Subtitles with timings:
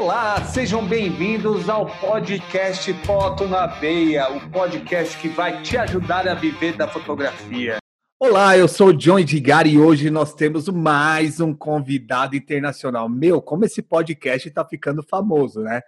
[0.00, 6.32] Olá, sejam bem-vindos ao podcast Foto na Veia, o podcast que vai te ajudar a
[6.32, 7.76] viver da fotografia.
[8.18, 13.10] Olá, eu sou o John Edgar e hoje nós temos mais um convidado internacional.
[13.10, 15.82] Meu, como esse podcast está ficando famoso, né?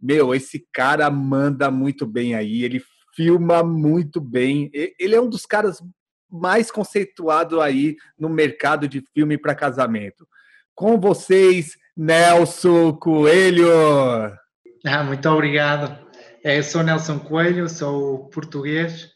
[0.00, 2.82] Meu, esse cara manda muito bem aí, ele
[3.14, 4.70] filma muito bem.
[4.98, 5.82] Ele é um dos caras
[6.30, 10.26] mais conceituados aí no mercado de filme para casamento.
[10.74, 13.70] Com vocês, Nelson Coelho.
[14.84, 16.06] Ah, muito obrigado.
[16.44, 19.08] É, eu sou Nelson Coelho, sou português,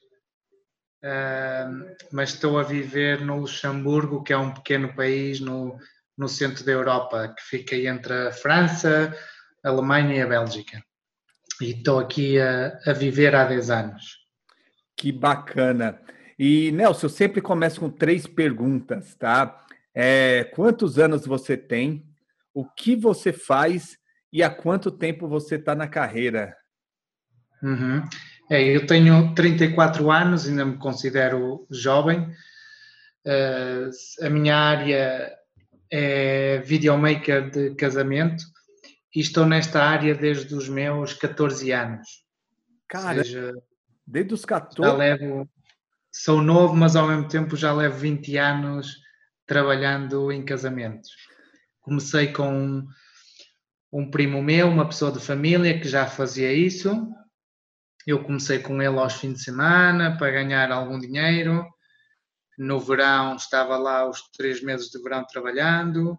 [2.10, 5.77] mas estou a viver no Luxemburgo, que é um pequeno país no,
[6.16, 9.14] no centro da Europa, que fica entre a França,
[9.62, 10.83] a Alemanha e a Bélgica.
[11.60, 14.20] E estou aqui a, a viver há 10 anos.
[14.97, 16.00] Que bacana.
[16.38, 19.60] E, Nelson, eu sempre começo com três perguntas, tá?
[19.94, 22.09] É, quantos anos você tem?
[22.54, 23.96] O que você faz
[24.32, 26.56] e há quanto tempo você está na carreira?
[27.62, 28.02] Uhum.
[28.50, 32.30] É, eu tenho 34 anos, ainda me considero jovem.
[33.25, 33.91] Uh,
[34.25, 35.33] a minha área
[35.91, 38.42] é videomaker de casamento
[39.14, 42.08] e estou nesta área desde os meus 14 anos.
[42.88, 43.53] Cara, seja,
[44.06, 44.91] desde os 14?
[44.91, 45.48] Já levo,
[46.10, 48.97] sou novo, mas ao mesmo tempo já levo 20 anos
[49.47, 51.10] trabalhando em casamentos.
[51.81, 52.86] Comecei com
[53.92, 57.09] um primo meu, uma pessoa de família que já fazia isso.
[58.06, 61.67] Eu comecei com ele aos fins de semana para ganhar algum dinheiro.
[62.59, 66.19] No verão estava lá os três meses de verão trabalhando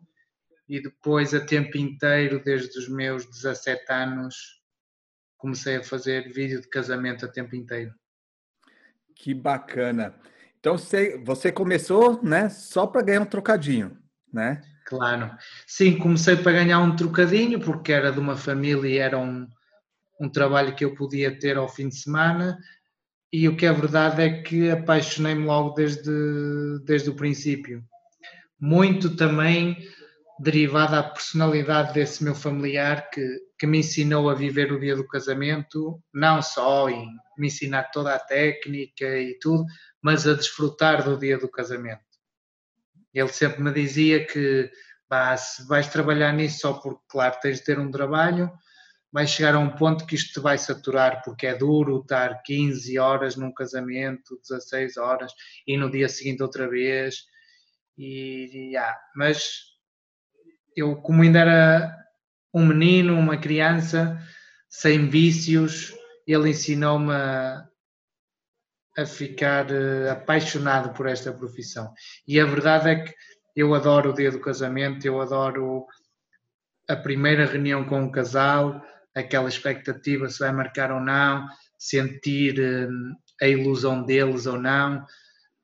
[0.67, 4.61] e depois a tempo inteiro, desde os meus 17 anos,
[5.37, 7.93] comecei a fazer vídeo de casamento a tempo inteiro.
[9.15, 10.15] Que bacana.
[10.59, 13.97] Então você, você começou, né, só para ganhar um trocadinho,
[14.31, 14.61] né?
[14.91, 15.31] Claro.
[15.65, 19.47] Sim, comecei para ganhar um trocadinho, porque era de uma família e era um,
[20.19, 22.57] um trabalho que eu podia ter ao fim de semana.
[23.31, 26.11] E o que é verdade é que apaixonei-me logo desde,
[26.83, 27.81] desde o princípio.
[28.59, 29.77] Muito também
[30.37, 33.25] derivado da personalidade desse meu familiar que,
[33.57, 38.13] que me ensinou a viver o dia do casamento, não só em me ensinar toda
[38.13, 39.63] a técnica e tudo,
[40.01, 42.10] mas a desfrutar do dia do casamento.
[43.13, 44.71] Ele sempre me dizia que
[45.09, 48.51] bah, se vais trabalhar nisso só porque, claro, tens de ter um trabalho,
[49.11, 52.97] vais chegar a um ponto que isto te vai saturar, porque é duro estar 15
[52.97, 55.33] horas num casamento, 16 horas,
[55.67, 57.25] e no dia seguinte outra vez.
[57.97, 58.77] E, e.
[59.15, 59.71] Mas
[60.75, 61.97] eu, como ainda era
[62.53, 64.17] um menino, uma criança,
[64.69, 65.93] sem vícios,
[66.25, 67.65] ele ensinou-me a,
[68.97, 71.93] a ficar uh, apaixonado por esta profissão.
[72.27, 73.13] E a verdade é que
[73.55, 75.85] eu adoro o dia do casamento, eu adoro
[76.87, 78.81] a primeira reunião com o casal,
[79.15, 81.47] aquela expectativa se vai marcar ou não,
[81.77, 85.05] sentir uh, a ilusão deles ou não.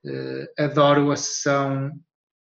[0.05, 1.91] Uh, adoro a sessão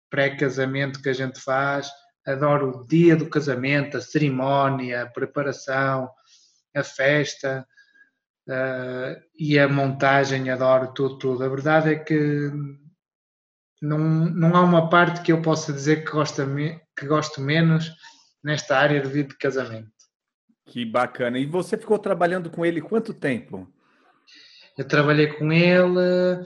[0.09, 1.89] pré-casamento que a gente faz,
[2.25, 6.09] adoro o dia do casamento, a cerimónia, a preparação,
[6.75, 7.65] a festa
[8.51, 11.43] uh, e a montagem, adoro tudo, tudo.
[11.43, 12.51] A verdade é que
[13.81, 16.43] não, não há uma parte que eu possa dizer que, gosto
[16.97, 17.91] que gosto menos
[18.43, 19.91] nesta área de vida de casamento.
[20.67, 21.39] Que bacana.
[21.39, 23.67] E você ficou trabalhando com ele quanto tempo?
[24.77, 26.45] Eu trabalhei com ele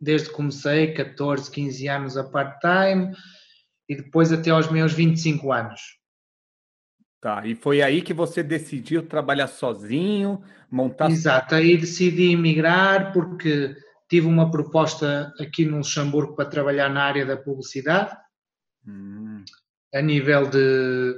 [0.00, 3.14] desde que comecei, 14, 15 anos a part-time
[3.88, 6.01] e depois até aos meus 25 anos.
[7.22, 11.08] Tá, e foi aí que você decidiu trabalhar sozinho, montar.
[11.08, 13.76] Exato, aí decidi emigrar porque
[14.10, 18.12] tive uma proposta aqui no Luxemburgo para trabalhar na área da publicidade,
[18.84, 19.44] hum.
[19.94, 21.16] a nível de,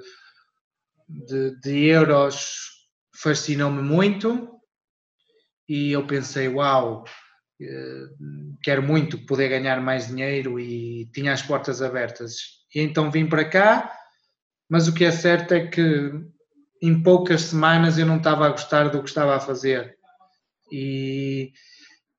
[1.09, 2.59] de, de euros,
[3.15, 4.61] fascinou-me muito
[5.67, 7.05] e eu pensei, uau,
[7.59, 8.07] eh,
[8.63, 12.37] quero muito poder ganhar mais dinheiro e tinha as portas abertas.
[12.75, 14.04] E então vim para cá
[14.69, 16.13] mas o que é certo é que
[16.83, 19.97] em poucas semanas eu não estava a gostar do que estava a fazer.
[20.71, 21.53] E,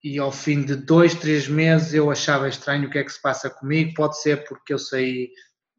[0.03, 3.21] e ao fim de dois, três meses eu achava estranho o que é que se
[3.21, 3.93] passa comigo.
[3.95, 5.29] Pode ser porque eu saí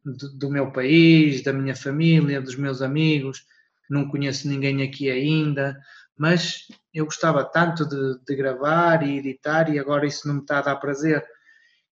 [0.05, 3.45] do, do meu país, da minha família, dos meus amigos,
[3.89, 5.77] não conheço ninguém aqui ainda,
[6.17, 10.59] mas eu gostava tanto de, de gravar e editar e agora isso não me está
[10.59, 11.25] a dar prazer.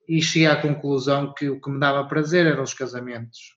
[0.07, 3.54] E cheguei à conclusão que o que me dava prazer eram os casamentos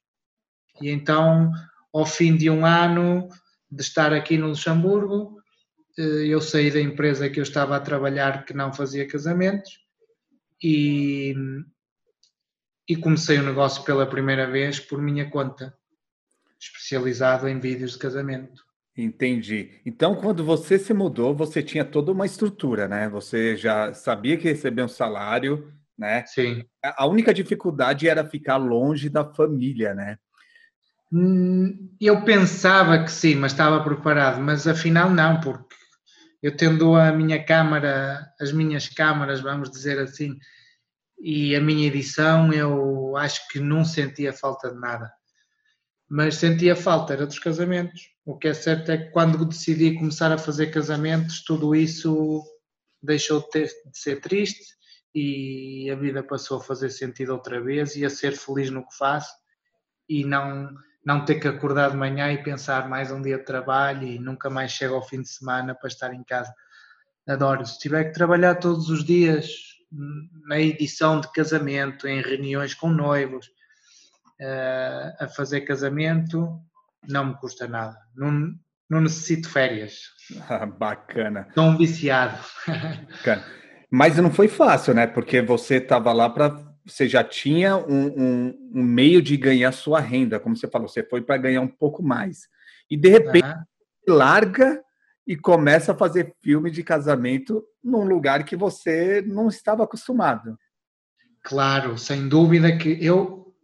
[0.81, 1.51] e então,
[1.93, 3.29] ao fim de um ano
[3.71, 5.41] de estar aqui no Luxemburgo,
[5.99, 9.71] eh, eu saí da empresa que eu estava a trabalhar que não fazia casamentos
[10.63, 11.35] e,
[12.89, 15.77] e comecei o negócio pela primeira vez por minha conta.
[16.61, 18.65] especializado em vídeos de casamento.
[18.97, 19.81] Entendi.
[19.87, 23.09] Então, quando você se mudou, você tinha toda uma estrutura, né?
[23.09, 26.27] Você já sabia que recebia um salário, né?
[26.27, 26.65] Sim.
[26.83, 30.19] A única dificuldade era ficar longe da família, né?
[31.13, 35.75] Hum, eu pensava que sim, mas estava preparado, mas afinal não, porque
[36.43, 40.39] eu tendo a minha câmara, as minhas câmaras, vamos dizer assim,
[41.21, 45.13] e a minha edição, eu acho que não sentia falta de nada.
[46.09, 48.11] Mas sentia falta, era dos casamentos.
[48.25, 52.43] O que é certo é que quando decidi começar a fazer casamentos, tudo isso
[53.03, 54.77] deixou de, ter, de ser triste
[55.15, 58.97] e a vida passou a fazer sentido outra vez e a ser feliz no que
[58.97, 59.33] faço
[60.09, 60.71] e não
[61.05, 64.50] não ter que acordar de manhã e pensar mais um dia de trabalho e nunca
[64.50, 66.53] mais chego ao fim de semana para estar em casa.
[67.27, 67.65] Adoro.
[67.65, 69.47] Se tiver que trabalhar todos os dias
[70.47, 73.47] na edição de casamento, em reuniões com noivos,
[74.41, 76.61] uh, a fazer casamento,
[77.09, 77.97] não me custa nada.
[78.15, 78.55] Não,
[78.89, 80.17] não necessito férias.
[80.47, 81.47] Ah, bacana.
[81.49, 82.39] Estou um viciado.
[82.67, 83.43] Bacana.
[83.91, 85.06] Mas não foi fácil, né?
[85.06, 86.68] Porque você estava lá para.
[86.88, 91.02] Você já tinha um, um, um, meio de ganhar sua renda, como você falou, você
[91.02, 92.49] foi para ganhar um pouco mais.
[92.90, 93.46] E de repente
[94.08, 94.82] larga
[95.26, 100.58] e começa a fazer filme de casamento num lugar que você não estava acostumado.
[101.43, 103.55] Claro, sem dúvida que eu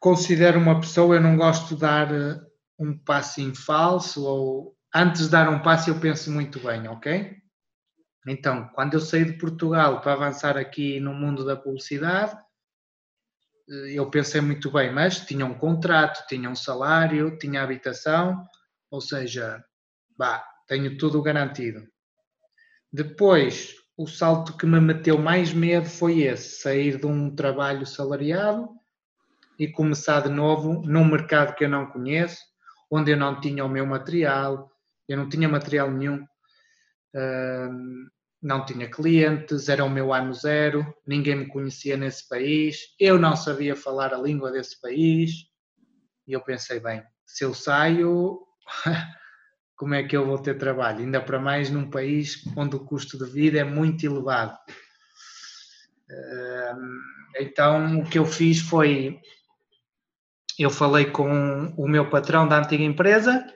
[0.00, 2.40] considero uma pessoa, eu não gosto de dar eh,
[2.78, 7.36] um passo em falso ou antes de dar um passo eu penso muito bem, ok?
[8.26, 12.36] Então, quando eu saí de Portugal para avançar aqui no mundo da publicidade,
[13.70, 18.44] eu pensei muito bem, mas tinha um contrato, tinha um salário, tinha habitação,
[18.90, 19.64] ou seja,
[20.18, 21.86] bah, tenho tudo garantido.
[22.92, 28.68] Depois, o salto que me meteu mais medo foi esse: sair de um trabalho salariado
[29.58, 32.40] e começar de novo num mercado que eu não conheço,
[32.90, 34.68] onde eu não tinha o meu material,
[35.08, 36.26] eu não tinha material nenhum,
[38.42, 43.36] não tinha clientes, era o meu ano zero, ninguém me conhecia nesse país, eu não
[43.36, 45.46] sabia falar a língua desse país,
[46.26, 48.40] e eu pensei, bem, se eu saio,
[49.76, 51.00] como é que eu vou ter trabalho?
[51.00, 54.56] Ainda para mais num país onde o custo de vida é muito elevado.
[57.38, 59.20] Então, o que eu fiz foi
[60.58, 63.46] eu falei com o meu patrão da antiga empresa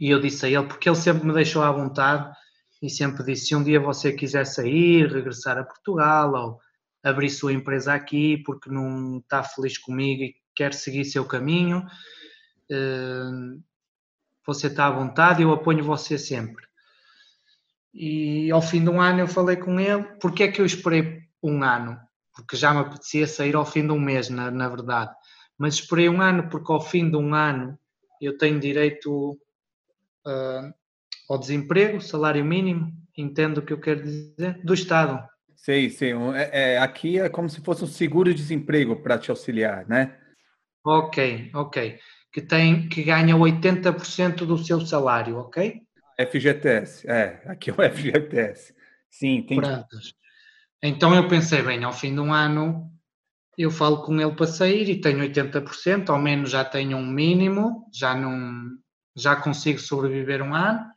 [0.00, 2.34] e eu disse a ele, porque ele sempre me deixou à vontade
[2.82, 6.60] e sempre disse: se um dia você quiser sair, regressar a Portugal ou
[7.02, 11.84] abrir sua empresa aqui porque não está feliz comigo e quer seguir seu caminho,
[12.70, 13.58] eh,
[14.46, 16.64] você está à vontade, eu apoio você sempre.
[17.92, 21.22] E ao fim de um ano eu falei com ele, porque é que eu esperei
[21.42, 21.98] um ano?
[22.34, 25.14] Porque já me apetecia sair ao fim de um mês, na, na verdade
[25.58, 27.78] mas esperei um ano porque ao fim de um ano
[28.20, 29.32] eu tenho direito
[30.26, 30.74] uh,
[31.28, 35.26] ao desemprego, salário mínimo, entendo o que eu quero dizer, do Estado.
[35.56, 36.12] Sei, sei.
[36.34, 40.18] É, é, aqui é como se fosse um seguro-desemprego para te auxiliar, né?
[40.84, 41.98] Ok, ok.
[42.30, 45.80] Que, tem, que ganha 80% do seu salário, ok?
[46.20, 48.74] FGTS, é, aqui é o FGTS.
[49.08, 49.58] Sim, tem.
[50.82, 52.90] Então eu pensei, bem, ao fim de um ano
[53.56, 57.88] eu falo com ele para sair e tenho 80%, ao menos já tenho um mínimo,
[57.94, 58.70] já não
[59.16, 60.93] já consigo sobreviver um ano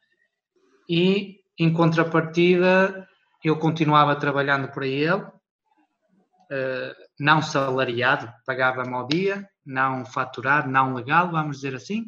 [0.87, 3.07] e em contrapartida
[3.43, 5.25] eu continuava trabalhando para ele,
[6.51, 12.05] eh, não salariado, pagava-me ao dia, não faturado, não legal, vamos dizer assim.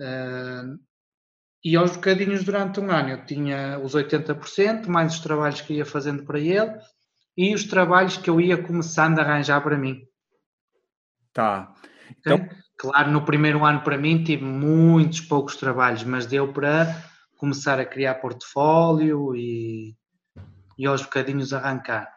[0.00, 0.62] Eh,
[1.64, 5.86] e aos bocadinhos durante um ano eu tinha os 80%, mais os trabalhos que ia
[5.86, 6.78] fazendo para ele,
[7.36, 10.02] e os trabalhos que eu ia começando a arranjar para mim.
[11.32, 11.74] Tá.
[12.18, 12.48] Então...
[12.78, 16.94] Claro, no primeiro ano para mim tive muitos poucos trabalhos, mas deu para
[17.36, 19.94] começar a criar portfólio e,
[20.78, 22.10] e aos bocadinhos arrancar.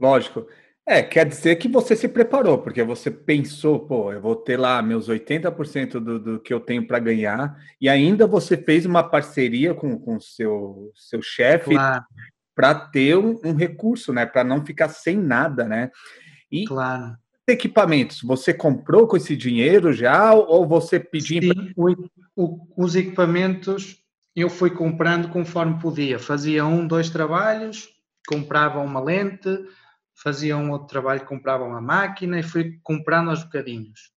[0.00, 0.46] Lógico.
[0.86, 4.80] É, quer dizer que você se preparou, porque você pensou, pô, eu vou ter lá
[4.80, 9.74] meus 80% do, do que eu tenho para ganhar, e ainda você fez uma parceria
[9.74, 12.04] com o seu, seu chefe claro
[12.58, 14.26] para ter um, um, recurso, né?
[14.26, 15.92] Para não ficar sem nada, né?
[16.50, 17.16] E claro.
[17.46, 21.40] equipamentos, você comprou com esse dinheiro já ou você pediu?
[21.40, 21.94] Sim, o,
[22.34, 24.02] o, os equipamentos
[24.40, 26.18] eu fui comprando conforme podia.
[26.18, 27.88] Fazia um, dois trabalhos,
[28.26, 29.48] comprava uma lente,
[30.14, 34.12] fazia um outro trabalho, comprava uma máquina e fui comprando aos bocadinhos.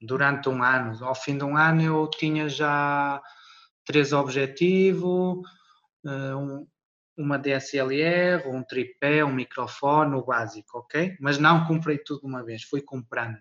[0.00, 3.20] Durante um ano, ao fim de um ano eu tinha já
[3.84, 5.38] três objetivos,
[6.06, 6.66] eh, um,
[7.16, 11.16] uma DSLR, um tripé, um microfone, o básico, ok?
[11.20, 13.38] Mas não comprei tudo de uma vez, fui comprando.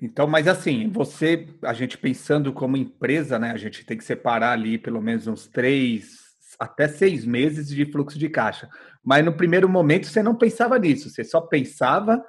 [0.00, 3.50] Então, mas assim, você, a gente pensando como empresa, né?
[3.52, 6.26] A gente tem que separar ali pelo menos uns três
[6.58, 8.68] até seis meses de fluxo de caixa.
[9.04, 12.22] Mas no primeiro momento você não pensava nisso, você só pensava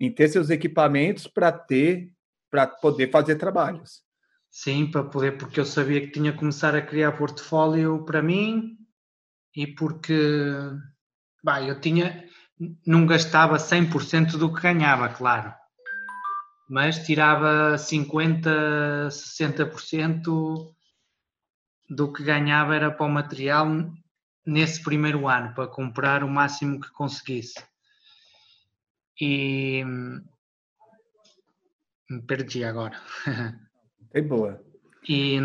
[0.00, 2.10] em ter seus equipamentos para ter,
[2.50, 4.02] para poder fazer trabalhos.
[4.50, 8.76] Sim, para poder, porque eu sabia que tinha que começar a criar portfólio para mim
[9.54, 10.14] e porque
[11.42, 12.24] bah, eu tinha,
[12.86, 15.52] não gastava 100% do que ganhava, claro,
[16.68, 20.72] mas tirava 50%, 60%
[21.88, 23.66] do que ganhava era para o material
[24.46, 27.62] nesse primeiro ano, para comprar o máximo que conseguisse.
[29.20, 29.84] E
[32.10, 33.00] me perdi agora.
[34.12, 34.62] É boa.
[35.06, 35.38] E,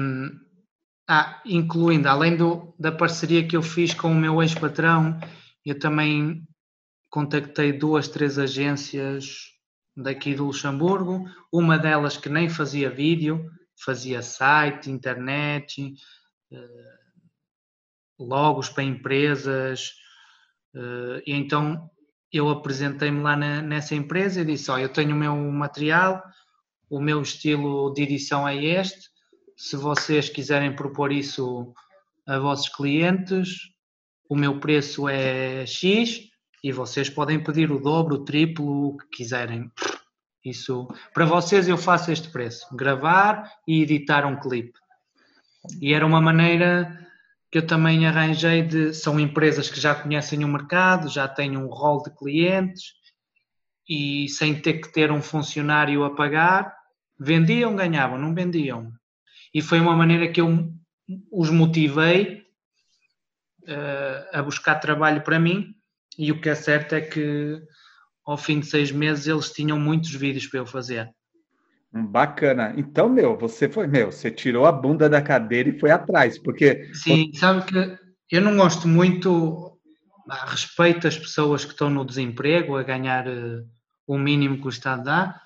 [1.06, 5.20] ah, incluindo, além do, da parceria que eu fiz com o meu ex-patrão,
[5.66, 6.48] eu também
[7.10, 9.59] contactei duas, três agências
[10.02, 13.50] daqui do Luxemburgo, uma delas que nem fazia vídeo,
[13.84, 15.94] fazia site, internet,
[16.52, 16.98] eh,
[18.18, 19.94] logos para empresas,
[20.76, 21.90] eh, e então
[22.32, 26.24] eu apresentei-me lá nessa empresa e disse, ó, eu tenho o meu material,
[26.90, 29.10] o meu estilo de edição é este.
[29.58, 31.74] Se vocês quiserem propor isso
[32.28, 33.58] a vossos clientes,
[34.30, 36.30] o meu preço é X
[36.64, 39.72] e vocês podem pedir o dobro, o triplo, o que quiserem.
[40.44, 44.80] Isso, para vocês eu faço este preço, gravar e editar um clipe.
[45.82, 46.98] E era uma maneira
[47.52, 51.68] que eu também arranjei de, são empresas que já conhecem o mercado, já têm um
[51.68, 52.94] rol de clientes
[53.88, 56.80] e sem ter que ter um funcionário a pagar,
[57.20, 58.94] Vendiam, ganhavam, não vendiam.
[59.54, 60.74] E foi uma maneira que eu
[61.30, 62.46] os motivei
[63.64, 65.76] uh, a buscar trabalho para mim.
[66.18, 67.62] E o que é certo é que
[68.30, 71.10] ao fim de seis meses eles tinham muitos vídeos para eu fazer.
[71.94, 72.74] Hum, bacana.
[72.78, 76.94] Então, meu, você foi, meu, você tirou a bunda da cadeira e foi atrás, porque.
[76.94, 77.98] Sim, sabe que
[78.32, 79.80] eu não gosto muito,
[80.46, 83.68] respeito as pessoas que estão no desemprego, a ganhar uh,
[84.06, 85.42] o mínimo que o Estado dá,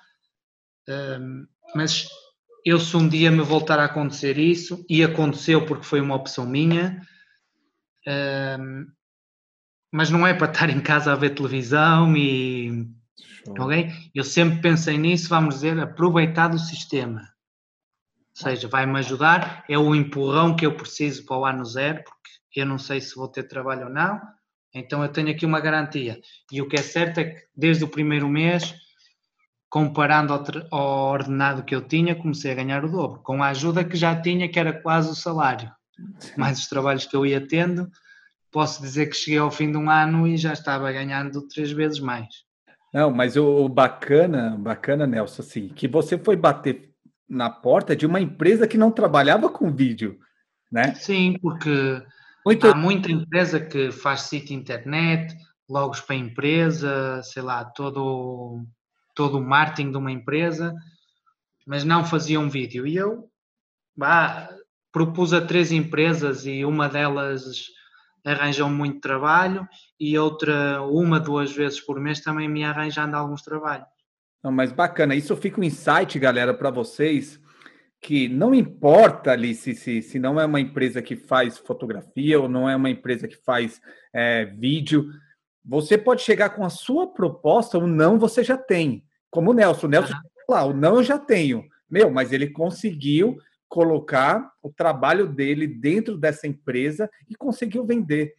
[0.88, 2.06] uh, mas
[2.64, 6.46] eu se um dia me voltar a acontecer isso, e aconteceu porque foi uma opção
[6.46, 7.00] minha,
[8.06, 8.86] um,
[9.94, 12.84] mas não é para estar em casa a ver televisão e.
[13.48, 13.88] Ok?
[14.12, 17.20] Eu sempre pensei nisso, vamos dizer, aproveitar do sistema.
[17.20, 22.62] Ou seja, vai-me ajudar, é o empurrão que eu preciso para o ano zero, porque
[22.62, 24.20] eu não sei se vou ter trabalho ou não,
[24.74, 26.20] então eu tenho aqui uma garantia.
[26.50, 28.74] E o que é certo é que desde o primeiro mês
[29.70, 33.84] comparando ao, ao, ordenado que eu tinha, comecei a ganhar o dobro, com a ajuda
[33.84, 35.70] que já tinha, que era quase o salário.
[36.36, 37.88] Mais os trabalhos que eu ia tendo,
[38.54, 41.98] posso dizer que cheguei ao fim de um ano e já estava ganhando três vezes
[41.98, 42.28] mais.
[42.92, 46.92] Não, mas o bacana, bacana, Nelson, assim, que você foi bater
[47.28, 50.20] na porta de uma empresa que não trabalhava com vídeo,
[50.70, 50.94] né?
[50.94, 52.00] Sim, porque
[52.46, 52.68] Muito...
[52.68, 55.34] há muita empresa que faz sítio internet,
[55.68, 58.62] logos para empresa, sei lá, todo
[59.16, 60.72] todo o marketing de uma empresa,
[61.66, 62.86] mas não fazia um vídeo.
[62.86, 63.28] E eu
[63.96, 64.48] bah,
[64.92, 67.42] propus a três empresas e uma delas
[68.24, 69.68] arranjam muito trabalho
[70.00, 73.86] e outra, uma, duas vezes por mês, também me arranjando alguns trabalhos.
[74.42, 77.40] Não, mas bacana, isso fica um insight, galera, para vocês,
[78.00, 82.48] que não importa ali se, se, se não é uma empresa que faz fotografia ou
[82.48, 83.80] não é uma empresa que faz
[84.12, 85.08] é, vídeo,
[85.64, 89.02] você pode chegar com a sua proposta, o não você já tem.
[89.30, 89.86] Como o Nelson.
[89.86, 90.54] O Nelson, uhum.
[90.54, 91.64] lá, o não eu já tenho.
[91.90, 93.38] Meu, mas ele conseguiu
[93.74, 98.32] colocar o trabalho dele dentro dessa empresa e conseguiu vender.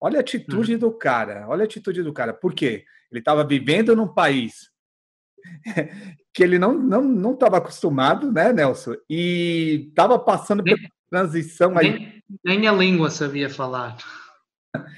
[0.00, 0.78] Olha a atitude uhum.
[0.78, 2.32] do cara, olha a atitude do cara.
[2.32, 2.86] Por quê?
[3.12, 4.70] Ele estava vivendo num país
[6.32, 8.94] que ele não não não estava acostumado, né, Nelson?
[9.06, 10.78] E estava passando por
[11.10, 11.90] transição aí.
[11.90, 13.98] Nem, nem a língua sabia falar.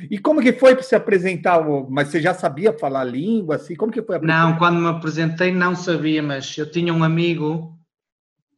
[0.08, 1.60] E como que foi para se apresentar?
[1.90, 3.74] Mas você já sabia falar língua, assim?
[3.74, 4.20] Como que foi?
[4.20, 7.76] Não, quando me apresentei não sabia, mas eu tinha um amigo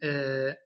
[0.02, 0.63] uh,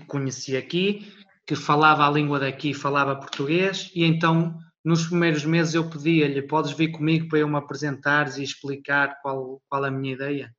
[0.00, 1.12] que conheci aqui,
[1.46, 6.72] que falava a língua daqui, falava português, e então nos primeiros meses eu pedia-lhe, podes
[6.72, 10.54] vir comigo para eu me apresentares e explicar qual, qual a minha ideia?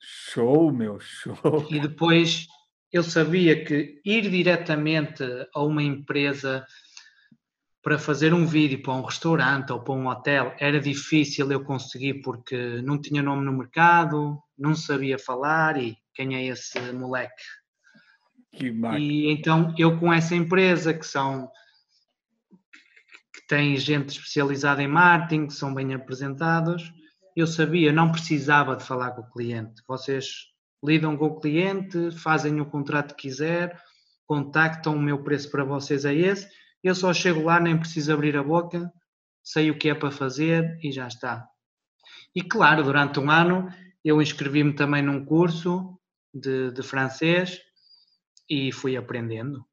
[0.00, 1.66] Show, meu, show!
[1.68, 2.46] E depois
[2.92, 5.22] eu sabia que ir diretamente
[5.54, 6.64] a uma empresa
[7.82, 12.22] para fazer um vídeo para um restaurante ou para um hotel era difícil eu conseguir
[12.22, 17.42] porque não tinha nome no mercado, não sabia falar e quem é esse moleque?
[18.52, 21.50] E então eu com essa empresa que são
[23.32, 26.92] que tem gente especializada em marketing, que são bem apresentados,
[27.36, 29.82] eu sabia, não precisava de falar com o cliente.
[29.86, 30.50] Vocês
[30.84, 33.80] lidam com o cliente, fazem o contrato que quiser,
[34.26, 36.48] contactam o meu preço para vocês é esse.
[36.82, 38.92] Eu só chego lá, nem preciso abrir a boca,
[39.42, 41.46] sei o que é para fazer e já está.
[42.34, 43.68] E claro, durante um ano
[44.04, 45.98] eu inscrevi-me também num curso
[46.32, 47.60] de, de, francês
[48.50, 49.64] e fui aprendendo.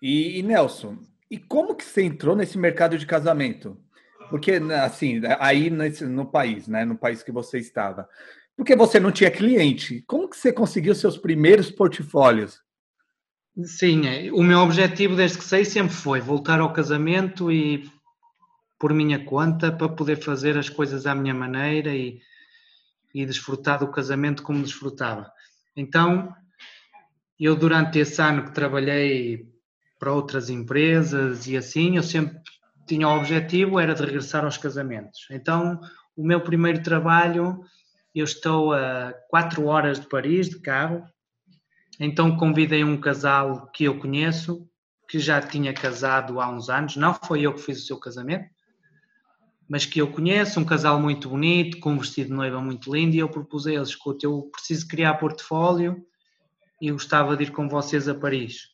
[0.00, 0.98] E, e, Nelson,
[1.30, 3.78] e como que você entrou nesse mercado de casamento?
[4.30, 8.08] Porque, assim, aí nesse, no país, né, no país que você estava,
[8.56, 12.60] porque você não tinha cliente, como que você conseguiu seus primeiros portfólios?
[13.64, 17.90] Sim, é, o meu objetivo desde que sei sempre foi voltar ao casamento e
[18.78, 22.20] por minha conta para poder fazer as coisas à minha maneira e,
[23.12, 25.30] e desfrutar do casamento como desfrutava.
[25.76, 26.32] Então,
[27.38, 29.46] eu durante esse ano que trabalhei
[29.98, 32.38] para outras empresas e assim, eu sempre
[32.86, 35.26] tinha o objetivo era de regressar aos casamentos.
[35.30, 35.80] Então,
[36.16, 37.60] o meu primeiro trabalho,
[38.14, 41.04] eu estou a 4 horas de Paris de carro,
[42.00, 44.68] então convidei um casal que eu conheço,
[45.08, 48.46] que já tinha casado há uns anos, não foi eu que fiz o seu casamento,
[49.68, 53.14] mas que eu conheço, um casal muito bonito, com um vestido de noiva muito lindo,
[53.14, 56.04] e eu propus a eles, escuta, eu preciso criar portfólio
[56.80, 58.68] e gostava de ir com vocês a Paris.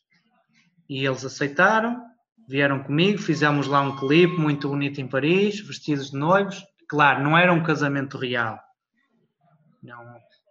[0.87, 2.01] E eles aceitaram,
[2.47, 6.63] vieram comigo, fizemos lá um clipe muito bonito em Paris, vestidos de noivos.
[6.87, 8.59] Claro, não era um casamento real.
[9.81, 10.03] Não,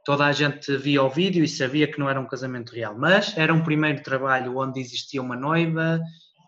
[0.05, 3.37] toda a gente via o vídeo e sabia que não era um casamento real, mas
[3.37, 6.01] era um primeiro trabalho onde existia uma noiva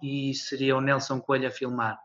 [0.02, 1.98] e seria o Nelson Coelho a filmar.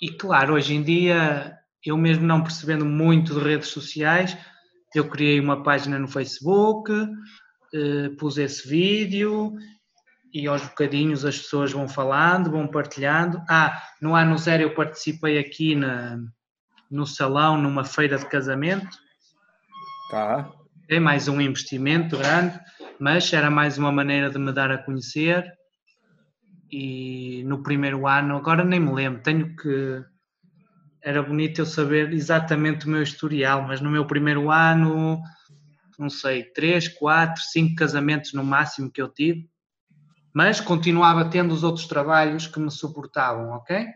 [0.00, 4.36] E claro, hoje em dia, eu mesmo não percebendo muito de redes sociais,
[4.94, 6.92] eu criei uma página no Facebook,
[8.18, 9.56] pus esse vídeo
[10.32, 13.42] e aos bocadinhos as pessoas vão falando, vão partilhando.
[13.48, 16.18] Ah, no ano zero eu participei aqui na,
[16.90, 18.96] no salão, numa feira de casamento,
[20.08, 20.48] Tá.
[20.88, 22.58] É mais um investimento grande,
[22.98, 25.52] mas era mais uma maneira de me dar a conhecer.
[26.70, 30.04] E no primeiro ano, agora nem me lembro, tenho que.
[31.02, 35.20] Era bonito eu saber exatamente o meu historial, mas no meu primeiro ano,
[35.98, 39.48] não sei, três, quatro, cinco casamentos no máximo que eu tive,
[40.34, 43.86] mas continuava tendo os outros trabalhos que me suportavam, ok?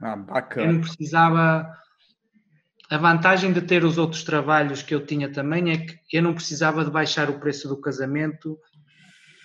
[0.00, 0.66] Ah, bacana.
[0.66, 1.70] Eu não precisava
[2.90, 6.34] a vantagem de ter os outros trabalhos que eu tinha também é que eu não
[6.34, 8.58] precisava de baixar o preço do casamento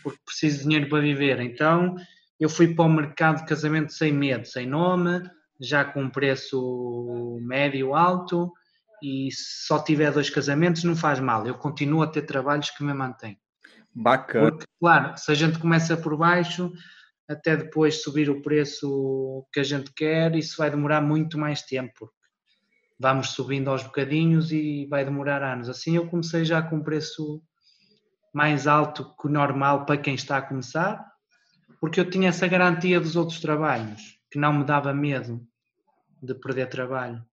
[0.04, 1.40] porque preciso de dinheiro para viver.
[1.40, 1.96] Então
[2.40, 5.22] eu fui para o mercado de casamento sem medo, sem nome,
[5.60, 8.52] já com um preço médio alto
[9.02, 11.46] e só tiver dois casamentos não faz mal.
[11.46, 13.40] Eu continuo a ter trabalhos que me mantêm.
[13.94, 14.52] Bacana.
[14.52, 16.72] Porque, claro, se a gente começa por baixo,
[17.28, 22.12] até depois subir o preço que a gente quer, isso vai demorar muito mais tempo
[23.00, 25.70] vamos subindo aos bocadinhos e vai demorar anos.
[25.70, 27.42] Assim eu comecei já com um preço
[28.34, 31.04] mais alto que o normal para quem está a começar,
[31.80, 35.42] porque eu tinha essa garantia dos outros trabalhos, que não me dava medo
[36.22, 37.24] de perder trabalho.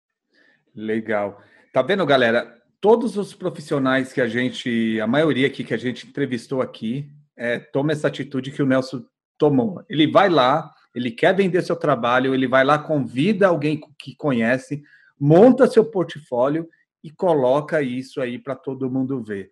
[0.75, 1.43] Legal.
[1.77, 2.57] Tá vendo, galera?
[2.81, 7.59] Todos os profissionais que a gente, a maioria aqui que a gente entrevistou aqui, é,
[7.59, 9.05] toma essa atitude que o Nelson
[9.37, 9.85] tomou.
[9.87, 14.83] Ele vai lá, ele quer vender seu trabalho, ele vai lá, convida alguém que conhece,
[15.21, 16.67] monta seu portfólio
[17.05, 19.51] e coloca isso aí para todo mundo ver.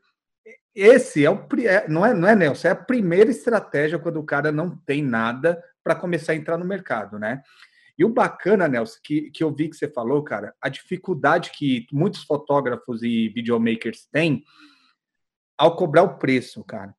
[0.74, 4.24] Esse é o é, não é, não é Nelson, é a primeira estratégia quando o
[4.24, 7.42] cara não tem nada para começar a entrar no mercado, né?
[7.96, 11.86] E o bacana, Nelson, que, que eu vi que você falou, cara, a dificuldade que
[11.92, 14.42] muitos fotógrafos e videomakers têm
[15.56, 16.94] ao cobrar o preço, cara.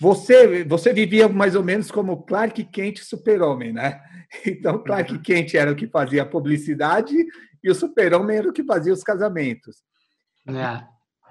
[0.00, 4.00] Você, você vivia mais ou menos como Clark Kent super-homem, né?
[4.46, 5.20] Então, Clark uhum.
[5.20, 7.16] Kent era o que fazia a publicidade
[7.62, 9.82] e o super-homem era o que fazia os casamentos.
[10.46, 10.86] É.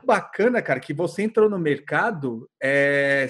[0.05, 3.29] Bacana, cara, que você entrou no mercado é,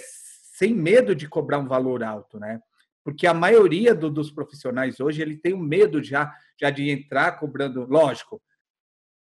[0.55, 2.59] sem medo de cobrar um valor alto, né?
[3.03, 7.33] Porque a maioria do, dos profissionais hoje ele tem um medo já, já de entrar
[7.33, 7.85] cobrando.
[7.85, 8.41] Lógico,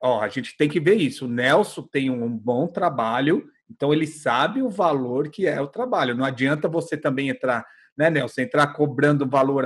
[0.01, 1.27] ó, a gente tem que ver isso.
[1.27, 6.15] O Nelson tem um bom trabalho, então ele sabe o valor que é o trabalho.
[6.15, 7.65] Não adianta você também entrar,
[7.97, 9.65] né, Nelson, entrar cobrando valor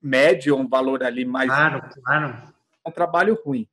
[0.00, 1.48] médio um valor ali mais.
[1.48, 2.50] Claro, claro
[2.86, 3.68] um trabalho ruim.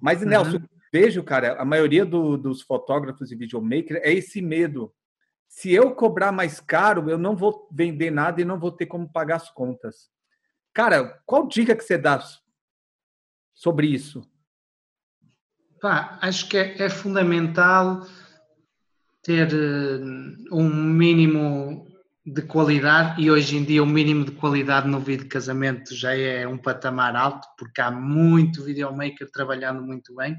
[0.00, 0.68] Mas, Nelson, uhum.
[0.92, 4.92] vejo, cara, a maioria do, dos fotógrafos e videomakers é esse medo.
[5.50, 9.12] Se eu cobrar mais caro, eu não vou vender nada e não vou ter como
[9.12, 10.08] pagar as contas.
[10.72, 12.22] Cara, qual dica que você dá
[13.52, 14.22] sobre isso?
[15.80, 18.06] Pá, acho que é, é fundamental
[19.24, 21.84] ter uh, um mínimo
[22.24, 26.16] de qualidade e hoje em dia o mínimo de qualidade no vídeo de casamento já
[26.16, 30.36] é um patamar alto porque há muito videomaker trabalhando muito bem.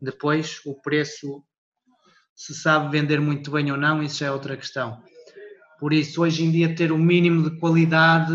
[0.00, 1.44] Depois o preço
[2.36, 5.02] Se sabe vender muito bem ou não, isso já é outra questão.
[5.80, 8.32] Por isso, hoje em dia, ter o um mínimo de qualidade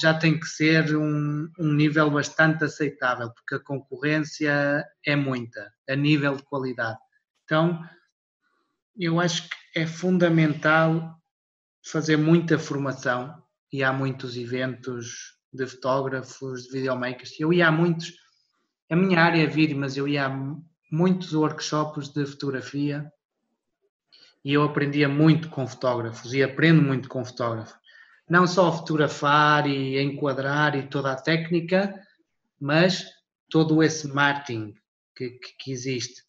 [0.00, 5.94] já tem que ser um, um, nível bastante aceitável, porque a concorrência é muita, a
[5.94, 6.98] nível de qualidade.
[7.44, 7.80] Então,
[8.98, 11.16] eu acho que é fundamental
[11.84, 13.40] fazer muita formação
[13.72, 17.38] e há muitos eventos de fotógrafos, de videomakers.
[17.38, 18.12] Eu ia a muitos,
[18.90, 20.56] a minha área é vídeo, mas eu ia a
[20.94, 23.12] muitos workshops de fotografia
[24.44, 27.74] e eu aprendia muito com fotógrafos e aprendo muito com fotógrafos.
[28.30, 31.92] Não só fotografar e enquadrar e toda a técnica,
[32.60, 33.04] mas
[33.50, 34.74] todo esse marketing
[35.16, 36.22] que, que, que existe.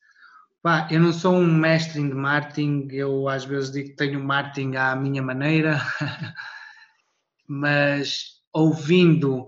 [0.64, 4.78] Pá, eu não sou um mestre em marketing, eu às vezes digo que tenho marketing
[4.78, 5.80] à minha maneira,
[7.48, 9.48] mas ouvindo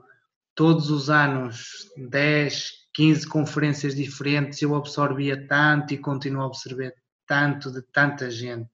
[0.53, 6.96] todos os anos 10, 15 conferências diferentes, eu absorvia tanto e continuo a absorver
[7.28, 8.72] tanto de tanta gente.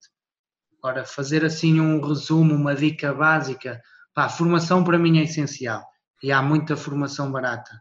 [0.82, 3.82] Agora, fazer assim um resumo, uma dica básica,
[4.14, 5.86] pá, formação para mim é essencial
[6.24, 7.72] e há muita formação barata.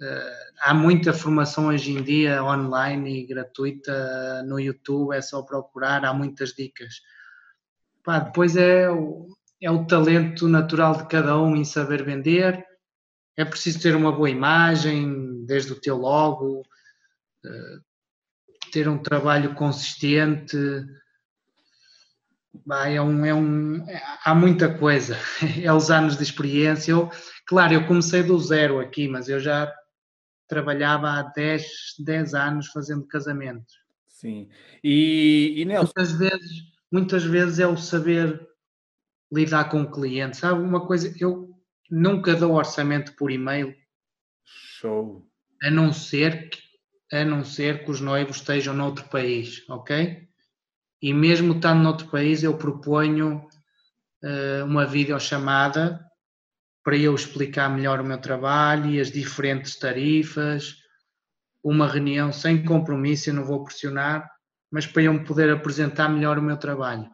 [0.00, 6.02] Uh, há muita formação hoje em dia online e gratuita no YouTube, é só procurar,
[6.06, 7.02] há muitas dicas.
[8.02, 9.26] Pá, depois é o,
[9.60, 12.64] é o talento natural de cada um em saber vender,
[13.36, 17.84] é preciso ter uma boa imagem, desde o teu logo, uh,
[18.72, 20.56] ter um trabalho consistente.
[22.86, 23.86] é um, é um,
[24.24, 25.16] há muita coisa,
[25.62, 26.92] é os anos de experiência.
[26.92, 27.10] Eu,
[27.46, 29.72] claro, eu comecei do zero aqui, mas eu já
[30.48, 31.64] trabalhava há 10,
[32.00, 33.74] 10 anos fazendo casamentos.
[34.08, 34.48] Sim.
[34.82, 35.92] E, e Nelson...
[35.94, 38.46] muitas, vezes, muitas vezes é o saber
[39.32, 40.36] lidar com o cliente.
[40.36, 41.14] Sabe uma coisa?
[41.20, 41.54] Eu
[41.90, 43.74] nunca dou orçamento por e-mail.
[44.44, 45.26] Show.
[45.66, 46.60] A não ser que,
[47.12, 50.28] a não ser que os noivos estejam noutro país, ok?
[51.02, 53.48] E mesmo estando noutro país, eu proponho
[54.22, 56.00] uh, uma videochamada
[56.84, 60.76] para eu explicar melhor o meu trabalho e as diferentes tarifas,
[61.64, 64.30] uma reunião sem compromisso, eu não vou pressionar,
[64.70, 67.10] mas para eu me poder apresentar melhor o meu trabalho.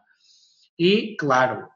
[0.77, 1.67] E, claro,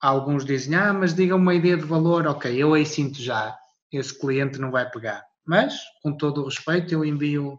[0.00, 3.58] alguns dizem, ah, mas diga uma ideia de valor, ok, eu aí sinto já,
[3.90, 5.29] esse cliente não vai pegar.
[5.50, 7.58] Mas, com todo o respeito, eu envio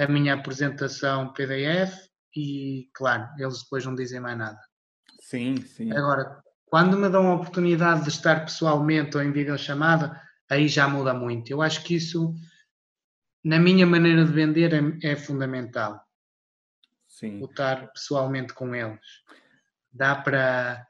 [0.00, 4.58] a minha apresentação PDF e, claro, eles depois não dizem mais nada.
[5.20, 5.92] Sim, sim.
[5.92, 11.12] Agora, quando me dão a oportunidade de estar pessoalmente ou em videochamada, aí já muda
[11.12, 11.50] muito.
[11.50, 12.34] Eu acho que isso,
[13.44, 16.02] na minha maneira de vender, é, é fundamental.
[17.06, 17.44] Sim.
[17.44, 18.98] Estar pessoalmente com eles.
[19.92, 20.86] Dá para.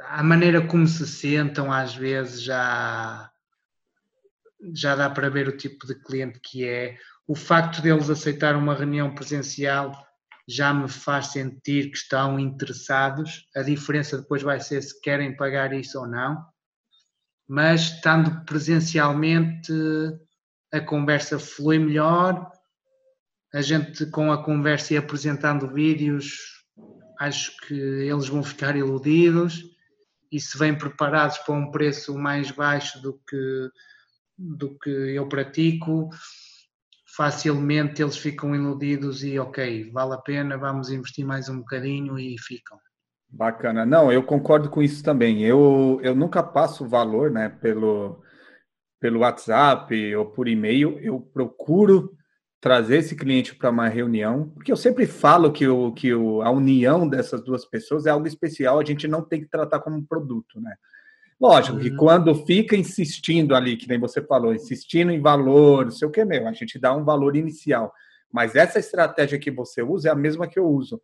[0.00, 3.30] A maneira como se sentam, às vezes, já,
[4.74, 6.96] já dá para ver o tipo de cliente que é.
[7.26, 9.92] O facto deles aceitar uma reunião presencial
[10.48, 13.48] já me faz sentir que estão interessados.
[13.56, 16.44] A diferença depois vai ser se querem pagar isso ou não.
[17.48, 19.72] Mas estando presencialmente,
[20.72, 22.50] a conversa flui melhor.
[23.52, 26.64] A gente, com a conversa e apresentando vídeos,
[27.18, 29.62] acho que eles vão ficar iludidos.
[30.30, 33.70] E se vêm preparados para um preço mais baixo do que,
[34.38, 36.10] do que eu pratico,
[37.16, 42.36] facilmente eles ficam iludidos e ok, vale a pena, vamos investir mais um bocadinho e
[42.38, 42.78] ficam.
[43.28, 43.84] Bacana.
[43.84, 45.42] Não, eu concordo com isso também.
[45.42, 48.22] Eu, eu nunca passo valor né, pelo,
[49.00, 50.98] pelo WhatsApp ou por e-mail.
[51.00, 52.16] Eu procuro
[52.60, 56.50] trazer esse cliente para uma reunião, porque eu sempre falo que, o, que o, a
[56.50, 60.60] união dessas duas pessoas é algo especial, a gente não tem que tratar como produto,
[60.60, 60.74] né?
[61.40, 66.08] Lógico que quando fica insistindo ali, que nem você falou, insistindo em valor, não sei
[66.08, 67.92] o que mesmo, a gente dá um valor inicial.
[68.32, 71.00] Mas essa estratégia que você usa é a mesma que eu uso.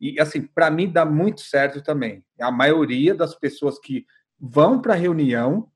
[0.00, 2.24] E assim, para mim dá muito certo também.
[2.40, 4.06] A maioria das pessoas que
[4.38, 5.70] vão para a reunião,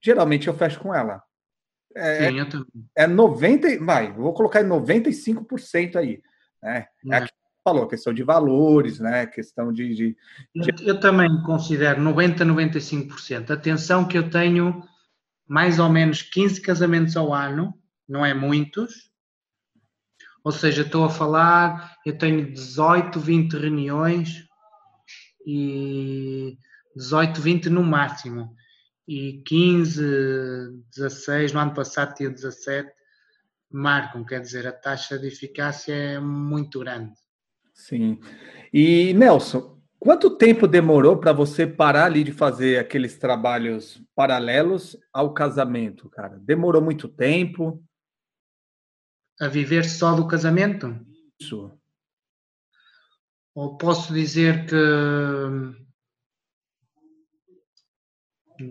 [0.00, 1.22] geralmente eu fecho com ela.
[1.94, 2.66] É, Sim, eu também.
[2.96, 6.22] É 90, vai, vou colocar em 95% aí.
[6.62, 6.86] Né?
[7.10, 7.26] É, é
[7.64, 9.26] falou, questão de valores, né?
[9.26, 9.94] Questão de.
[9.94, 10.16] de,
[10.54, 10.70] de...
[10.70, 13.50] Eu, eu, também considero 90, 95%.
[13.50, 14.82] Atenção que eu tenho
[15.46, 17.74] mais ou menos 15 casamentos ao ano,
[18.08, 19.10] não é muitos.
[20.42, 24.46] Ou seja, estou a falar, eu tenho 18, 20 reuniões
[25.46, 26.56] e
[26.96, 28.54] 18, 20 no máximo.
[29.06, 30.02] E 15,
[30.94, 32.90] 16, no ano passado tinha 17,
[33.70, 37.12] marcam, quer dizer, a taxa de eficácia é muito grande.
[37.80, 38.18] Sim.
[38.72, 45.32] E, Nelson, quanto tempo demorou para você parar ali de fazer aqueles trabalhos paralelos ao
[45.32, 46.38] casamento, cara?
[46.38, 47.82] Demorou muito tempo?
[49.40, 50.94] A viver só do casamento?
[51.40, 51.72] Isso.
[53.54, 54.76] ou posso dizer que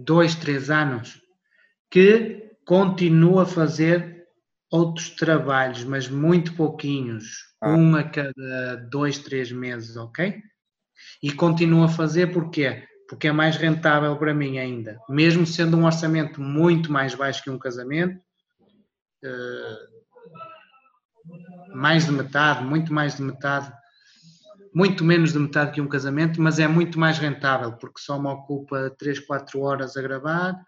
[0.04, 1.20] dois, três anos,
[1.90, 4.28] que continuo a fazer
[4.72, 7.70] outros trabalhos, mas muito pouquinhos, ah.
[7.70, 10.42] um a cada dois, três meses, ok?
[11.22, 12.88] E continuo a fazer porquê?
[13.08, 17.50] Porque é mais rentável para mim ainda, mesmo sendo um orçamento muito mais baixo que
[17.50, 18.22] um casamento,
[19.26, 19.90] uh,
[21.74, 23.72] mais de metade, muito mais de metade,
[24.74, 28.28] muito menos de metade que um casamento, mas é muito mais rentável, porque só me
[28.28, 30.64] ocupa 3, 4 horas a gravar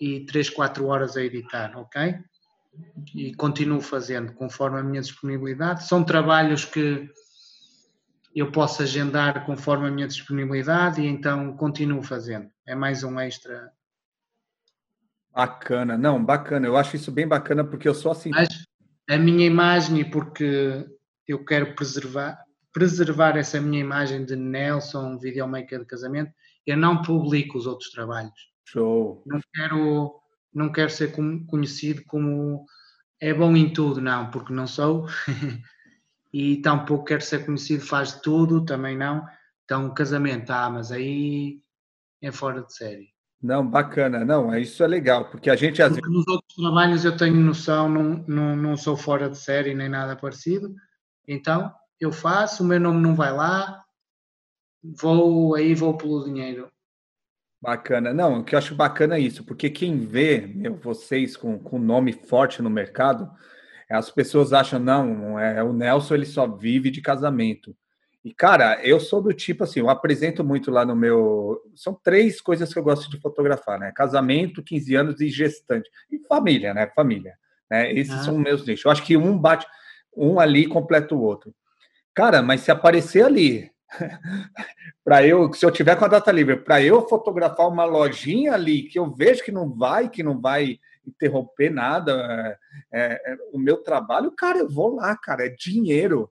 [0.00, 2.18] e 3, 4 horas a editar, ok?
[3.14, 5.86] E continuo fazendo conforme a minha disponibilidade.
[5.86, 7.08] São trabalhos que
[8.34, 12.50] eu posso agendar conforme a minha disponibilidade e então continuo fazendo.
[12.66, 13.70] É mais um extra.
[15.32, 16.66] Bacana, não, bacana.
[16.66, 18.30] Eu acho isso bem bacana porque eu sou assim.
[18.30, 18.48] Mas
[19.08, 20.86] a minha imagem e porque
[21.26, 26.32] eu quero preservar preservar essa minha imagem de Nelson, videomaker de casamento,
[26.66, 28.32] eu não publico os outros trabalhos.
[28.66, 29.22] Show.
[29.24, 30.20] Não quero,
[30.54, 31.12] não quero ser
[31.46, 32.64] conhecido como
[33.20, 35.06] é bom em tudo, não, porque não sou.
[36.32, 39.26] e tampouco quero ser conhecido faz tudo, também não.
[39.64, 41.60] Então, casamento, ah, mas aí
[42.22, 43.14] é fora de série.
[43.42, 44.24] Não, bacana.
[44.24, 46.18] Não, isso é legal, porque a gente às porque vezes...
[46.18, 50.16] Nos outros trabalhos eu tenho noção, não, não, não sou fora de série nem nada
[50.16, 50.74] parecido,
[51.28, 53.84] então eu faço, o meu nome não vai lá,
[54.82, 56.70] vou aí vou pelo dinheiro.
[57.64, 58.12] Bacana.
[58.12, 61.78] Não, o que eu acho bacana é isso, porque quem vê meu, vocês com, com
[61.78, 63.30] nome forte no mercado,
[63.88, 67.74] as pessoas acham, não, é, o Nelson ele só vive de casamento.
[68.22, 71.58] E, cara, eu sou do tipo assim, eu apresento muito lá no meu.
[71.74, 73.92] São três coisas que eu gosto de fotografar, né?
[73.94, 75.90] Casamento, 15 anos e gestante.
[76.10, 76.86] E família, né?
[76.94, 77.34] Família.
[77.70, 77.92] Né?
[77.94, 78.22] Esses ah.
[78.24, 78.84] são meus nichos.
[78.84, 79.66] Eu acho que um bate,
[80.14, 81.54] um ali completa o outro.
[82.14, 83.70] Cara, mas se aparecer ali,
[85.04, 88.84] para eu, se eu tiver com a data livre, para eu fotografar uma lojinha ali
[88.84, 92.58] que eu vejo que não vai, que não vai interromper nada,
[92.92, 96.30] é, é, o meu trabalho, cara, eu vou lá, cara, é dinheiro.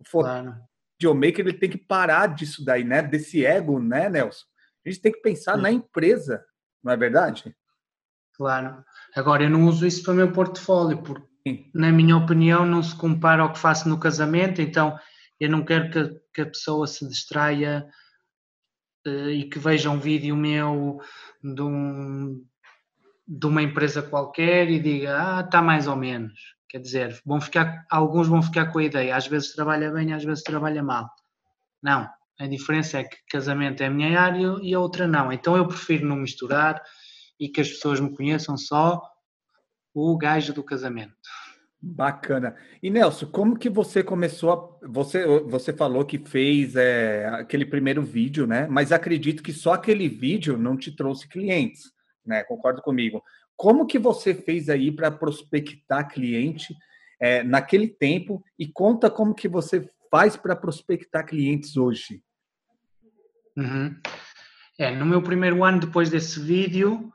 [0.00, 0.54] O, claro
[0.98, 3.00] videomaker ele tem que parar disso daí, né?
[3.00, 4.44] Desse ego, né, Nelson?
[4.84, 5.62] A gente tem que pensar Sim.
[5.62, 6.44] na empresa,
[6.82, 7.54] não é verdade?
[8.34, 8.84] Claro.
[9.14, 11.70] Agora, eu não uso isso para o meu portfólio, porque, Sim.
[11.72, 14.98] na minha opinião, não se compara ao que faço no casamento, então
[15.38, 17.88] eu não quero que, que a pessoa se distraia
[19.04, 21.00] uh, e que veja um vídeo meu
[21.42, 22.46] de, um,
[23.26, 26.56] de uma empresa qualquer e diga, ah, está mais ou menos.
[26.68, 30.22] Quer dizer, vão ficar, alguns vão ficar com a ideia, às vezes trabalha bem, às
[30.22, 31.10] vezes trabalha mal.
[31.82, 35.32] Não, a diferença é que casamento é a minha área e a outra não.
[35.32, 36.80] Então eu prefiro não misturar
[37.40, 39.02] e que as pessoas me conheçam só
[39.92, 41.17] o gajo do casamento.
[41.80, 42.56] Bacana.
[42.82, 44.86] E Nelson, como que você começou a.
[44.88, 48.66] Você, você falou que fez é, aquele primeiro vídeo, né?
[48.68, 51.92] Mas acredito que só aquele vídeo não te trouxe clientes,
[52.26, 52.42] né?
[52.42, 53.22] Concordo comigo.
[53.56, 56.74] Como que você fez aí para prospectar cliente
[57.20, 62.20] é, naquele tempo e conta como que você faz para prospectar clientes hoje?
[63.56, 63.96] Uhum.
[64.76, 67.12] É, no meu primeiro ano depois desse vídeo,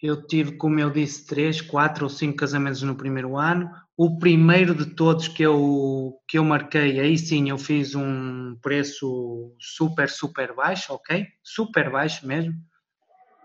[0.00, 3.70] eu tive, como eu disse, três, quatro ou cinco casamentos no primeiro ano.
[3.96, 9.52] O primeiro de todos que eu, que eu marquei, aí sim eu fiz um preço
[9.58, 11.26] super, super baixo, ok?
[11.42, 12.54] Super baixo mesmo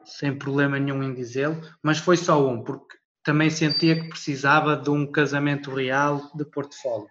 [0.05, 4.89] sem problema nenhum em dizê-lo, mas foi só um, porque também sentia que precisava de
[4.89, 7.09] um casamento real de portfólio.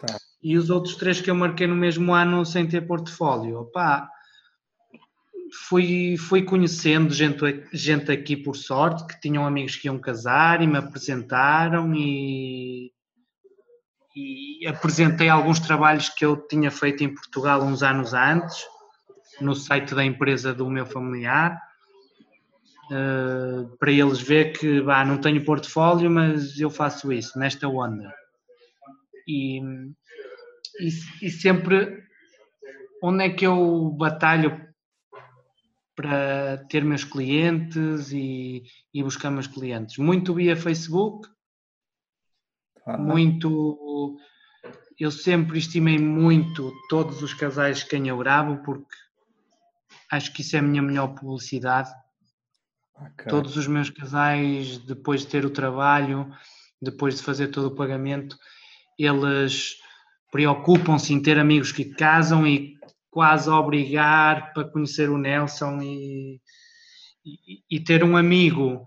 [0.00, 0.16] Tá.
[0.42, 4.08] E os outros três que eu marquei no mesmo ano sem ter portfólio, opá,
[5.68, 10.66] fui, fui conhecendo gente, gente aqui por sorte, que tinham amigos que iam casar e
[10.66, 12.92] me apresentaram e,
[14.14, 18.64] e apresentei alguns trabalhos que eu tinha feito em Portugal uns anos antes,
[19.40, 21.60] no site da empresa do meu familiar
[22.90, 28.12] uh, para eles ver que bah, não tenho portfólio, mas eu faço isso, nesta onda.
[29.26, 29.60] E,
[30.80, 30.88] e,
[31.22, 32.02] e sempre,
[33.02, 34.65] onde é que eu batalho
[35.96, 38.62] para ter meus clientes e,
[38.94, 39.96] e buscar meus clientes?
[39.98, 41.28] Muito via Facebook,
[42.86, 42.96] ah.
[42.96, 44.18] muito.
[44.98, 48.94] Eu sempre estimei muito todos os casais que quem eu gravo, porque
[50.12, 51.90] acho que isso é a minha melhor publicidade
[52.96, 53.26] Okay.
[53.28, 56.32] Todos os meus casais, depois de ter o trabalho,
[56.80, 58.38] depois de fazer todo o pagamento,
[58.98, 59.76] eles
[60.32, 62.75] preocupam-se em ter amigos que casam e
[63.16, 66.38] quase obrigar para conhecer o Nelson e,
[67.24, 68.84] e, e ter um amigo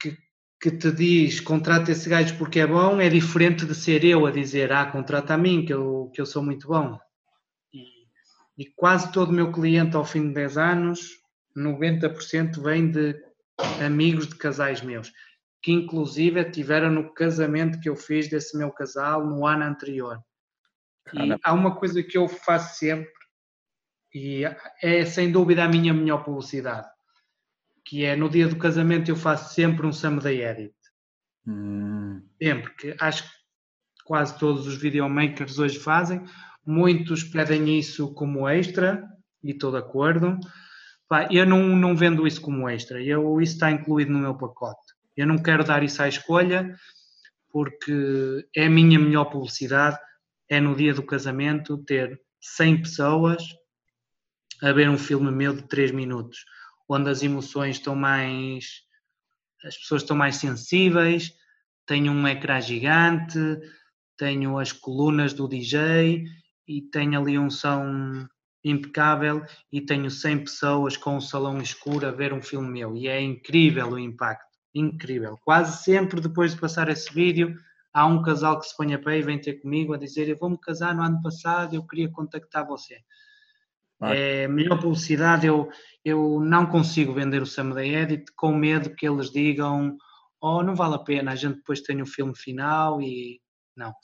[0.00, 0.16] que,
[0.58, 4.30] que te diz contrata esse gajo porque é bom é diferente de ser eu a
[4.30, 6.98] dizer ah, contrata a mim que eu, que eu sou muito bom.
[7.70, 7.84] E,
[8.56, 11.00] e quase todo o meu cliente ao fim de 10 anos,
[11.54, 13.14] 90% vem de
[13.84, 15.12] amigos de casais meus,
[15.60, 20.18] que inclusive tiveram no casamento que eu fiz desse meu casal no ano anterior.
[21.12, 23.10] E há uma coisa que eu faço sempre,
[24.14, 24.42] e
[24.82, 26.88] é sem dúvida a minha melhor publicidade
[27.90, 30.74] que é no dia do casamento eu faço sempre um someday edit.
[31.44, 32.22] Hum.
[32.40, 33.30] Sempre, que acho que
[34.04, 36.24] quase todos os videomakers hoje fazem.
[36.64, 39.04] Muitos pedem isso como extra
[39.42, 40.38] e estou de acordo.
[41.08, 44.94] Pá, eu não, não vendo isso como extra, eu, isso está incluído no meu pacote.
[45.16, 46.72] Eu não quero dar isso à escolha
[47.52, 49.98] porque é a minha melhor publicidade.
[50.50, 53.42] É no dia do casamento ter 100 pessoas
[54.62, 56.44] a ver um filme meu de 3 minutos
[56.90, 58.82] onde as emoções estão mais.
[59.64, 61.32] as pessoas estão mais sensíveis,
[61.86, 63.38] tenho um ecrã gigante,
[64.16, 66.24] tenho as colunas do DJ
[66.66, 68.26] e tenho ali um som
[68.64, 73.06] impecável e tenho 100 pessoas com um salão escuro a ver um filme meu e
[73.06, 75.38] é incrível o impacto, incrível.
[75.44, 77.56] Quase sempre depois de passar esse vídeo
[77.92, 80.36] há um casal que se põe a pé e vem ter comigo a dizer eu
[80.36, 82.98] vou-me casar no ano passado, eu queria contactar você.
[84.02, 85.68] É, melhor publicidade, eu,
[86.02, 89.98] eu não consigo vender o Someday Edit com medo que eles digam
[90.40, 93.40] oh, não vale a pena, a gente depois tem o filme final e
[93.76, 93.94] não.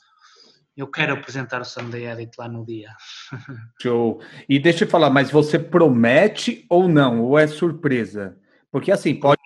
[0.75, 2.91] Eu quero apresentar o Someday Edit lá no dia.
[3.81, 4.21] Show.
[4.47, 7.23] E deixa eu falar, mas você promete ou não?
[7.23, 8.37] Ou é surpresa?
[8.71, 9.41] Porque assim, pode.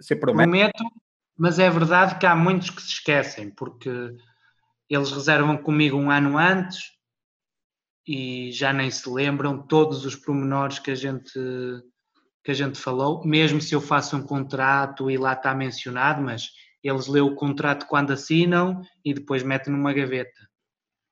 [0.00, 0.48] Você promete?
[0.48, 0.84] Prometo,
[1.38, 3.90] mas é verdade que há muitos que se esquecem, porque
[4.88, 6.96] eles reservam comigo um ano antes
[8.06, 11.40] e já nem se lembram todos os pormenores que a gente
[12.44, 16.50] que a gente falou, mesmo se eu faço um contrato e lá está mencionado, mas
[16.80, 20.48] eles lêem o contrato quando assinam e depois metem numa gaveta.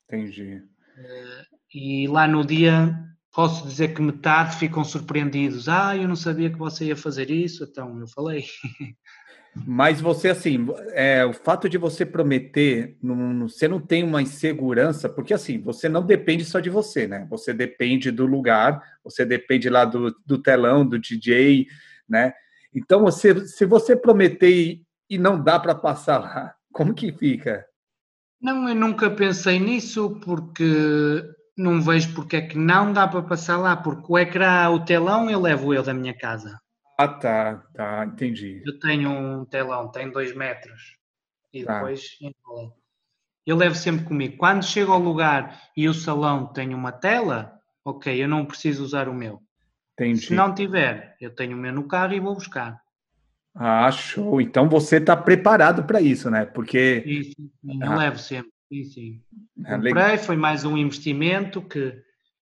[0.09, 0.63] Entendi.
[0.97, 2.97] Eh, e lá no dia
[3.33, 5.69] posso dizer que metade ficam surpreendidos.
[5.69, 8.45] Ah, eu não sabia que você ia fazer isso, então eu falei.
[9.67, 15.09] Mas você, assim, é, o fato de você prometer, não, você não tem uma insegurança,
[15.09, 17.27] porque assim, você não depende só de você, né?
[17.31, 21.67] Você depende do lugar, você depende lá do, do telão, do DJ,
[22.09, 22.35] né?
[22.75, 27.64] Então, você, se você prometer e, não dá para passar lá, como que fica?
[28.40, 31.23] Não, eu nunca pensei nisso, porque
[31.57, 35.31] não vejo porque é que não dá para passar lá, porque o ecrã, o telão,
[35.31, 36.59] eu levo eu da minha casa.
[36.97, 38.63] Ah, tá, tá, entendi.
[38.65, 40.97] Eu tenho um telão, tem dois metros
[41.53, 41.75] e tá.
[41.75, 42.19] depois
[43.47, 44.37] eu levo sempre comigo.
[44.37, 49.09] Quando chego ao lugar e o salão tem uma tela, ok, eu não preciso usar
[49.09, 49.41] o meu.
[49.95, 50.27] Entendi.
[50.27, 52.81] Se não tiver, eu tenho o meu no carro e vou buscar.
[53.55, 54.41] Ah, show.
[54.41, 56.45] Então você está preparado para isso, né?
[56.45, 57.03] Porque.
[57.07, 57.97] Isso, eu ah.
[57.97, 58.51] levo sempre.
[58.73, 59.23] Sim, sim.
[59.65, 61.95] É Comprei, foi mais um investimento que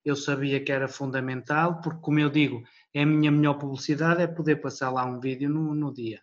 [0.05, 2.63] eu sabia que era fundamental, porque, como eu digo,
[2.95, 6.21] é a minha melhor publicidade é poder passar lá um vídeo no, no dia.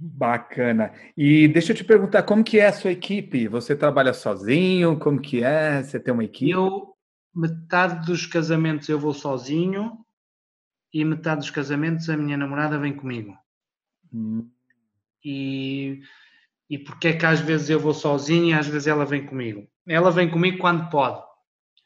[0.00, 0.92] Bacana.
[1.16, 3.48] E deixa eu te perguntar, como que é a sua equipe?
[3.48, 4.96] Você trabalha sozinho?
[4.96, 5.82] Como que é?
[5.82, 6.52] Você tem uma equipe?
[6.52, 6.94] Eu,
[7.34, 9.98] metade dos casamentos eu vou sozinho
[10.94, 13.36] e metade dos casamentos a minha namorada vem comigo.
[14.12, 14.48] Hum.
[15.24, 16.00] E,
[16.70, 19.68] e porque é que às vezes eu vou sozinho e às vezes ela vem comigo?
[19.84, 21.20] Ela vem comigo quando pode.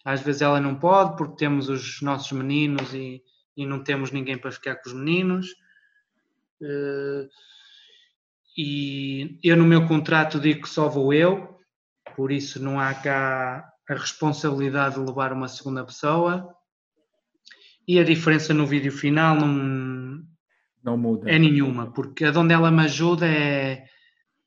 [0.05, 3.23] Às vezes ela não pode porque temos os nossos meninos e,
[3.57, 5.47] e não temos ninguém para ficar com os meninos.
[6.61, 7.29] Uh,
[8.57, 11.59] e eu no meu contrato digo que só vou eu,
[12.15, 16.55] por isso não há cá a responsabilidade de levar uma segunda pessoa.
[17.87, 20.23] E a diferença no vídeo final não,
[20.83, 21.31] não muda.
[21.31, 23.85] É nenhuma, porque onde ela me ajuda é,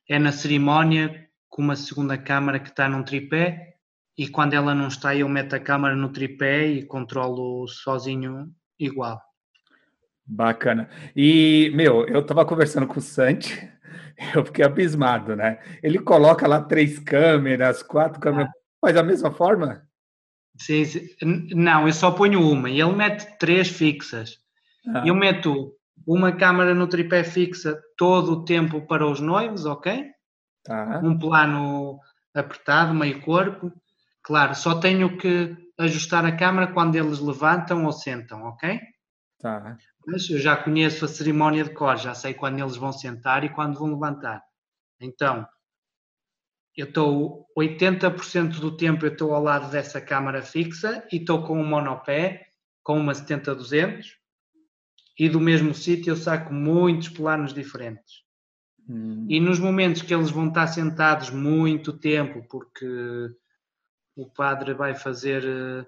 [0.07, 3.75] é na cerimónia com uma segunda câmara que está num tripé
[4.17, 9.21] e quando ela não está eu meto a câmara no tripé e controlo sozinho igual.
[10.25, 10.89] Bacana.
[11.15, 13.69] E, meu, eu estava conversando com o Santi,
[14.35, 15.60] eu fiquei abismado, né?
[15.83, 18.54] Ele coloca lá três câmeras, quatro câmeras, ah.
[18.81, 19.85] faz da mesma forma?
[20.58, 21.08] Sim, sim,
[21.54, 24.39] não, eu só ponho uma e ele mete três fixas.
[24.87, 25.04] Ah.
[25.06, 25.73] Eu meto
[26.08, 30.06] uma câmera no tripé fixa todo o tempo para os noivos, ok?
[30.63, 31.02] Tá.
[31.04, 32.00] Um plano
[32.33, 33.71] apertado, meio corpo.
[34.23, 38.80] Claro, só tenho que ajustar a câmera quando eles levantam ou sentam, ok?
[39.40, 39.78] Tá.
[40.08, 43.50] Mas eu já conheço a cerimónia de cor, já sei quando eles vão sentar e
[43.50, 44.42] quando vão levantar.
[45.00, 45.46] Então,
[46.76, 51.60] eu estou 80% do tempo eu estou ao lado dessa câmara fixa e estou com
[51.60, 52.48] um monopé,
[52.84, 54.06] com uma 70-200
[55.17, 58.23] e do mesmo sítio eu saco muitos planos diferentes.
[58.88, 59.26] Hum.
[59.30, 62.86] E nos momentos que eles vão estar sentados muito tempo, porque
[64.15, 65.85] o padre vai fazer uh,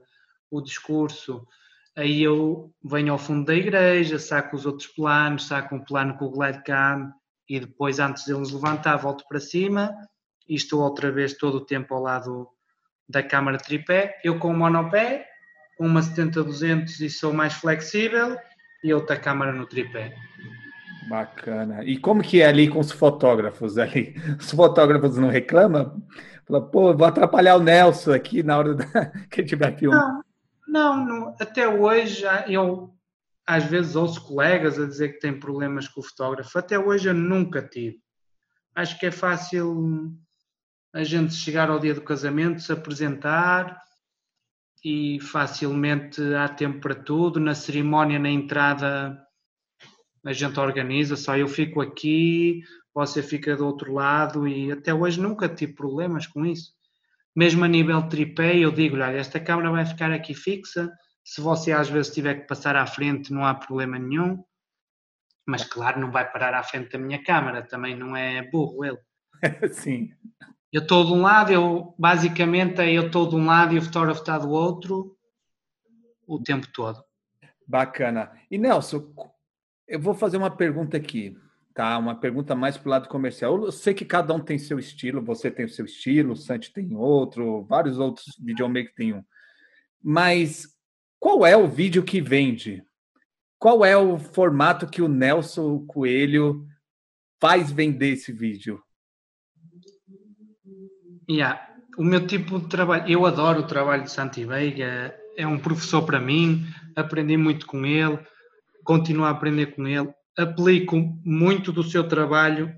[0.51, 1.47] o discurso,
[1.95, 6.25] aí eu venho ao fundo da igreja, saco os outros planos, saco um plano com
[6.25, 7.13] o Glidecam
[7.49, 9.95] e depois, antes de eles levantar, volto para cima
[10.47, 12.47] e estou outra vez todo o tempo ao lado
[13.07, 14.19] da câmara tripé.
[14.23, 15.28] Eu com o monopé,
[15.80, 18.38] uma 70-200 e sou mais flexível
[18.84, 20.13] e outra câmara no tripé.
[21.09, 21.86] Bacana.
[21.86, 24.13] E como que é ali com os fotógrafos ali?
[24.39, 26.03] Os fotógrafos não reclamam?
[26.48, 28.86] Fala, pô, vou atrapalhar o Nelson aqui na hora da...
[29.30, 30.24] que ele tiver filmando.
[30.68, 32.93] Não, não, até hoje eu
[33.45, 36.58] às vezes ouço colegas a dizer que têm problemas com o fotógrafo.
[36.60, 38.02] Até hoje eu nunca tive.
[38.76, 40.14] Acho que é fácil
[40.93, 43.82] a gente chegar ao dia do casamento, se apresentar
[44.84, 47.39] e facilmente há tempo para tudo.
[47.39, 49.18] Na cerimónia, na entrada,
[50.26, 52.62] a gente organiza, só eu fico aqui,
[52.98, 56.74] você fica do outro lado e até hoje nunca tive problemas com isso.
[57.36, 60.91] Mesmo a nível de tripé, eu digo olha, esta câmera vai ficar aqui fixa,
[61.24, 64.43] se você às vezes tiver que passar à frente, não há problema nenhum.
[65.45, 68.98] Mas claro, não vai parar à frente da minha câmera, também não é burro ele.
[69.72, 70.10] Sim.
[70.74, 74.22] Eu estou de um lado, eu basicamente eu estou de um lado e o fotógrafo
[74.22, 75.16] está do outro
[76.26, 77.00] o tempo todo.
[77.68, 78.32] Bacana.
[78.50, 79.14] E Nelson,
[79.88, 81.38] eu vou fazer uma pergunta aqui,
[81.78, 81.95] tá?
[81.99, 83.63] Uma pergunta mais para o lado comercial.
[83.63, 86.73] Eu sei que cada um tem seu estilo, você tem o seu estilo, o Santi
[86.73, 89.23] tem outro, vários outros videomakers têm um.
[90.03, 90.65] Mas
[91.19, 92.84] qual é o vídeo que vende?
[93.59, 96.65] Qual é o formato que o Nelson Coelho
[97.39, 98.82] faz vender esse vídeo?
[101.30, 101.63] Yeah.
[101.95, 106.03] O meu tipo de trabalho, eu adoro o trabalho de Santi Veiga, é um professor
[106.03, 106.65] para mim,
[106.95, 108.17] aprendi muito com ele
[108.88, 110.07] continuo a aprender com ele,
[110.38, 112.74] aplico muito do seu trabalho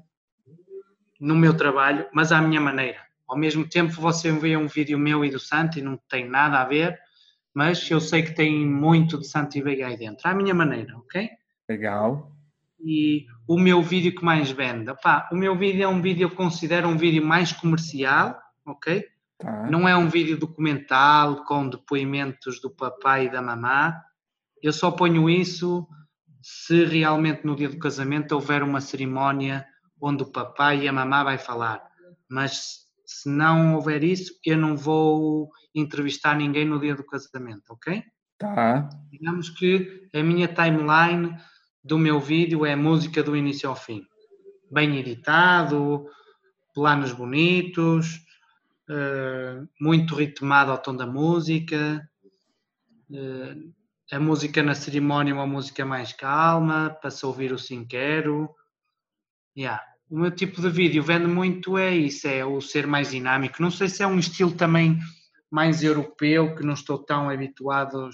[1.19, 2.99] no meu trabalho, mas à minha maneira.
[3.27, 6.65] Ao mesmo tempo, você vê um vídeo meu e do Santi, não tem nada a
[6.65, 6.97] ver,
[7.53, 11.29] mas eu sei que tem muito de Santi Veiga aí dentro, à minha maneira, ok?
[11.67, 12.31] Legal.
[12.79, 16.31] E o meu vídeo que mais vende, opá, o meu vídeo é um vídeo, eu
[16.31, 19.05] considero um vídeo mais comercial, ok?
[19.37, 19.67] Tá.
[19.69, 24.01] Não é um vídeo documental com depoimentos do papai e da mamá.
[24.61, 25.87] Eu só ponho isso
[26.51, 29.67] se realmente no dia do casamento houver uma cerimónia
[30.01, 31.79] onde o papai e a mamá vai falar.
[32.27, 38.03] Mas se não houver isso, eu não vou entrevistar ninguém no dia do casamento, ok?
[38.39, 38.89] Tá.
[39.11, 41.37] Digamos que a minha timeline
[41.83, 44.03] do meu vídeo é música do início ao fim.
[44.71, 46.07] Bem editado,
[46.73, 48.15] planos bonitos,
[48.89, 52.09] uh, muito ritmado ao tom da música,
[53.11, 53.78] uh,
[54.11, 58.49] a música na cerimónia é uma música mais calma, para se ouvir o sim quero.
[59.55, 59.83] Yeah.
[60.09, 63.61] O meu tipo de vídeo vende muito é isso, é o ser mais dinâmico.
[63.61, 64.97] Não sei se é um estilo também
[65.51, 68.09] mais europeu, que não estou tão habituado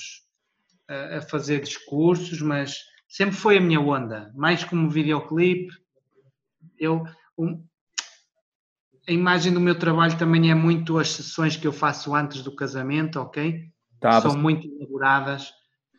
[0.89, 2.77] a, a fazer discursos, mas
[3.07, 4.31] sempre foi a minha onda.
[4.35, 5.73] Mais como videoclipe,
[6.77, 7.03] eu...
[7.37, 7.65] Um,
[9.07, 12.53] a imagem do meu trabalho também é muito as sessões que eu faço antes do
[12.53, 13.69] casamento, ok?
[13.99, 15.53] Tá, São muito elaboradas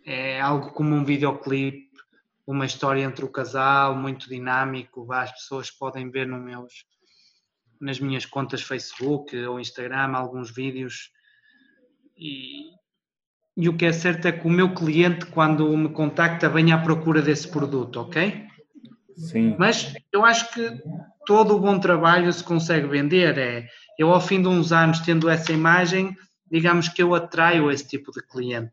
[0.07, 1.91] é algo como um videoclipe,
[2.47, 5.13] uma história entre o casal, muito dinâmico.
[5.13, 6.87] As pessoas podem ver no meus,
[7.81, 11.11] nas minhas contas Facebook ou Instagram alguns vídeos.
[12.17, 12.71] E,
[13.57, 16.79] e o que é certo é que o meu cliente, quando me contacta, vem à
[16.79, 18.47] procura desse produto, ok?
[19.17, 19.57] Sim.
[19.59, 20.81] Mas eu acho que
[21.27, 23.37] todo o bom trabalho se consegue vender.
[23.39, 26.17] É, eu, ao fim de uns anos, tendo essa imagem,
[26.49, 28.71] digamos que eu atraio esse tipo de cliente.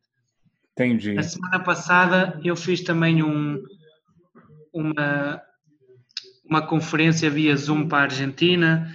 [0.73, 1.17] Entendi.
[1.17, 3.63] A semana passada eu fiz também um,
[4.73, 5.41] uma,
[6.43, 8.91] uma conferência via Zoom para a Argentina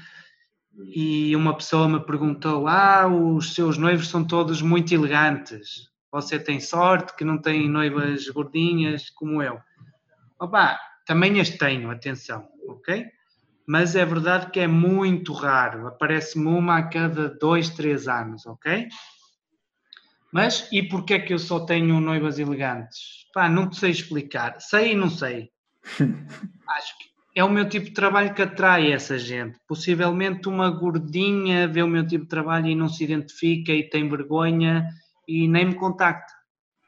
[0.95, 5.89] e uma pessoa me perguntou: Ah, os seus noivos são todos muito elegantes.
[6.11, 9.61] Você tem sorte que não tem noivas gordinhas como eu.
[10.41, 13.07] Opa, também as tenho, atenção, ok?
[13.66, 15.87] Mas é verdade que é muito raro.
[15.87, 18.89] Aparece-me uma a cada dois, três anos, ok?
[20.33, 23.26] Mas e porquê é que eu só tenho noivas elegantes?
[23.33, 24.61] Pá, não te sei explicar.
[24.61, 25.51] Sei e não sei.
[26.68, 29.59] Acho que é o meu tipo de trabalho que atrai essa gente.
[29.66, 34.09] Possivelmente uma gordinha vê o meu tipo de trabalho e não se identifica e tem
[34.09, 34.89] vergonha
[35.26, 36.33] e nem me contacta.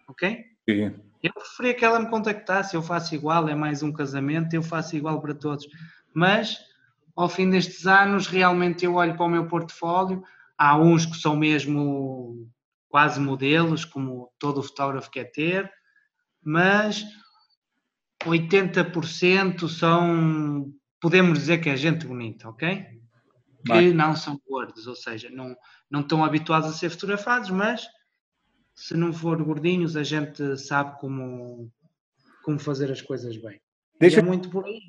[0.08, 0.44] Ok?
[0.68, 0.94] Sim.
[1.22, 2.74] Eu preferia que ela me contactasse.
[2.74, 5.66] Eu faço igual, é mais um casamento, eu faço igual para todos.
[6.12, 6.58] Mas
[7.14, 10.22] ao fim destes anos, realmente eu olho para o meu portfólio.
[10.56, 12.48] Há uns que são mesmo
[12.90, 15.72] quase modelos, como todo fotógrafo quer ter,
[16.44, 17.04] mas
[18.24, 20.70] 80% são
[21.00, 23.00] podemos dizer que é gente bonita, ok?
[23.64, 25.56] Que não são gordos, ou seja, não,
[25.90, 27.86] não estão habituados a ser fotografados, mas
[28.74, 31.70] se não for gordinhos, a gente sabe como,
[32.42, 33.60] como fazer as coisas bem.
[33.98, 34.80] Deixa, é muito por aí.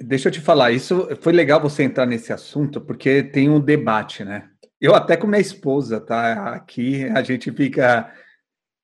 [0.00, 4.24] Deixa eu te falar, isso foi legal você entrar nesse assunto, porque tem um debate,
[4.24, 4.51] né?
[4.82, 6.54] Eu até com minha esposa, tá?
[6.54, 8.12] Aqui a gente fica.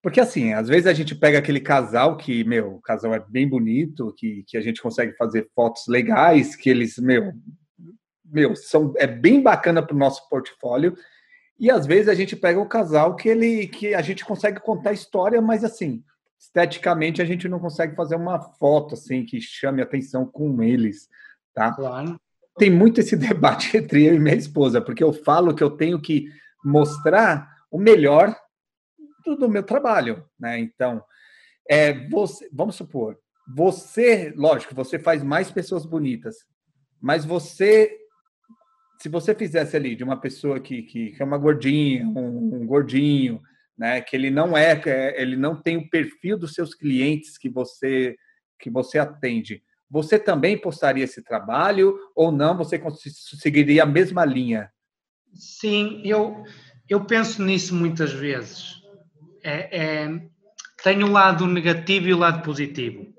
[0.00, 3.48] Porque assim, às vezes a gente pega aquele casal que, meu, o casal é bem
[3.48, 7.32] bonito, que, que a gente consegue fazer fotos legais, que eles, meu,
[8.24, 10.96] meu, são, é bem bacana para o nosso portfólio.
[11.58, 14.92] E às vezes a gente pega o casal que ele que a gente consegue contar
[14.92, 16.04] história, mas assim,
[16.38, 21.08] esteticamente a gente não consegue fazer uma foto assim que chame atenção com eles,
[21.52, 21.72] tá?
[21.72, 22.20] Claro.
[22.58, 26.00] Tem muito esse debate entre eu e minha esposa, porque eu falo que eu tenho
[26.00, 26.28] que
[26.64, 28.34] mostrar o melhor
[29.24, 30.58] do, do meu trabalho, né?
[30.58, 31.02] Então,
[31.68, 33.18] é, você, vamos supor,
[33.54, 36.36] você, lógico, você faz mais pessoas bonitas,
[37.00, 37.96] mas você
[39.00, 42.66] se você fizesse ali de uma pessoa que, que, que é uma gordinha, um, um,
[42.66, 43.40] gordinho,
[43.76, 47.48] né, que ele não é, é, ele não tem o perfil dos seus clientes que
[47.48, 48.16] você
[48.60, 52.56] que você atende, você também postaria esse trabalho ou não?
[52.56, 52.80] Você
[53.40, 54.70] seguiria a mesma linha?
[55.34, 56.44] Sim, eu
[56.88, 58.82] eu penso nisso muitas vezes.
[59.42, 60.20] É, é,
[60.82, 63.14] tem o lado negativo e o lado positivo.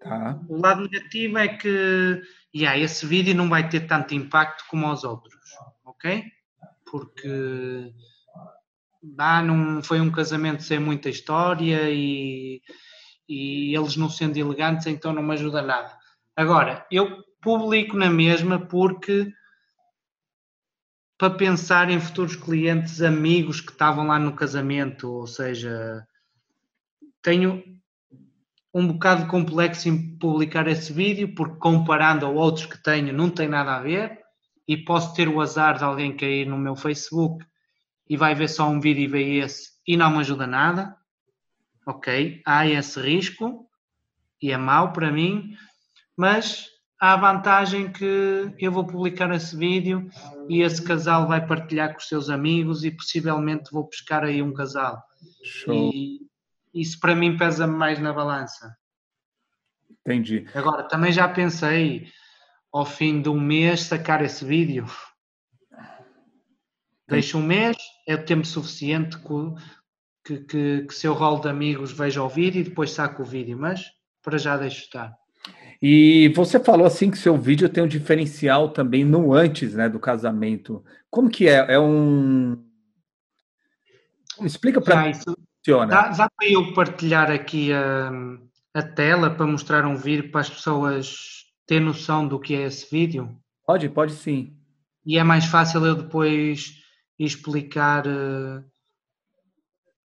[0.00, 0.38] Tá.
[0.48, 2.22] O lado negativo é que
[2.54, 5.40] yeah, esse vídeo não vai ter tanto impacto como os outros,
[5.84, 6.22] ok?
[6.90, 7.92] Porque
[9.18, 12.60] ah, não foi um casamento sem muita história e,
[13.28, 16.03] e eles não sendo elegantes, então não me ajuda nada.
[16.36, 19.32] Agora, eu publico na mesma porque
[21.16, 26.06] para pensar em futuros clientes, amigos que estavam lá no casamento, ou seja,
[27.22, 27.62] tenho
[28.74, 33.48] um bocado complexo em publicar esse vídeo, porque comparando a outros que tenho, não tem
[33.48, 34.20] nada a ver,
[34.66, 37.44] e posso ter o azar de alguém cair no meu Facebook
[38.08, 40.96] e vai ver só um vídeo e vê esse e não me ajuda nada.
[41.86, 43.68] Ok, há esse risco
[44.40, 45.56] e é mau para mim,
[46.16, 46.68] mas
[47.00, 50.08] há a vantagem que eu vou publicar esse vídeo
[50.48, 54.52] e esse casal vai partilhar com os seus amigos e possivelmente vou pescar aí um
[54.52, 55.02] casal.
[55.42, 55.90] Show.
[55.92, 56.20] E
[56.72, 58.76] isso para mim pesa mais na balança.
[59.90, 60.46] Entendi.
[60.54, 62.08] Agora, também já pensei
[62.72, 64.86] ao fim de um mês sacar esse vídeo.
[67.08, 67.76] Deixo um mês,
[68.08, 69.18] é o tempo suficiente
[70.24, 73.58] que, que, que seu rol de amigos veja o vídeo e depois saco o vídeo,
[73.58, 73.84] mas
[74.22, 75.14] para já deixo estar.
[75.80, 79.98] E você falou assim que seu vídeo tem um diferencial também no antes né, do
[79.98, 80.82] casamento.
[81.10, 81.74] Como que é?
[81.74, 82.62] É um.
[84.40, 85.86] Explica para mim funciona.
[85.86, 88.10] Dá, dá para eu partilhar aqui a,
[88.74, 92.90] a tela para mostrar um vídeo para as pessoas terem noção do que é esse
[92.90, 93.36] vídeo?
[93.66, 94.56] Pode, pode sim.
[95.04, 96.82] E é mais fácil eu depois
[97.18, 98.64] explicar uh,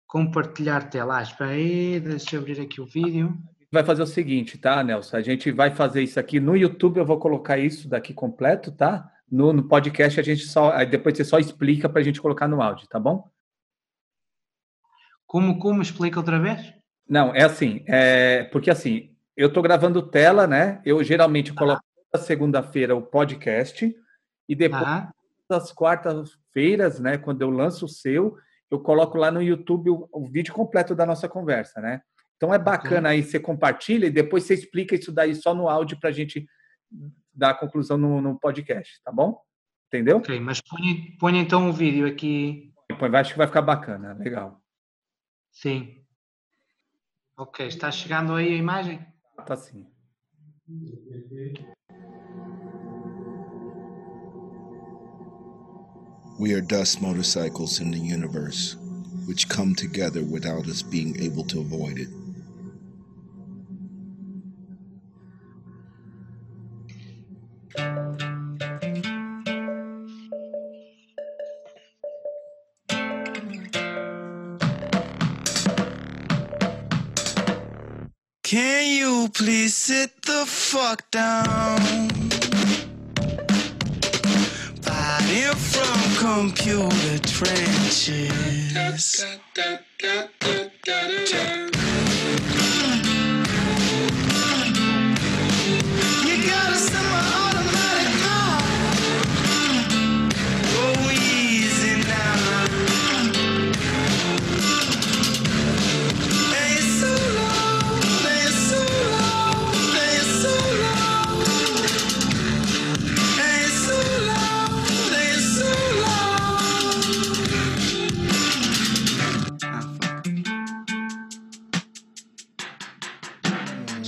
[0.06, 1.20] compartilhar tela.
[1.20, 3.38] Ah, espera aí, deixa eu abrir aqui o vídeo.
[3.72, 5.18] Vai fazer o seguinte, tá, Nelson?
[5.18, 9.12] A gente vai fazer isso aqui no YouTube, eu vou colocar isso daqui completo, tá?
[9.32, 10.72] No, no podcast a gente só.
[10.72, 13.30] Aí depois você só explica para a gente colocar no áudio, tá bom?
[15.28, 15.84] Como, como?
[15.84, 16.74] Explica outra vez?
[17.08, 20.82] Não, é assim, é, porque assim, eu estou gravando tela, né?
[20.84, 23.96] Eu geralmente coloco toda segunda-feira o podcast
[24.48, 25.14] e depois ah.
[25.48, 27.20] das quartas-feiras, né?
[27.20, 28.36] Quando eu lanço o seu,
[28.72, 32.02] eu coloco lá no YouTube o, o vídeo completo da nossa conversa, né?
[32.40, 33.20] Então é bacana okay.
[33.20, 36.48] aí você compartilha e depois você explica isso daí só no áudio para a gente
[37.34, 39.38] dar a conclusão no, no, podcast, tá bom?
[39.88, 40.18] Entendeu?
[40.18, 42.74] Ok, mas põe, põe então o vídeo aqui.
[42.98, 44.62] Põe, acho que vai ficar bacana, legal.
[45.52, 46.02] Sim.
[47.38, 49.06] Ok, está chegando aí a imagem?
[49.38, 49.86] Está sim.
[56.40, 58.78] We are dust motorcycles in the universe,
[59.28, 62.10] which come together without us being able to avoid it.
[80.46, 82.10] Fuck down?
[84.82, 88.30] Fighting from computer trenches.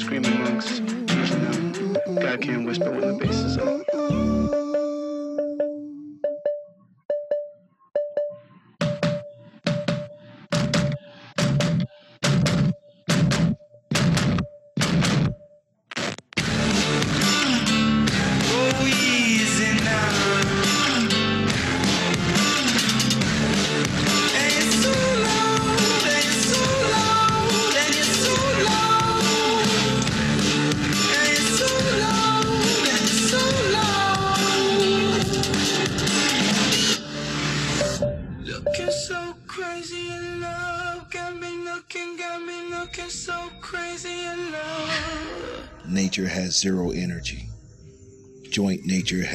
[0.02, 0.80] Screaming monks.
[0.80, 4.51] God can't whisper when the bass is up.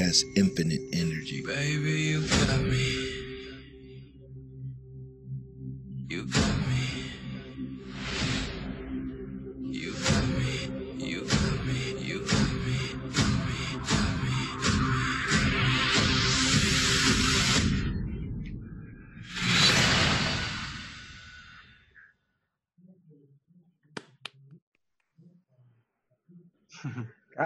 [0.06, 0.24] as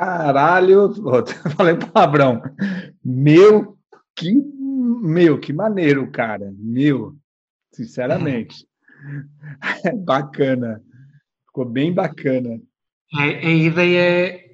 [0.00, 0.94] Caralho,
[1.54, 2.40] falei palavrão.
[3.04, 3.76] Meu,
[4.16, 4.32] que
[5.02, 6.50] meu, que maneiro, cara.
[6.56, 7.14] Meu,
[7.70, 8.66] sinceramente.
[10.02, 10.82] bacana.
[11.44, 12.58] Ficou bem bacana.
[13.12, 14.46] A, a ideia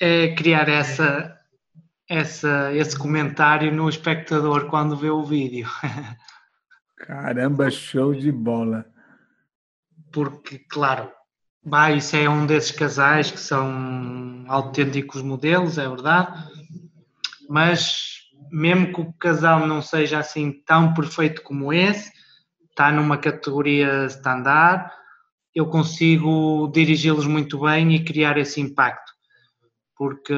[0.00, 1.38] é, é criar essa,
[2.08, 5.68] essa, esse comentário no espectador quando vê o vídeo.
[6.96, 8.86] Caramba, show de bola.
[10.10, 11.12] Porque, claro,
[11.64, 16.44] vai, isso é um desses casais que são autênticos modelos, é verdade,
[17.48, 18.14] mas
[18.50, 22.12] mesmo que o casal não seja assim tão perfeito como esse,
[22.70, 24.90] está numa categoria standard,
[25.54, 29.12] eu consigo dirigi-los muito bem e criar esse impacto,
[29.96, 30.34] porque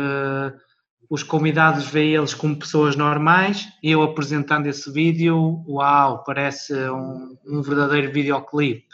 [1.09, 7.37] os convidados veem eles como pessoas normais e eu apresentando esse vídeo, uau, parece um,
[7.47, 8.87] um verdadeiro videoclipe,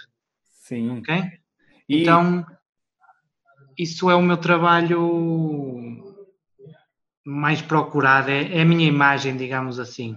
[0.53, 0.99] Sim.
[0.99, 1.42] ok?
[1.93, 2.45] E- Então,
[3.79, 5.01] isso é o meu trabalho
[7.25, 10.17] mais procurado, é, é a minha imagem, digamos assim.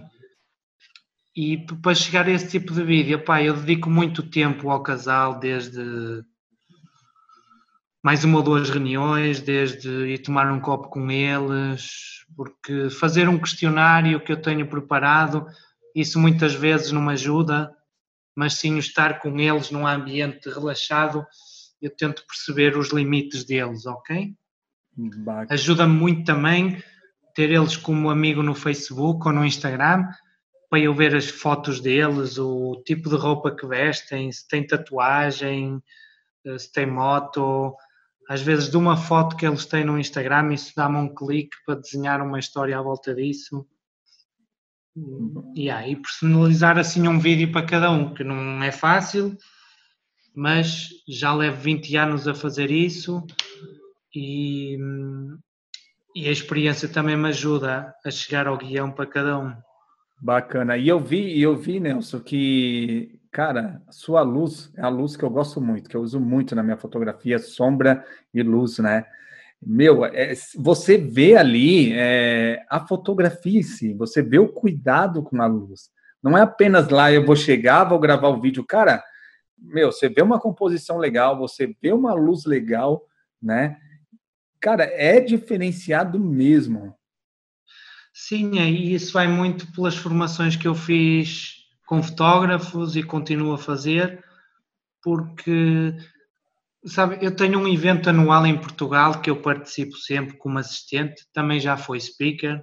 [1.36, 5.38] E para chegar a esse tipo de vídeo, pá, eu dedico muito tempo ao casal,
[5.38, 6.24] desde
[8.02, 13.38] mais uma ou duas reuniões, desde ir tomar um copo com eles, porque fazer um
[13.38, 15.46] questionário que eu tenho preparado,
[15.94, 17.70] isso muitas vezes não me ajuda,
[18.34, 21.26] mas sim estar com eles num ambiente relaxado,
[21.86, 24.34] eu tento perceber os limites deles, ok?
[25.50, 26.82] Ajuda-me muito também
[27.34, 30.08] ter eles como amigo no Facebook ou no Instagram,
[30.68, 35.80] para eu ver as fotos deles, o tipo de roupa que vestem, se tem tatuagem,
[36.44, 37.74] eh, se tem moto.
[38.28, 41.76] Às vezes, de uma foto que eles têm no Instagram, isso dá-me um clique para
[41.76, 43.64] desenhar uma história à volta disso.
[45.54, 49.36] Yeah, e personalizar assim um vídeo para cada um, que não é fácil,
[50.36, 53.26] mas já levo 20 anos a fazer isso
[54.14, 54.76] e,
[56.14, 59.54] e a experiência também me ajuda a chegar ao guião para cada um.
[60.20, 60.76] Bacana.
[60.76, 65.30] E eu vi, eu vi, Nelson, que, cara, sua luz é a luz que eu
[65.30, 69.06] gosto muito, que eu uso muito na minha fotografia, sombra e luz, né?
[69.62, 75.40] Meu, é, você vê ali é, a fotografia em si, você vê o cuidado com
[75.40, 75.88] a luz.
[76.22, 78.64] Não é apenas lá, eu vou chegar, vou gravar o vídeo.
[78.64, 79.02] Cara,
[79.58, 83.04] meu, você vê uma composição legal, você vê uma luz legal,
[83.42, 83.78] né?
[84.60, 86.94] Cara, é diferenciado mesmo.
[88.12, 93.58] Sim, e isso vai muito pelas formações que eu fiz com fotógrafos e continuo a
[93.58, 94.24] fazer,
[95.02, 95.94] porque,
[96.84, 101.60] sabe, eu tenho um evento anual em Portugal que eu participo sempre como assistente, também
[101.60, 102.62] já foi speaker,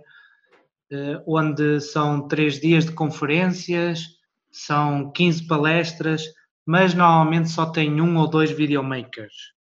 [0.92, 4.04] eh, onde são três dias de conferências,
[4.52, 6.24] são 15 palestras,
[6.66, 9.54] mas normalmente só tem um ou dois videomakers.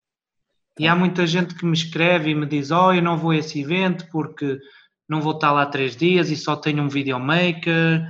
[0.79, 3.37] E há muita gente que me escreve e me diz: Oh, eu não vou a
[3.37, 4.59] esse evento porque
[5.09, 8.09] não vou estar lá três dias e só tenho um videomaker.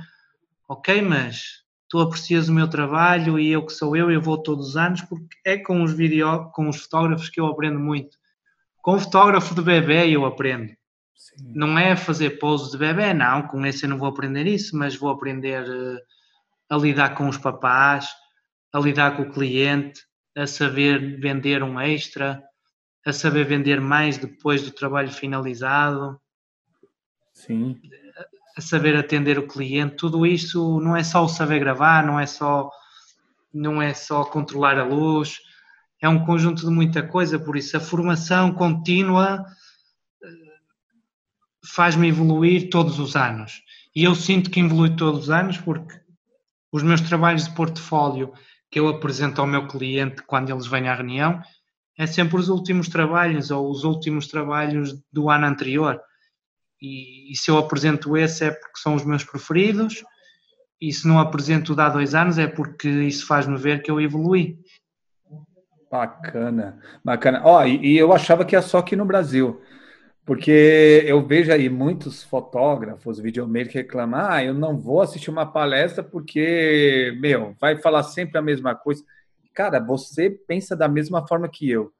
[0.69, 4.69] Ok, mas tu aprecias o meu trabalho e eu que sou eu, eu vou todos
[4.69, 8.17] os anos porque é com os, video, com os fotógrafos que eu aprendo muito.
[8.81, 10.71] Com o fotógrafo de bebê eu aprendo.
[11.13, 11.51] Sim.
[11.53, 14.95] Não é fazer poses de bebê, não, com esse eu não vou aprender isso, mas
[14.95, 15.99] vou aprender uh,
[16.69, 18.09] a lidar com os papás,
[18.73, 20.01] a lidar com o cliente,
[20.35, 22.43] a saber vender um extra,
[23.05, 26.19] a saber vender mais depois do trabalho finalizado.
[27.33, 27.79] Sim.
[28.57, 32.25] A saber atender o cliente, tudo isso não é só o saber gravar, não é
[32.25, 32.71] só
[33.53, 35.39] não é só controlar a luz,
[36.01, 39.45] é um conjunto de muita coisa, por isso a formação contínua
[40.23, 40.27] eh,
[41.63, 43.61] faz-me evoluir todos os anos.
[43.95, 46.01] E eu sinto que evolui todos os anos porque
[46.71, 48.33] os meus trabalhos de portfólio
[48.73, 51.39] que eu apresento ao meu cliente quando eles vêm à reunião
[51.95, 56.01] é sempre os últimos trabalhos ou os últimos trabalhos do ano anterior.
[56.81, 60.03] E, e se eu apresento esse é porque são os meus preferidos,
[60.81, 64.01] e se não apresento de há dois anos é porque isso faz-me ver que eu
[64.01, 64.57] evolui.
[65.91, 67.41] Bacana, bacana.
[67.45, 69.61] Ó, e, e eu achava que é só aqui no Brasil,
[70.25, 76.01] porque eu vejo aí muitos fotógrafos, videomakers reclamar, ah, eu não vou assistir uma palestra
[76.01, 79.03] porque, meu, vai falar sempre a mesma coisa.
[79.53, 81.91] Cara, você pensa da mesma forma que eu.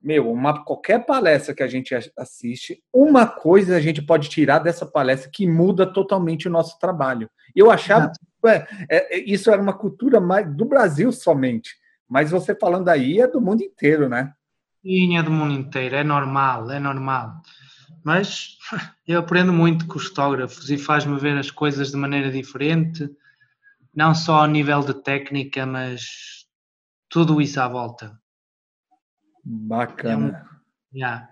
[0.00, 4.84] Meu, uma, qualquer palestra que a gente assiste, uma coisa a gente pode tirar dessa
[4.84, 7.28] palestra que muda totalmente o nosso trabalho.
[7.56, 11.74] Eu achava que é, é, isso era uma cultura mais do Brasil somente,
[12.06, 14.32] mas você falando aí é do mundo inteiro, né?
[14.82, 17.40] Sim, é do mundo inteiro, é normal, é normal.
[18.04, 18.58] Mas
[19.08, 23.08] eu aprendo muito com os fotógrafos e faz-me ver as coisas de maneira diferente,
[23.94, 26.46] não só a nível de técnica, mas
[27.08, 28.20] tudo isso à volta.
[29.44, 30.12] Bacana.
[30.12, 31.28] É um, yeah,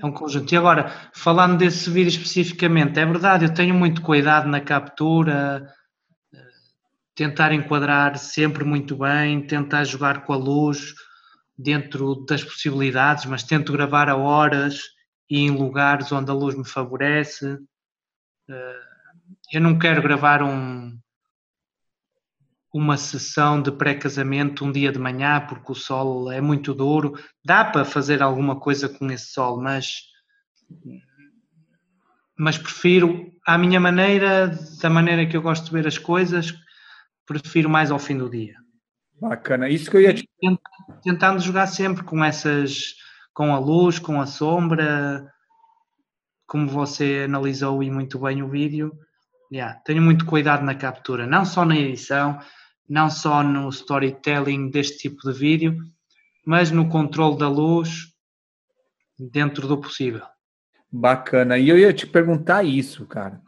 [0.00, 0.52] é um conjunto.
[0.52, 5.72] E agora, falando desse vídeo especificamente, é verdade, eu tenho muito cuidado na captura,
[7.14, 10.94] tentar enquadrar sempre muito bem, tentar jogar com a luz
[11.58, 14.95] dentro das possibilidades, mas tento gravar a horas
[15.28, 17.58] e em lugares onde a luz me favorece.
[18.48, 18.82] Eh,
[19.52, 20.98] eu não quero gravar um,
[22.72, 27.18] uma sessão de pré-casamento um dia de manhã porque o sol é muito duro.
[27.44, 30.02] Dá para fazer alguma coisa com esse sol, mas
[32.38, 34.48] mas prefiro à minha maneira,
[34.82, 36.52] da maneira que eu gosto de ver as coisas,
[37.24, 38.56] prefiro mais ao fim do dia.
[39.18, 40.28] Bacana, isso que eu ia te...
[41.02, 42.94] tentando jogar sempre com essas
[43.36, 45.30] com a luz, com a sombra,
[46.46, 48.90] como você analisou e muito bem o vídeo.
[49.52, 52.38] Yeah, tenho muito cuidado na captura, não só na edição,
[52.88, 55.76] não só no storytelling deste tipo de vídeo,
[56.46, 58.06] mas no controle da luz
[59.18, 60.22] dentro do possível.
[60.90, 61.58] Bacana.
[61.58, 63.38] E eu ia te perguntar isso, cara.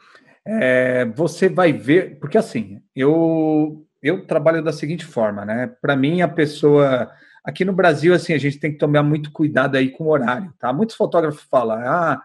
[0.47, 5.67] É, você vai ver, porque assim, eu eu trabalho da seguinte forma, né?
[5.81, 7.11] Para mim, a pessoa
[7.49, 10.53] aqui no Brasil, assim, a gente tem que tomar muito cuidado aí com o horário,
[10.59, 10.71] tá?
[10.71, 12.23] Muitos fotógrafos falam, ah,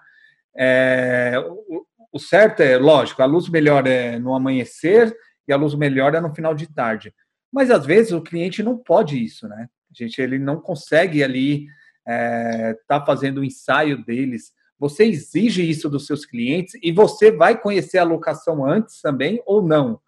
[0.53, 5.15] é, o, o certo é, lógico, a luz melhor é no amanhecer
[5.47, 7.13] e a luz melhora no final de tarde.
[7.49, 9.69] Mas às vezes o cliente não pode isso, né?
[9.89, 11.67] A gente ele não consegue ali
[12.01, 14.51] estar é, tá fazendo o ensaio deles.
[14.77, 19.61] Você exige isso dos seus clientes e você vai conhecer a locação antes também ou
[19.61, 20.01] não?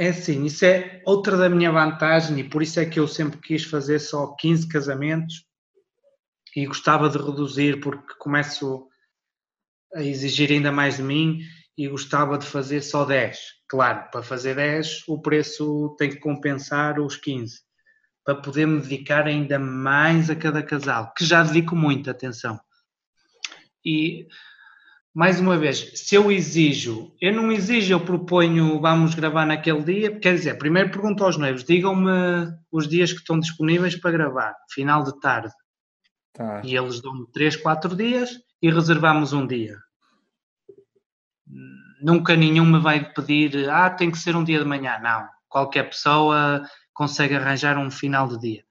[0.00, 3.40] É sim, isso é outra da minha vantagem e por isso é que eu sempre
[3.40, 5.44] quis fazer só 15 casamentos
[6.54, 8.86] e gostava de reduzir porque começo
[9.92, 11.40] a exigir ainda mais de mim
[11.76, 13.38] e gostava de fazer só 10.
[13.68, 17.60] Claro, para fazer 10 o preço tem que compensar os 15,
[18.24, 22.60] para poder me dedicar ainda mais a cada casal, que já dedico muita atenção.
[23.84, 24.28] E
[25.18, 30.18] mais uma vez, se eu exijo, eu não exijo, eu proponho, vamos gravar naquele dia,
[30.18, 35.02] quer dizer, primeiro pergunto aos noivos, digam-me os dias que estão disponíveis para gravar, final
[35.02, 35.52] de tarde.
[36.32, 36.62] Tá.
[36.64, 38.30] E eles dão-me 3, 4 dias
[38.62, 39.76] e reservamos um dia
[42.00, 44.98] nunca nenhum me vai pedir, ah, tem que ser um dia de manhã.
[44.98, 46.62] Não, qualquer pessoa
[46.92, 48.67] consegue arranjar um final de dia.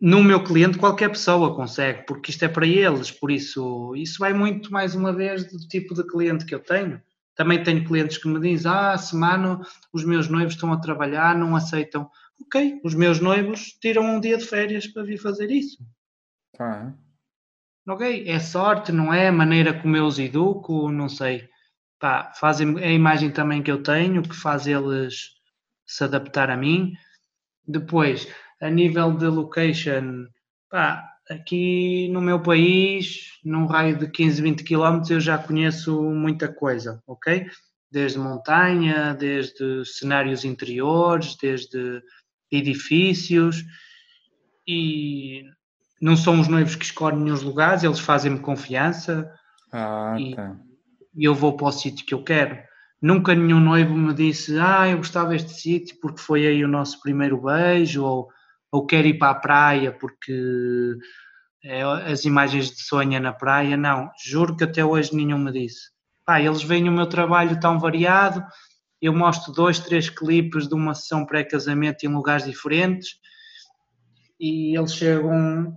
[0.00, 4.32] No meu cliente, qualquer pessoa consegue, porque isto é para eles, por isso, isso vai
[4.32, 7.00] muito, mais uma vez, do tipo de cliente que eu tenho.
[7.34, 9.60] Também tenho clientes que me dizem, ah, semana
[9.92, 12.10] os meus noivos estão a trabalhar, não aceitam.
[12.40, 15.78] Ok, os meus noivos tiram um dia de férias para vir fazer isso.
[16.58, 16.92] Ah.
[17.88, 19.28] Ok, é sorte, não é?
[19.28, 21.48] A maneira como eu os educo, não sei
[21.98, 25.30] pá, fazem a imagem também que eu tenho, que faz eles
[25.86, 26.92] se adaptar a mim.
[27.66, 28.28] Depois,
[28.60, 30.26] a nível de location,
[30.70, 36.48] pá, aqui no meu país, num raio de 15, 20 km, eu já conheço muita
[36.48, 37.46] coisa, ok?
[37.90, 42.02] Desde montanha, desde cenários interiores, desde
[42.50, 43.64] edifícios
[44.66, 45.44] e
[46.00, 49.30] não são os noivos que escolhem os lugares, eles fazem-me confiança.
[49.72, 50.56] Ah, e, tá
[51.16, 52.58] e eu vou para o sítio que eu quero.
[53.00, 57.00] Nunca nenhum noivo me disse, ah, eu gostava deste sítio porque foi aí o nosso
[57.00, 58.28] primeiro beijo, ou,
[58.76, 60.96] ou quero ir para a praia porque
[61.64, 63.76] é, as imagens de sonha na praia.
[63.76, 65.90] Não, juro que até hoje nenhum me disse.
[66.26, 68.44] Pá, eles veem o meu trabalho tão variado,
[69.00, 73.10] eu mostro dois, três clipes de uma sessão pré-casamento em lugares diferentes
[74.38, 75.76] e eles chegam,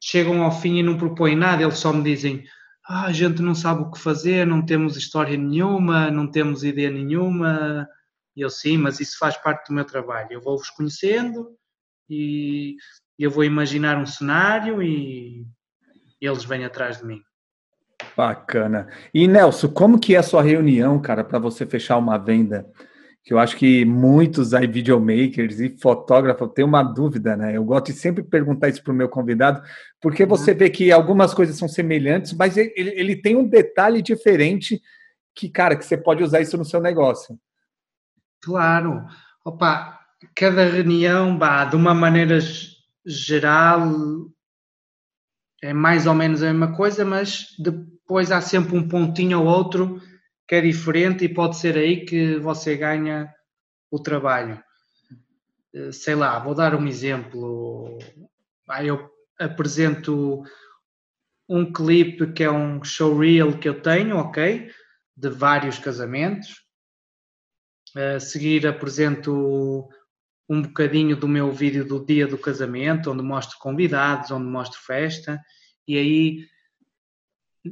[0.00, 2.44] chegam ao fim e não propõem nada, eles só me dizem
[2.86, 6.90] ah, a gente não sabe o que fazer, não temos história nenhuma, não temos ideia
[6.90, 7.88] nenhuma.
[8.36, 10.28] E eu sim, mas isso faz parte do meu trabalho.
[10.32, 11.56] Eu vou-vos conhecendo
[12.08, 12.76] e
[13.18, 15.46] eu vou imaginar um cenário e
[16.20, 17.20] eles vêm atrás de mim.
[18.16, 18.88] Bacana.
[19.12, 22.66] E Nelson, como que é a sua reunião, cara, para você fechar uma venda?
[23.22, 27.56] Que eu acho que muitos aí videomakers e fotógrafos têm uma dúvida, né?
[27.56, 29.62] Eu gosto de sempre perguntar isso para o meu convidado,
[30.00, 34.80] porque você vê que algumas coisas são semelhantes, mas ele, ele tem um detalhe diferente
[35.34, 37.38] que, cara, que você pode usar isso no seu negócio.
[38.42, 39.06] Claro.
[39.42, 40.03] Opa,
[40.34, 42.38] cada reunião, bah, de uma maneira
[43.06, 43.92] geral,
[45.62, 50.00] é mais ou menos a mesma coisa, mas depois há sempre um pontinho ou outro
[50.46, 53.32] que é diferente e pode ser aí que você ganha
[53.90, 54.62] o trabalho.
[55.74, 57.98] Eh, sei lá, vou dar um exemplo.
[58.82, 60.42] Eu apresento
[61.48, 64.70] um clipe que é um showreel que eu tenho, ok?
[65.16, 66.62] De vários casamentos.
[67.96, 69.88] A seguir apresento
[70.48, 75.40] um bocadinho do meu vídeo do dia do casamento, onde mostro convidados, onde mostro festa,
[75.86, 76.48] e aí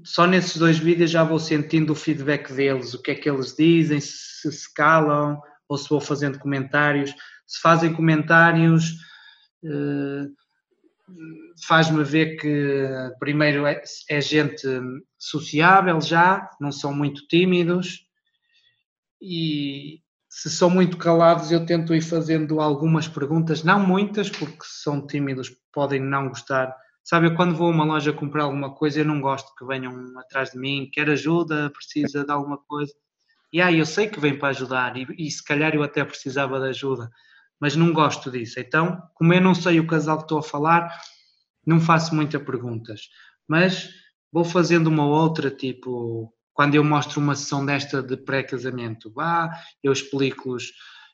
[0.05, 3.55] só nesses dois vídeos já vou sentindo o feedback deles, o que é que eles
[3.55, 7.15] dizem, se se calam ou se vou fazendo comentários.
[7.47, 8.97] Se fazem comentários,
[9.65, 10.27] eh,
[11.67, 14.67] faz-me ver que primeiro é, é, gente
[15.19, 18.07] sociável já, não são muito tímidos
[19.21, 20.01] e
[20.35, 25.51] se são muito calados eu tento ir fazendo algumas perguntas, não muitas porque são tímidos
[25.73, 26.75] podem não gostar
[27.05, 30.17] Sabe, eu quando vou a uma loja comprar alguma coisa, eu não gosto que venham
[30.19, 32.93] atrás de mim, quer ajuda, precisa de alguma coisa.
[33.53, 36.61] E aí eu sei que vem para ajudar e, e se calhar eu até precisava
[36.61, 37.11] de ajuda,
[37.61, 38.61] mas não gosto disso.
[38.61, 40.97] Então, como eu não sei o casal que estou a falar,
[41.67, 43.09] não faço muitas perguntas.
[43.49, 43.91] Mas
[44.33, 49.51] vou fazendo uma outra, tipo, quando eu mostro uma sessão desta de pré-casamento, vá,
[49.83, 50.73] eu explico-lhes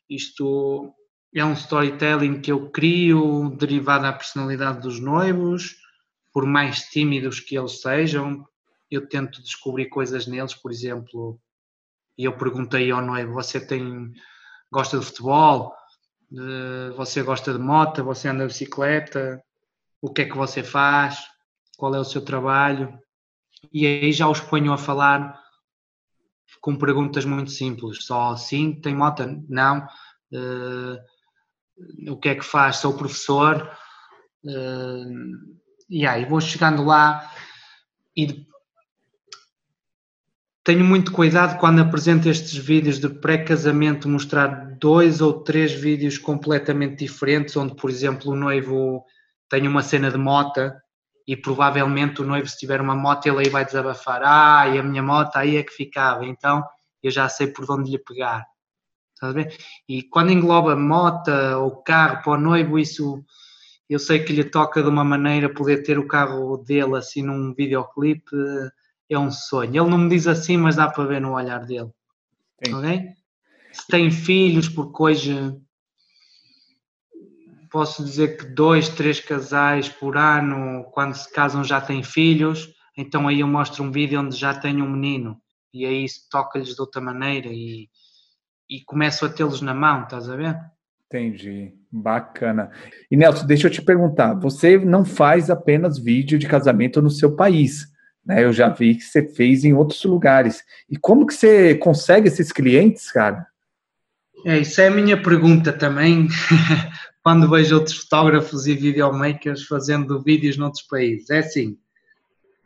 [0.09, 0.95] isto
[1.34, 5.76] é um storytelling que eu crio derivado da personalidade dos noivos,
[6.32, 8.47] por mais tímidos que eles sejam,
[8.91, 11.39] eu tento descobrir coisas neles, por exemplo,
[12.16, 14.12] e eu perguntei ao noivo, você tem
[14.70, 15.74] gosta de futebol?
[16.97, 18.05] Você gosta de moto?
[18.05, 19.43] Você anda de bicicleta?
[20.01, 21.18] O que é que você faz?
[21.76, 22.99] Qual é o seu trabalho?
[23.73, 25.39] E aí já os ponho a falar
[26.61, 28.05] com perguntas muito simples.
[28.05, 29.25] Só sim, tem moto?
[29.49, 29.87] Não.
[30.33, 30.99] Uh,
[32.11, 33.71] o que é que faz, sou professor,
[34.45, 37.33] uh, e aí vou chegando lá
[38.17, 38.47] e
[40.65, 47.05] tenho muito cuidado quando apresento estes vídeos de pré-casamento, mostrar dois ou três vídeos completamente
[47.07, 49.03] diferentes, onde, por exemplo, o noivo
[49.49, 50.83] tem uma cena de mota
[51.29, 54.22] e provavelmente o noivo, se tiver uma moto, ele aí vai desabafar.
[54.24, 56.64] Ah, e a minha moto aí é que ficava, então
[57.03, 58.47] eu já sei por onde lhe pegar.
[59.14, 59.55] Estás ver?
[59.87, 63.22] E quando engloba moto ou carro para o noivo, isso
[63.91, 67.53] eu sei que lhe toca de uma maneira poder ter o carro dele assim num
[67.53, 68.35] videoclipe
[69.11, 69.83] é um sonho.
[69.83, 71.91] Ele não me diz assim, mas dá para ver no olhar dele.
[72.64, 72.74] Sim.
[72.74, 73.03] Ok?
[73.72, 75.61] Se tem filhos, porque hoje
[77.71, 82.69] posso dizer que dois, três casais por ano, quando se casam, já têm filhos.
[82.97, 85.41] Então aí eu mostro um vídeo onde já tem um menino
[85.73, 87.89] e aí toca-lhes de outra maneira e
[88.71, 90.57] e começo a tê-los na mão, estás a ver?
[91.07, 92.71] Entendi, bacana.
[93.11, 97.35] E Nelson, deixa eu te perguntar, você não faz apenas vídeo de casamento no seu
[97.35, 97.89] país,
[98.25, 98.45] né?
[98.45, 100.62] Eu já vi que você fez em outros lugares.
[100.89, 103.47] E como que você consegue esses clientes, cara?
[104.45, 106.29] É, isso é a minha pergunta também,
[107.29, 111.29] quando vejo outros fotógrafos e videomakers fazendo vídeos noutros países.
[111.29, 111.76] É assim,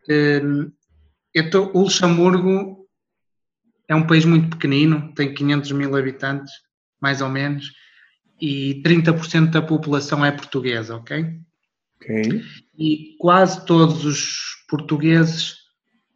[0.08, 0.70] hum,
[1.34, 2.86] eu tô, o Luxemburgo
[3.88, 6.52] é um país muito pequenino, tem 500 mil habitantes,
[7.00, 7.72] mais ou menos,
[8.40, 11.40] e 30% da população é portuguesa, ok?
[11.96, 12.44] Ok.
[12.78, 15.56] E quase todos os portugueses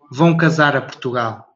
[0.09, 1.49] vão casar a Portugal,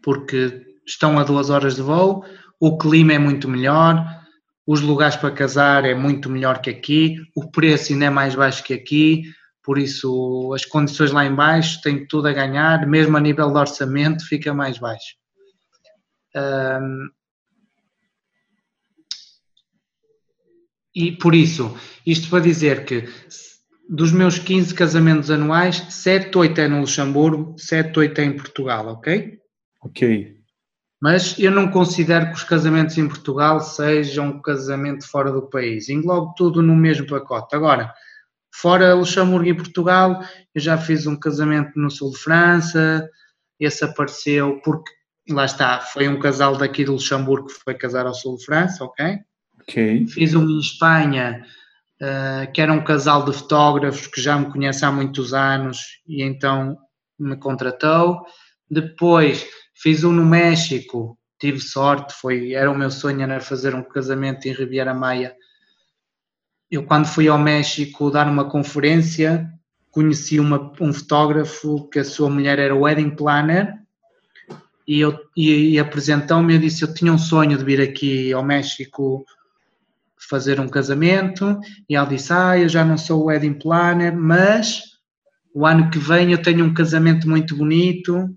[0.00, 2.24] porque estão a duas horas de voo,
[2.60, 4.21] o clima é muito melhor,
[4.66, 8.62] os lugares para casar é muito melhor que aqui, o preço ainda é mais baixo
[8.62, 9.24] que aqui,
[9.62, 13.58] por isso as condições lá em baixo têm tudo a ganhar, mesmo a nível de
[13.58, 15.16] orçamento fica mais baixo.
[16.34, 17.10] Um,
[20.94, 23.08] e por isso, isto para dizer que
[23.88, 28.86] dos meus 15 casamentos anuais, 7, 8 é no Luxemburgo, 7, 8 é em Portugal,
[28.88, 29.38] ok?
[29.82, 30.41] Ok.
[31.02, 35.88] Mas eu não considero que os casamentos em Portugal sejam um casamento fora do país.
[35.88, 37.56] Englobo tudo no mesmo pacote.
[37.56, 37.92] Agora,
[38.54, 40.22] fora Luxemburgo e Portugal,
[40.54, 43.10] eu já fiz um casamento no sul de França,
[43.58, 44.92] esse apareceu porque,
[45.28, 48.84] lá está, foi um casal daqui de Luxemburgo que foi casar ao sul de França,
[48.84, 49.18] ok?
[49.60, 50.06] Ok.
[50.06, 51.44] Fiz um em Espanha,
[52.00, 56.22] uh, que era um casal de fotógrafos que já me conhece há muitos anos e
[56.22, 56.78] então
[57.18, 58.24] me contratou.
[58.70, 59.44] Depois
[59.82, 64.46] fiz um no México, tive sorte, foi, era o meu sonho era fazer um casamento
[64.46, 65.34] em Riviera Maia.
[66.70, 69.50] Eu quando fui ao México dar uma conferência,
[69.90, 73.74] conheci uma, um fotógrafo que a sua mulher era wedding planner
[74.86, 78.44] e, eu, e, e apresentou-me e disse, eu tinha um sonho de vir aqui ao
[78.44, 79.26] México
[80.16, 81.58] fazer um casamento
[81.88, 84.80] e ela disse, ah, eu já não sou wedding planner, mas
[85.52, 88.32] o ano que vem eu tenho um casamento muito bonito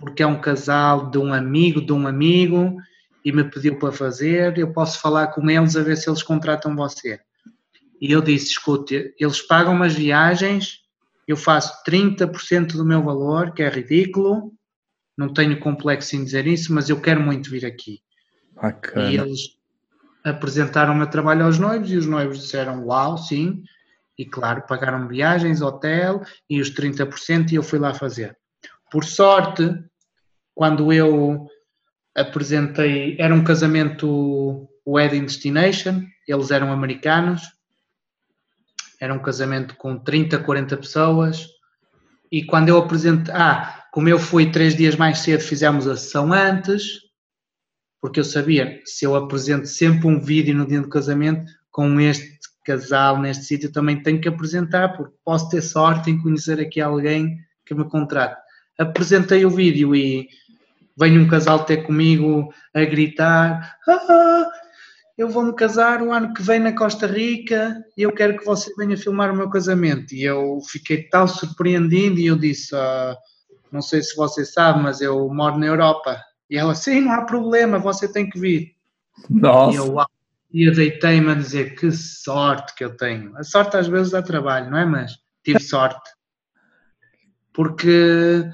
[0.00, 2.76] porque é um casal de um amigo de um amigo
[3.22, 6.74] e me pediu para fazer, eu posso falar com eles a ver se eles contratam
[6.74, 7.20] você.
[8.00, 10.80] E eu disse, escute, eles pagam umas viagens,
[11.28, 14.54] eu faço 30% do meu valor, que é ridículo,
[15.16, 18.00] não tenho complexo em dizer isso, mas eu quero muito vir aqui.
[18.54, 19.10] Bacana.
[19.10, 19.40] E eles
[20.24, 23.62] apresentaram o meu trabalho aos noivos e os noivos disseram uau, sim,
[24.16, 28.34] e claro, pagaram viagens, hotel e os 30% e eu fui lá fazer.
[28.90, 29.62] Por sorte,
[30.60, 31.46] quando eu
[32.14, 37.40] apresentei, era um casamento Wedding Destination, eles eram americanos,
[39.00, 41.46] era um casamento com 30, 40 pessoas,
[42.30, 46.30] e quando eu apresentei, ah, como eu fui três dias mais cedo, fizemos a sessão
[46.30, 46.82] antes,
[47.98, 52.38] porque eu sabia, se eu apresento sempre um vídeo no dia do casamento, com este
[52.66, 57.38] casal neste sítio, também tenho que apresentar, porque posso ter sorte em conhecer aqui alguém
[57.64, 58.38] que me contrate.
[58.78, 60.28] Apresentei o vídeo e
[61.00, 64.46] vem um casal ter comigo a gritar: ah,
[65.16, 68.70] eu vou-me casar o ano que vem na Costa Rica e eu quero que você
[68.76, 70.14] venha filmar o meu casamento.
[70.14, 73.16] E eu fiquei tão surpreendido e eu disse: ah,
[73.72, 76.22] não sei se você sabe, mas eu moro na Europa.
[76.50, 78.74] E ela, sim, não há problema, você tem que vir.
[79.28, 79.72] Nossa.
[79.72, 79.96] E eu,
[80.52, 83.36] e eu deitei-me a dizer que sorte que eu tenho.
[83.36, 84.84] A sorte às vezes dá trabalho, não é?
[84.84, 86.10] Mas tive sorte.
[87.52, 88.44] Porque,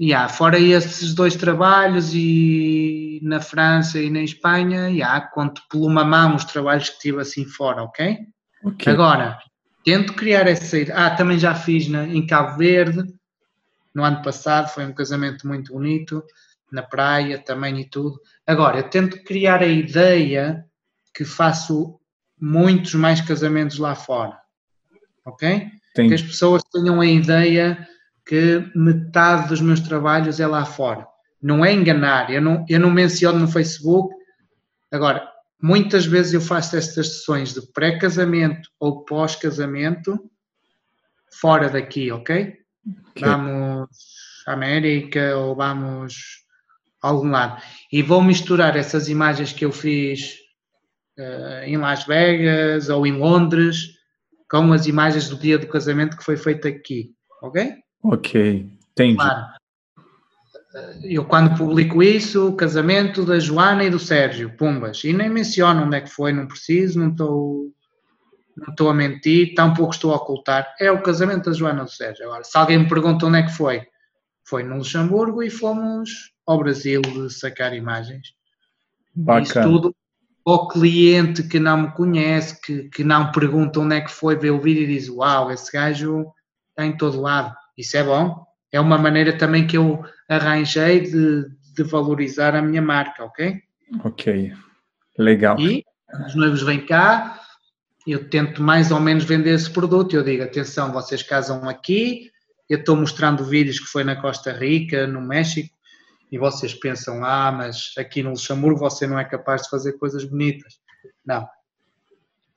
[0.00, 6.04] yeah, fora esses dois trabalhos e na França e na Espanha, yeah, conto por uma
[6.04, 8.18] mão os trabalhos que tive assim fora, ok?
[8.64, 8.90] Ok.
[8.90, 9.38] Agora,
[9.84, 10.76] tento criar essa.
[10.94, 13.02] Ah, também já fiz na, em Cabo Verde,
[13.94, 16.24] no ano passado, foi um casamento muito bonito,
[16.72, 18.18] na praia também e tudo.
[18.46, 20.64] Agora, eu tento criar a ideia
[21.14, 21.98] que faço
[22.40, 24.38] muitos mais casamentos lá fora,
[25.26, 25.66] ok?
[25.94, 27.86] Tem- Que as pessoas tenham a ideia
[28.24, 31.06] que metade dos meus trabalhos é lá fora.
[31.42, 34.14] Não é enganar, eu não, eu não menciono no Facebook.
[34.90, 35.26] Agora,
[35.60, 40.18] muitas vezes eu faço estas sessões de pré-casamento ou pós-casamento
[41.30, 42.56] fora daqui, ok?
[43.18, 43.88] Vamos
[44.46, 46.44] à América ou vamos
[47.02, 47.62] a algum lado.
[47.92, 50.36] E vou misturar essas imagens que eu fiz
[51.18, 53.98] eh, em Las Vegas ou em Londres
[54.50, 57.79] com as imagens do dia do casamento que foi feito aqui, ok?
[58.02, 58.66] Ok.
[58.92, 59.16] Entendi.
[59.16, 59.46] Claro.
[60.74, 65.28] Eh, Eu quando publico isso, o casamento da Joana e do Sérgio, pumbas, e nem
[65.28, 67.72] menciono onde é que foi, não preciso, não estou
[68.56, 70.74] não estou a mentir, tampouco estou a ocultar.
[70.78, 72.26] É o casamento da Joana e do Sérgio.
[72.26, 73.86] Agora, se alguém me pergunta onde é que foi,
[74.44, 78.34] foi no Luxemburgo e fomos ao Brasil de sacar imagens.
[79.16, 79.66] Isso Bacana.
[79.66, 79.96] tudo
[80.44, 84.50] ao cliente que não me conhece, que, que não pergunta onde é que foi, vê
[84.50, 86.26] o vídeo e diz: Uau, esse gajo
[86.70, 87.54] está em todo lado.
[87.80, 88.46] Isso é bom.
[88.70, 93.60] É uma maneira também que eu arranjei de, de valorizar a minha marca, ok?
[94.04, 94.52] Ok.
[95.18, 95.58] Legal.
[95.58, 95.84] E
[96.26, 97.40] os noivos vêm cá,
[98.06, 100.14] eu tento mais ou menos vender esse produto.
[100.14, 102.30] Eu digo: atenção, vocês casam aqui.
[102.68, 105.74] Eu estou mostrando vídeos que foi na Costa Rica, no México,
[106.30, 110.24] e vocês pensam: ah, mas aqui no Luxemburgo você não é capaz de fazer coisas
[110.24, 110.78] bonitas.
[111.24, 111.48] Não.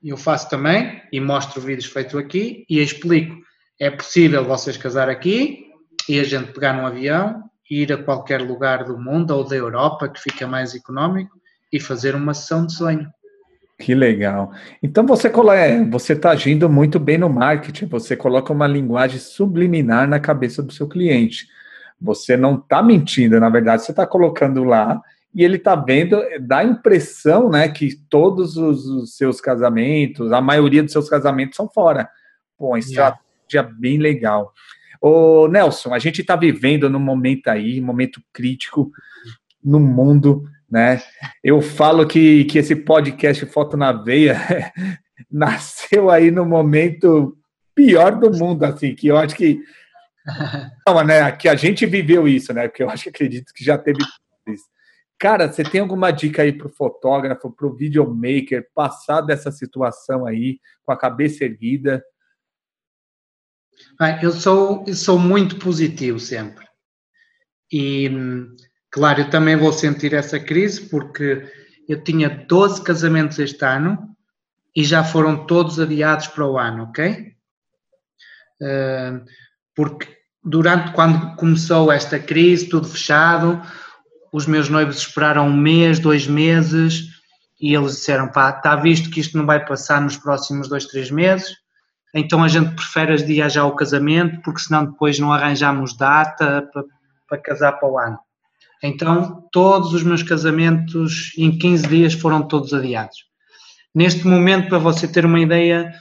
[0.03, 3.41] Eu faço também e mostro vídeos feitos aqui e explico.
[3.79, 5.67] É possível vocês casar aqui
[6.07, 10.07] e a gente pegar num avião, ir a qualquer lugar do mundo ou da Europa
[10.07, 11.35] que fica mais económico
[11.71, 13.09] e fazer uma sessão de sonho.
[13.79, 14.51] Que legal.
[14.81, 17.87] Então você é, você está agindo muito bem no marketing.
[17.87, 21.47] Você coloca uma linguagem subliminar na cabeça do seu cliente.
[21.99, 25.01] Você não está mentindo, na verdade, você está colocando lá
[25.33, 30.39] e ele está vendo, dá a impressão, né, que todos os, os seus casamentos, a
[30.39, 32.07] maioria dos seus casamentos são fora.
[32.57, 33.17] Pô, uma Yeah.
[33.43, 34.53] Estratégia bem legal.
[35.01, 38.91] Ô, Nelson, a gente está vivendo num momento aí, momento crítico
[39.63, 41.01] no mundo, né?
[41.43, 44.37] Eu falo que, que esse podcast Foto na Veia
[45.29, 47.37] nasceu aí no momento
[47.75, 49.61] pior do mundo, assim, que eu acho que
[50.87, 52.67] não, né, que a gente viveu isso, né?
[52.67, 53.99] Porque eu acho que acredito que já teve
[54.47, 54.65] isso.
[55.19, 60.25] Cara, você tem alguma dica aí para o fotógrafo, para o videomaker passar dessa situação
[60.25, 62.03] aí com a cabeça erguida?
[63.99, 66.65] Bem, eu sou, eu sou muito positivo sempre.
[67.71, 68.09] E,
[68.91, 71.51] claro, eu também vou sentir essa crise porque
[71.87, 74.15] eu tinha 12 casamentos este ano
[74.75, 77.33] e já foram todos adiados para o ano, ok?
[79.75, 80.07] Porque
[80.43, 83.61] durante quando começou esta crise, tudo fechado,
[84.31, 87.09] os meus noivos esperaram um mês, dois meses
[87.61, 91.11] e eles disseram: pá, está visto que isto não vai passar nos próximos dois, três
[91.11, 91.55] meses,
[92.13, 96.83] então a gente prefere adiar já o casamento porque senão depois não arranjamos data para,
[97.27, 98.19] para casar para o ano.
[98.81, 103.25] Então todos os meus casamentos em 15 dias foram todos adiados.
[103.95, 105.93] Neste momento, para você ter uma ideia,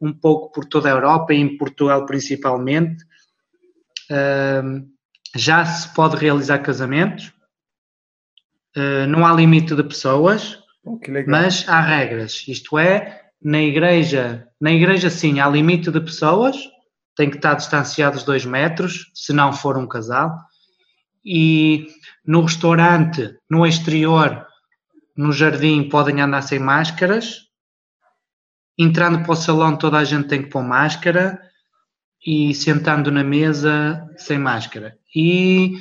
[0.00, 3.04] um pouco por toda a Europa e em Portugal principalmente,
[5.36, 7.32] já se pode realizar casamentos,
[8.76, 12.44] uh, não há limite de pessoas, oh, mas há regras.
[12.48, 16.56] Isto é, na igreja, na igreja sim, há limite de pessoas,
[17.16, 20.36] tem que estar distanciados dois metros, se não for um casal.
[21.24, 21.86] E
[22.26, 24.46] no restaurante, no exterior,
[25.16, 27.40] no jardim, podem andar sem máscaras.
[28.78, 31.38] Entrando para o salão, toda a gente tem que pôr máscara
[32.24, 34.96] e sentando na mesa sem máscara.
[35.14, 35.74] E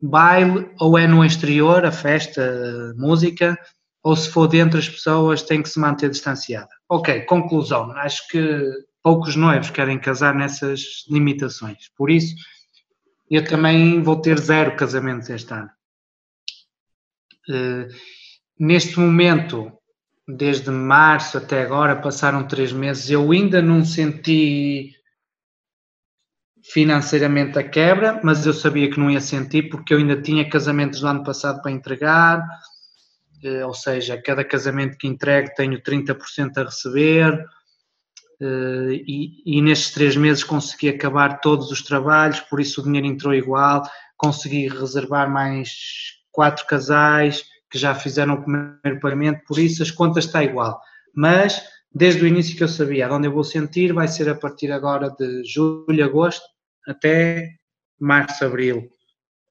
[0.00, 3.58] baile, ou é no exterior, a festa, a música,
[4.04, 6.68] ou se for dentro as pessoas tem que se manter distanciada.
[6.88, 7.90] Ok, conclusão.
[7.92, 8.70] Acho que
[9.02, 11.88] poucos noivos querem casar nessas limitações.
[11.96, 12.34] Por isso,
[13.30, 15.70] eu também vou ter zero casamentos este ano.
[17.48, 17.88] Uh,
[18.60, 19.72] neste momento,
[20.28, 24.92] desde março até agora, passaram três meses, eu ainda não senti
[26.62, 31.00] financeiramente a quebra, mas eu sabia que não ia sentir porque eu ainda tinha casamentos
[31.00, 32.46] do ano passado para entregar,
[33.66, 37.44] ou seja, cada casamento que entrego tenho 30% a receber,
[38.40, 43.06] eh, e, e, nestes três meses consegui acabar todos os trabalhos, por isso o dinheiro
[43.06, 43.82] entrou igual,
[44.16, 45.70] consegui reservar mais
[46.32, 50.80] quatro casais que já fizeram o primeiro pagamento, por isso as contas está igual.
[51.14, 54.72] Mas desde o início que eu sabia onde eu vou sentir, vai ser a partir
[54.72, 56.44] agora de julho, agosto,
[56.86, 57.48] até
[58.00, 58.90] março, abril.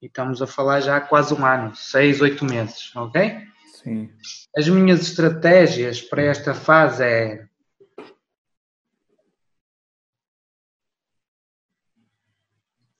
[0.01, 3.52] E estamos a falar já há quase um ano, seis, oito meses, ok?
[3.83, 4.09] Sim.
[4.55, 7.47] As minhas estratégias para esta fase é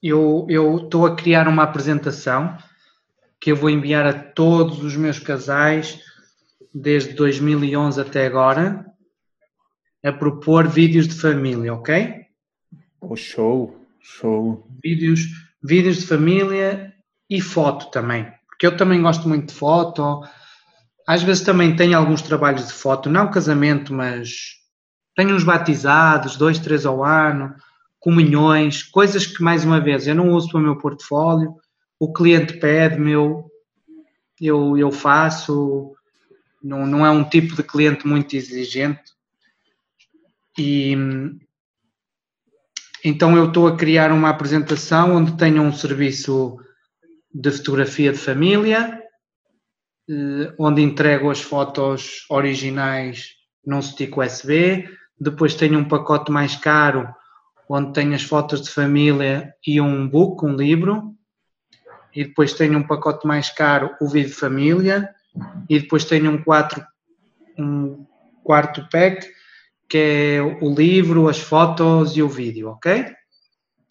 [0.02, 0.46] eu
[0.84, 2.58] estou a criar uma apresentação
[3.40, 6.02] que eu vou enviar a todos os meus casais
[6.74, 8.86] desde 2011 até agora
[10.04, 12.26] a propor vídeos de família, ok?
[13.00, 13.80] Oh, show.
[14.02, 14.68] Show.
[14.84, 15.22] Vídeos,
[15.64, 16.94] vídeos de família
[17.30, 18.30] e foto também.
[18.48, 20.22] Porque eu também gosto muito de foto.
[21.08, 24.58] Às vezes também tenho alguns trabalhos de foto, não casamento, mas
[25.16, 27.54] tenho uns batizados, dois, três ao ano,
[28.00, 31.56] comunhões, coisas que, mais uma vez, eu não uso para o meu portfólio.
[32.00, 33.50] O cliente pede-me, eu,
[34.42, 35.94] eu, eu faço.
[36.62, 39.02] Não, não é um tipo de cliente muito exigente.
[40.58, 40.96] E,
[43.04, 46.58] então eu estou a criar uma apresentação onde tenho um serviço
[47.34, 49.03] de fotografia de família,
[50.58, 53.36] onde entrego as fotos originais
[53.66, 54.90] num stick USB.
[55.20, 57.08] Depois tenho um pacote mais caro,
[57.70, 61.14] onde tenho as fotos de família e um book, um livro.
[62.16, 65.10] E depois tenho um pacote mais caro, o vídeo família.
[65.70, 66.86] E depois tenho um, quatro,
[67.58, 68.06] um
[68.44, 69.28] quarto pack
[69.90, 73.14] que é o livro, as fotos e o vídeo, ok?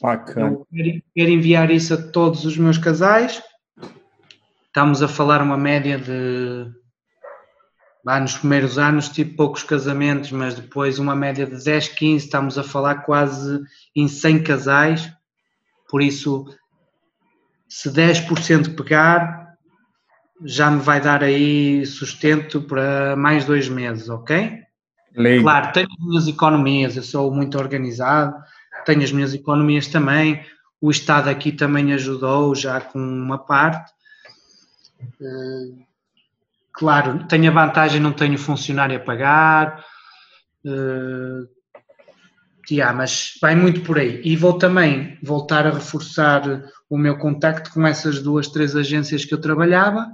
[0.01, 0.49] Bacana.
[0.49, 0.67] Eu
[1.15, 3.41] quero enviar isso a todos os meus casais.
[4.73, 6.67] Estamos a falar uma média de.
[8.07, 12.57] Ah, nos primeiros anos tive poucos casamentos, mas depois uma média de 10, 15, estamos
[12.57, 13.61] a falar quase
[13.95, 15.13] em 100 casais.
[15.91, 16.47] Por isso,
[17.69, 19.59] se 10% pegar,
[20.43, 24.59] já me vai dar aí sustento para mais dois meses, ok?
[25.43, 28.35] Claro, tenho as minhas economias, eu sou muito organizado,
[28.87, 30.43] tenho as minhas economias também.
[30.81, 33.93] O Estado aqui também ajudou já com uma parte.
[35.21, 35.85] Eh,
[36.73, 39.85] claro, tenho a vantagem, não tenho funcionário a pagar.
[40.65, 41.47] Eh,
[42.71, 44.23] Yeah, mas vai muito por aí.
[44.25, 46.43] E vou também voltar a reforçar
[46.89, 50.07] o meu contacto com essas duas, três agências que eu trabalhava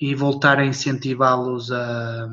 [0.00, 2.28] e voltar a incentivá-los a,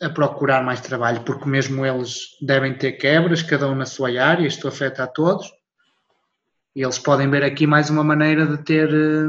[0.00, 4.46] a procurar mais trabalho, porque mesmo eles devem ter quebras, cada um na sua área,
[4.46, 5.50] isto afeta a todos.
[6.76, 9.28] E eles podem ver aqui mais uma maneira de ter eh,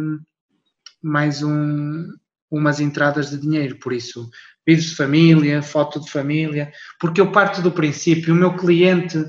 [1.06, 2.12] mais um,
[2.50, 3.78] umas entradas de dinheiro.
[3.78, 4.30] Por isso,
[4.66, 9.24] vídeos de família, foto de família, porque eu parto do princípio, o meu cliente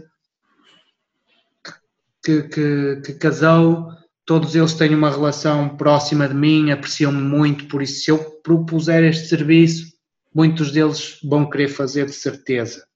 [2.25, 3.91] que, que, que casou,
[4.25, 9.05] todos eles têm uma relação próxima de mim, apreciam-me muito, por isso se eu propuser
[9.05, 9.93] este serviço,
[10.35, 12.87] muitos deles vão querer fazer de certeza.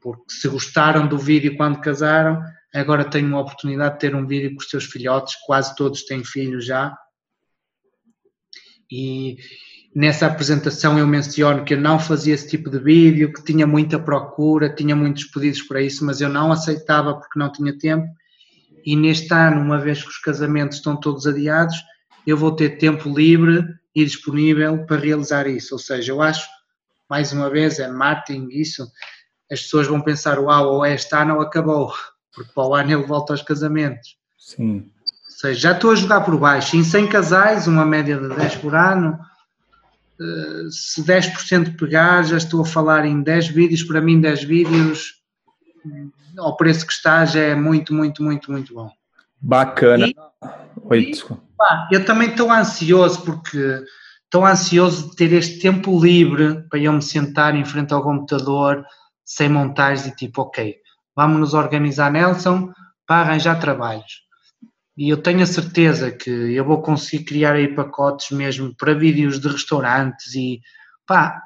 [0.00, 2.40] Porque se gostaram do vídeo quando casaram,
[2.74, 6.22] agora tenho a oportunidade de ter um vídeo com os seus filhotes, quase todos têm
[6.22, 6.96] filhos já.
[8.90, 9.38] E,
[9.96, 13.98] Nessa apresentação eu menciono que eu não fazia esse tipo de vídeo, que tinha muita
[13.98, 18.06] procura, tinha muitos pedidos para isso, mas eu não aceitava porque não tinha tempo.
[18.84, 21.74] E neste ano, uma vez que os casamentos estão todos adiados,
[22.26, 23.64] eu vou ter tempo livre
[23.94, 25.74] e disponível para realizar isso.
[25.74, 26.46] Ou seja, eu acho,
[27.08, 28.86] mais uma vez, é marketing, isso.
[29.50, 31.90] As pessoas vão pensar, uau, ou este ano acabou,
[32.34, 34.18] porque para o ano ele volta aos casamentos.
[34.36, 34.90] Sim.
[35.36, 36.76] Ou seja, já estou a jogar por baixo.
[36.76, 39.18] Em 100 casais, uma média de 10 por ano,
[40.18, 45.16] eh, se 10% pegar, já estou a falar em 10 vídeos, para mim 10 vídeos
[46.38, 48.90] ao preço que está já é muito, muito, muito, muito bom.
[49.38, 50.06] Bacana.
[50.06, 50.16] E,
[50.84, 53.84] Oi, e, eu também estou ansioso porque
[54.24, 58.84] estou ansioso de ter este tempo livre para eu me sentar em frente ao computador
[59.24, 60.76] sem montagens e tipo, ok,
[61.14, 62.72] vamos nos organizar, Nelson,
[63.06, 64.25] para arranjar trabalhos.
[64.96, 69.38] E eu tenho a certeza que eu vou conseguir criar aí pacotes mesmo para vídeos
[69.38, 70.60] de restaurantes e
[71.06, 71.42] pá,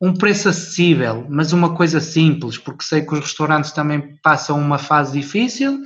[0.00, 4.78] um preço acessível, mas uma coisa simples, porque sei que os restaurantes também passam uma
[4.78, 5.78] fase difícil.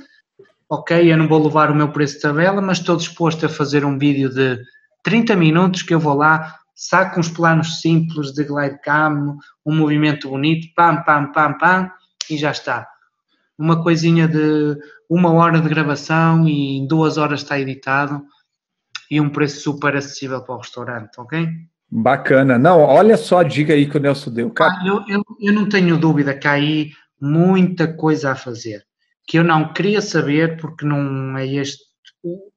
[0.69, 3.83] Ok, eu não vou levar o meu preço de tabela, mas estou disposto a fazer
[3.83, 4.57] um vídeo de
[5.03, 10.29] 30 minutos que eu vou lá, saco uns planos simples de glide cam, um movimento
[10.29, 11.91] bonito, pam, pam, pam, pam,
[12.29, 12.87] e já está.
[13.57, 14.77] Uma coisinha de
[15.09, 18.23] uma hora de gravação e em duas horas está editado
[19.09, 21.47] e um preço super acessível para o restaurante, ok?
[21.89, 22.57] Bacana.
[22.57, 24.49] Não, olha só a dica aí que o Nelson deu.
[24.49, 24.73] Cara.
[24.81, 26.91] Ah, eu, eu, eu não tenho dúvida que há aí
[27.21, 28.83] muita coisa a fazer
[29.27, 31.83] que eu não queria saber porque não é este
[32.23, 32.49] o,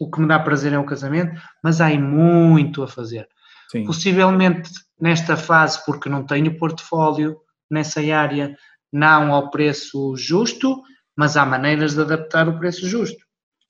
[0.00, 3.26] o que me dá prazer é o casamento, mas há aí muito a fazer.
[3.70, 3.84] Sim.
[3.84, 4.70] Possivelmente
[5.00, 7.36] nesta fase, porque não tenho portfólio
[7.70, 8.56] nessa área,
[8.92, 10.82] não ao preço justo,
[11.16, 13.24] mas há maneiras de adaptar o preço justo.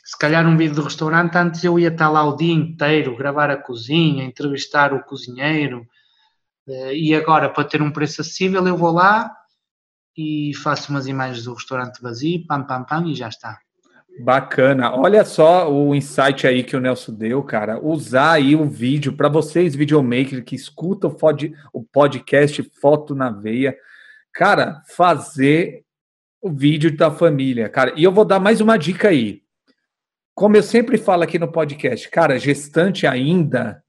[0.05, 3.51] Se calhar um vídeo de restaurante, antes eu ia estar lá o dia inteiro, gravar
[3.51, 5.87] a cozinha, entrevistar o cozinheiro,
[6.69, 9.33] eh, e agora, para ter um preço acessível, eu vou lá
[10.17, 13.59] e faço umas imagens do restaurante vazio, pam, pam, pam, e já está.
[14.19, 14.95] Bacana.
[14.95, 17.79] Olha só o insight aí que o Nelson deu, cara.
[17.85, 21.07] Usar aí o vídeo para vocês, videomaker, que escuta
[21.73, 23.77] o podcast Foto na Veia.
[24.33, 25.85] Cara, fazer
[26.47, 27.93] o vídeo da família, cara.
[27.97, 29.43] E eu vou dar mais uma dica aí.
[30.33, 33.83] Como eu sempre falo aqui no podcast, cara, gestante ainda,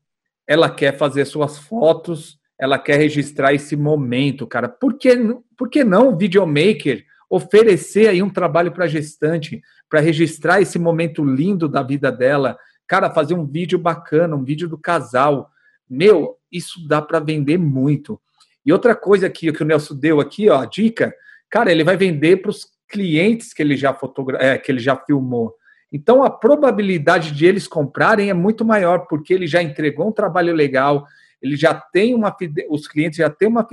[0.47, 4.67] ela quer fazer suas fotos, ela quer registrar esse momento, cara.
[4.67, 5.15] Por que,
[5.55, 11.23] por que não o videomaker oferecer aí um trabalho para gestante, para registrar esse momento
[11.23, 12.57] lindo da vida dela?
[12.87, 15.51] Cara, fazer um vídeo bacana, um vídeo do casal.
[15.87, 18.19] Meu, isso dá para vender muito.
[18.65, 21.13] E outra coisa aqui que o Nelson deu aqui, ó, dica,
[21.49, 24.95] cara, ele vai vender para os clientes que ele já fotogra é, que ele já
[24.95, 25.53] filmou.
[25.91, 30.53] Então a probabilidade de eles comprarem é muito maior, porque ele já entregou um trabalho
[30.53, 31.05] legal,
[31.41, 32.35] ele já tem uma
[32.69, 33.65] os clientes já têm uma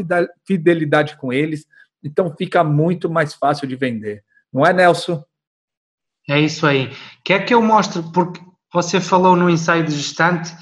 [0.46, 1.66] fidelidade com eles,
[2.02, 4.22] então fica muito mais fácil de vender.
[4.52, 5.24] Não é, Nelson?
[6.28, 6.90] É isso aí.
[7.24, 8.40] Quer que eu mostre, porque
[8.72, 10.54] você falou no ensaio de gestante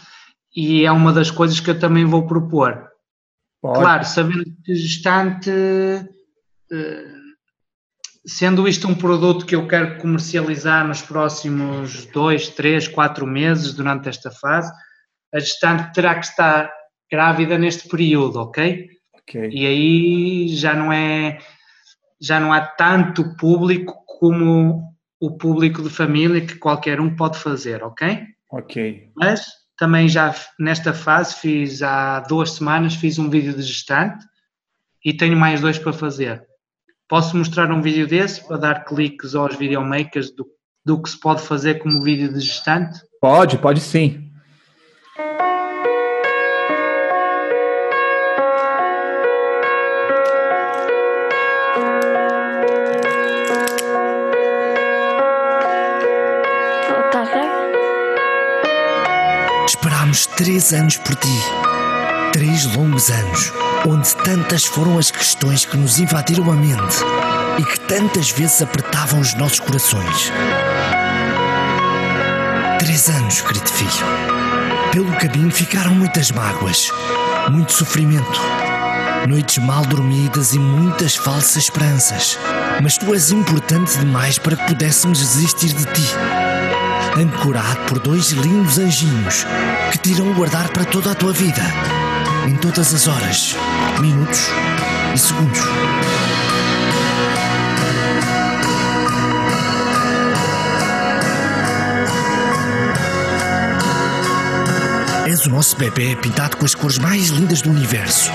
[0.54, 2.90] e é uma das coisas que eu também vou propor.
[3.60, 3.78] Pode.
[3.78, 5.50] Claro, sabendo que gestante
[8.24, 14.08] sendo isto um produto que eu quero comercializar nos próximos dois, três, quatro meses durante
[14.08, 14.72] esta fase,
[15.32, 16.72] a gestante terá que estar
[17.10, 18.88] grávida neste período, ok?
[19.14, 19.50] okay.
[19.50, 21.38] E aí já não é,
[22.20, 27.82] já não há tanto público como o público de família que qualquer um pode fazer,
[27.82, 28.26] ok?
[28.50, 29.10] Ok.
[29.16, 29.46] Mas
[29.76, 34.24] também já nesta fase fiz há duas semanas fiz um vídeo de gestante
[35.04, 36.46] e tenho mais dois para fazer.
[37.12, 40.46] Posso mostrar um vídeo desse para dar cliques aos videomakers do,
[40.82, 43.00] do que se pode fazer como vídeo de gestante?
[43.20, 44.30] Pode, pode sim.
[59.66, 61.28] Esperámos três anos por ti.
[62.32, 63.52] Três longos anos
[63.86, 66.96] onde tantas foram as questões que nos invadiram a mente
[67.58, 70.32] e que tantas vezes apertavam os nossos corações.
[72.78, 74.06] Três anos, querido filho.
[74.92, 76.90] Pelo caminho ficaram muitas mágoas,
[77.50, 78.40] muito sofrimento,
[79.28, 82.38] noites mal dormidas e muitas falsas esperanças.
[82.82, 86.08] Mas tu és importante demais para que pudéssemos desistir de ti.
[87.16, 89.44] Ancorado por dois lindos anjinhos
[89.90, 91.62] que te irão guardar para toda a tua vida,
[92.46, 93.56] em todas as horas,
[94.00, 94.48] minutos
[95.14, 95.60] e segundos.
[105.26, 108.30] És o nosso bebê pintado com as cores mais lindas do universo.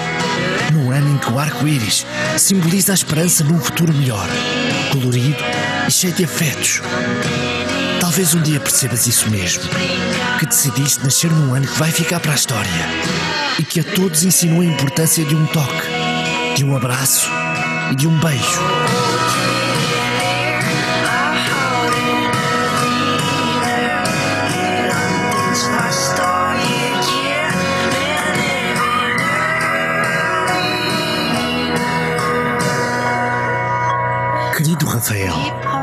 [0.74, 2.06] Num ano em que o arco-íris
[2.38, 4.28] simboliza a esperança num futuro melhor,
[4.92, 5.44] colorido
[5.88, 6.82] e cheio de afetos.
[8.00, 9.64] Talvez um dia percebas isso mesmo,
[10.40, 14.24] que decidiste nascer num ano que vai ficar para a história e que a todos
[14.24, 15.88] ensinou a importância de um toque,
[16.56, 17.30] de um abraço
[17.92, 18.62] e de um beijo.
[34.56, 35.36] Querido Rafael,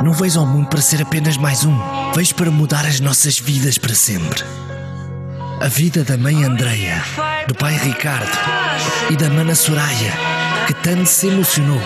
[0.03, 1.79] não vais ao mundo para ser apenas mais um.
[2.13, 4.45] Vais para mudar as nossas vidas para sempre.
[5.65, 7.03] A vida da mãe Andreia,
[7.49, 8.37] do pai Ricardo
[9.09, 10.13] e da mana Soraya,
[10.67, 11.81] que tanto se emocionou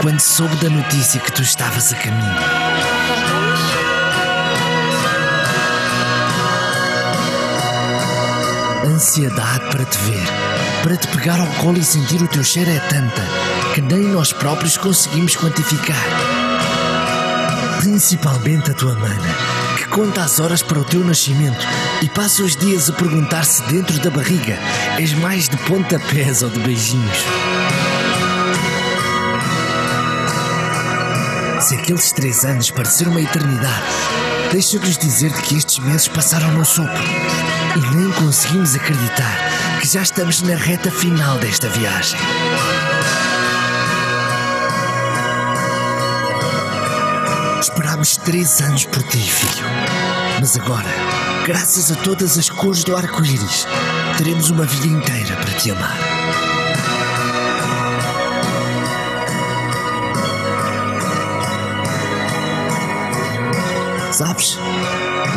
[0.00, 2.40] quando soube da notícia que tu estavas a caminho.
[8.86, 10.26] Ansiedade para te ver,
[10.82, 13.22] para te pegar ao colo e sentir o teu cheiro é tanta
[13.74, 16.06] que nem nós próprios conseguimos quantificar.
[17.82, 19.59] Principalmente a tua mana,
[19.90, 21.66] conta as horas para o teu nascimento
[22.00, 24.56] e passa os dias a perguntar se dentro da barriga
[24.98, 27.18] és mais de pontapés ou de beijinhos.
[31.60, 33.84] Se aqueles três anos pareceram uma eternidade,
[34.52, 37.04] deixa-nos dizer-te que estes meses passaram no sopro
[37.76, 39.36] e nem conseguimos acreditar
[39.80, 42.18] que já estamos na reta final desta viagem.
[48.00, 49.66] Esperámos três anos por ti, filho.
[50.40, 50.88] Mas agora,
[51.44, 53.66] graças a todas as cores do arco-íris,
[54.16, 55.98] teremos uma vida inteira para te amar.
[64.12, 64.58] Sabes?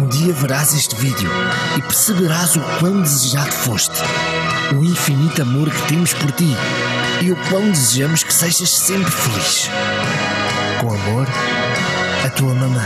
[0.02, 1.30] Um dia verás este vídeo
[1.78, 4.02] e perceberás o quão desejado foste,
[4.74, 6.56] o infinito amor que temos por ti
[7.22, 9.70] e o quão desejamos que sejas sempre feliz.
[10.80, 11.28] Com amor,
[12.24, 12.86] a tua mamã,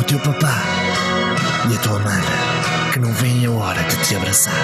[0.00, 0.62] o teu papá
[1.70, 4.54] e a tua mana, que não vem a hora de te abraçar.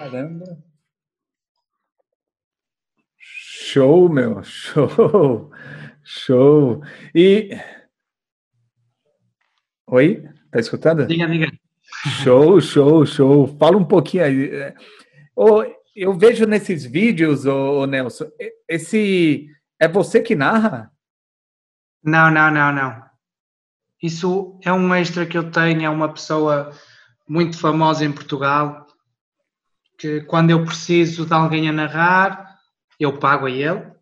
[0.00, 0.58] Caramba.
[3.18, 5.52] Show, meu, show,
[6.02, 6.82] show.
[7.14, 7.56] E.
[9.86, 10.28] Oi?
[10.50, 11.06] Tá escutando?
[11.06, 11.69] Diga, diga.
[12.22, 13.56] Show, show, show.
[13.58, 14.50] Fala um pouquinho aí.
[14.50, 14.74] É,
[15.94, 17.44] eu vejo nesses vídeos,
[17.88, 18.26] Nelson,
[18.68, 19.48] esse.
[19.78, 20.90] É você que narra?
[22.02, 23.02] Não, não, não, não.
[24.02, 26.72] Isso é um extra que eu tenho, é uma pessoa
[27.28, 28.86] muito famosa em Portugal,
[29.98, 32.58] que quando eu preciso de alguém a narrar,
[32.98, 33.92] eu pago a ele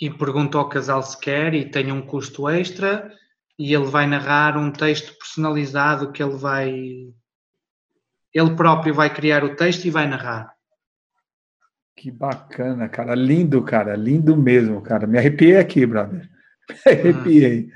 [0.00, 3.12] e pergunto ao casal se quer e tenho um custo extra
[3.62, 6.72] e ele vai narrar um texto personalizado que ele vai...
[8.34, 10.52] Ele próprio vai criar o texto e vai narrar.
[11.96, 13.14] Que bacana, cara.
[13.14, 13.94] Lindo, cara.
[13.94, 15.06] Lindo mesmo, cara.
[15.06, 16.28] Me arrepiei aqui, brother.
[16.84, 17.68] Me arrepiei.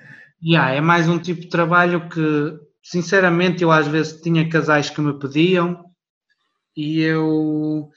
[0.43, 5.01] Yeah, é mais um tipo de trabalho que, sinceramente, eu às vezes tinha casais que
[5.01, 5.85] me pediam
[6.77, 7.91] e eu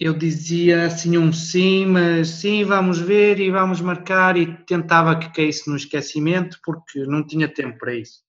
[0.00, 5.28] eu dizia assim um sim, mas sim, vamos ver e vamos marcar e tentava que
[5.30, 8.22] caísse no esquecimento porque não tinha tempo para isso.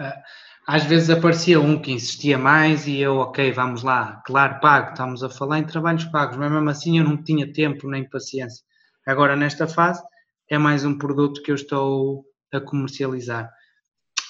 [0.00, 0.20] Ah,
[0.66, 5.22] Às vezes aparecia um que insistia mais e eu, ok, vamos lá, claro, pago, estamos
[5.22, 8.64] a falar em trabalhos pagos, mas mesmo assim eu não tinha tempo nem paciência.
[9.06, 10.02] Agora, nesta fase,
[10.48, 13.48] é mais um produto que eu estou a comercializar.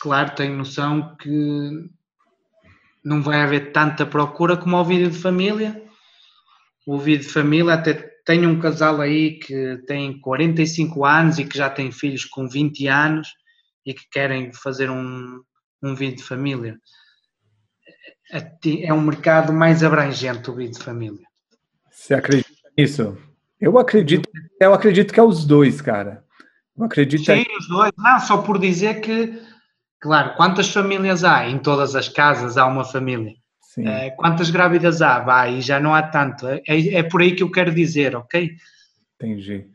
[0.02, 1.90] Claro, tenho noção que
[3.04, 5.82] não vai haver tanta procura como ao vídeo de família.
[6.86, 7.94] O vídeo de família até
[8.24, 12.86] tenho um casal aí que tem 45 anos e que já tem filhos com 20
[12.86, 13.28] anos
[13.84, 15.40] e que querem fazer um,
[15.82, 16.78] um vídeo de família.
[18.82, 21.26] É um mercado mais abrangente o vídeo de família.
[21.90, 23.18] Você acredita nisso?
[23.60, 24.28] Eu acredito,
[24.60, 26.24] eu acredito que é os dois, cara.
[26.76, 27.92] Eu acredito Sim, os dois.
[27.98, 29.38] Não, só por dizer que,
[30.00, 31.46] claro, quantas famílias há?
[31.48, 33.34] Em todas as casas há uma família.
[33.60, 33.86] Sim.
[33.86, 35.20] Eh, quantas grávidas há?
[35.20, 36.48] Vai, e já não há tanto.
[36.48, 38.50] É, é por aí que eu quero dizer, ok?
[39.14, 39.66] Entendi.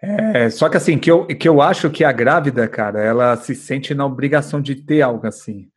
[0.00, 3.54] É, só que assim, que eu, que eu acho que a grávida, cara, ela se
[3.54, 5.68] sente na obrigação de ter algo assim.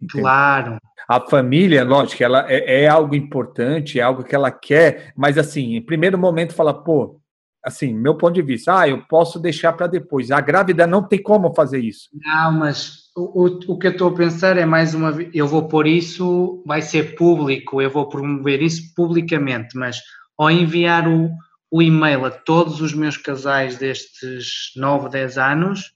[0.00, 0.22] entendeu?
[0.22, 0.78] Claro.
[1.06, 5.76] A família, lógico, ela é, é algo importante, é algo que ela quer, mas assim,
[5.76, 7.20] em primeiro momento fala, pô,
[7.62, 10.30] assim, meu ponto de vista, ah, eu posso deixar para depois.
[10.30, 12.08] A grávida não tem como fazer isso.
[12.12, 15.68] Não, mas o, o, que eu estou a pensar é mais uma vez, eu vou
[15.68, 20.00] pôr isso, vai ser público, eu vou promover isso publicamente, mas
[20.36, 21.30] ao enviar o,
[21.70, 25.94] o e-mail a todos os meus casais destes 9, 10 anos,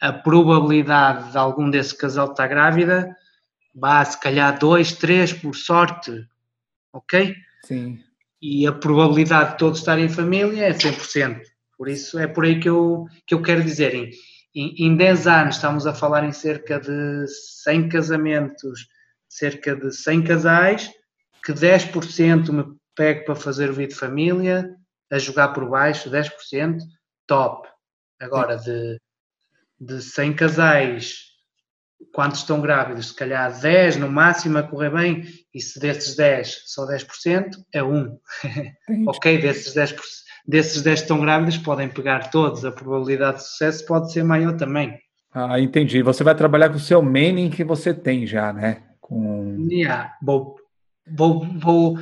[0.00, 3.14] a probabilidade de algum desse casal estar grávida,
[3.74, 6.26] vá se calhar 2, 3 por sorte,
[6.92, 7.36] ok?
[7.64, 8.00] Sim.
[8.42, 11.42] E a probabilidade de todos estarem em família é 100%.
[11.76, 14.10] Por isso é por aí que eu, que eu quero dizer.
[14.54, 17.26] Em, em, em 10 anos estamos a falar em cerca de
[17.62, 18.88] 100 casamentos,
[19.28, 20.90] cerca de 100 casais,
[21.44, 22.64] que 10% me
[22.94, 24.74] pego para fazer o vídeo de família,
[25.10, 26.78] a jogar por baixo, 10%,
[27.26, 27.68] top.
[28.20, 29.00] Agora, de,
[29.80, 31.30] de 100 casais,
[32.12, 33.08] quantos estão grávidos?
[33.08, 35.24] Se calhar 10 no máximo a correr bem,
[35.54, 38.18] e se desses 10, só 10%, é 1.
[39.06, 39.98] ok, desses 10%,
[40.46, 44.56] desses 10 que estão grávidos, podem pegar todos, a probabilidade de sucesso pode ser maior
[44.56, 44.98] também.
[45.32, 46.02] Ah, entendi.
[46.02, 48.82] Você vai trabalhar com o seu mailing que você tem já, né?
[49.00, 49.68] Com...
[49.70, 50.56] Yeah, vou,
[51.06, 51.98] vou, vou,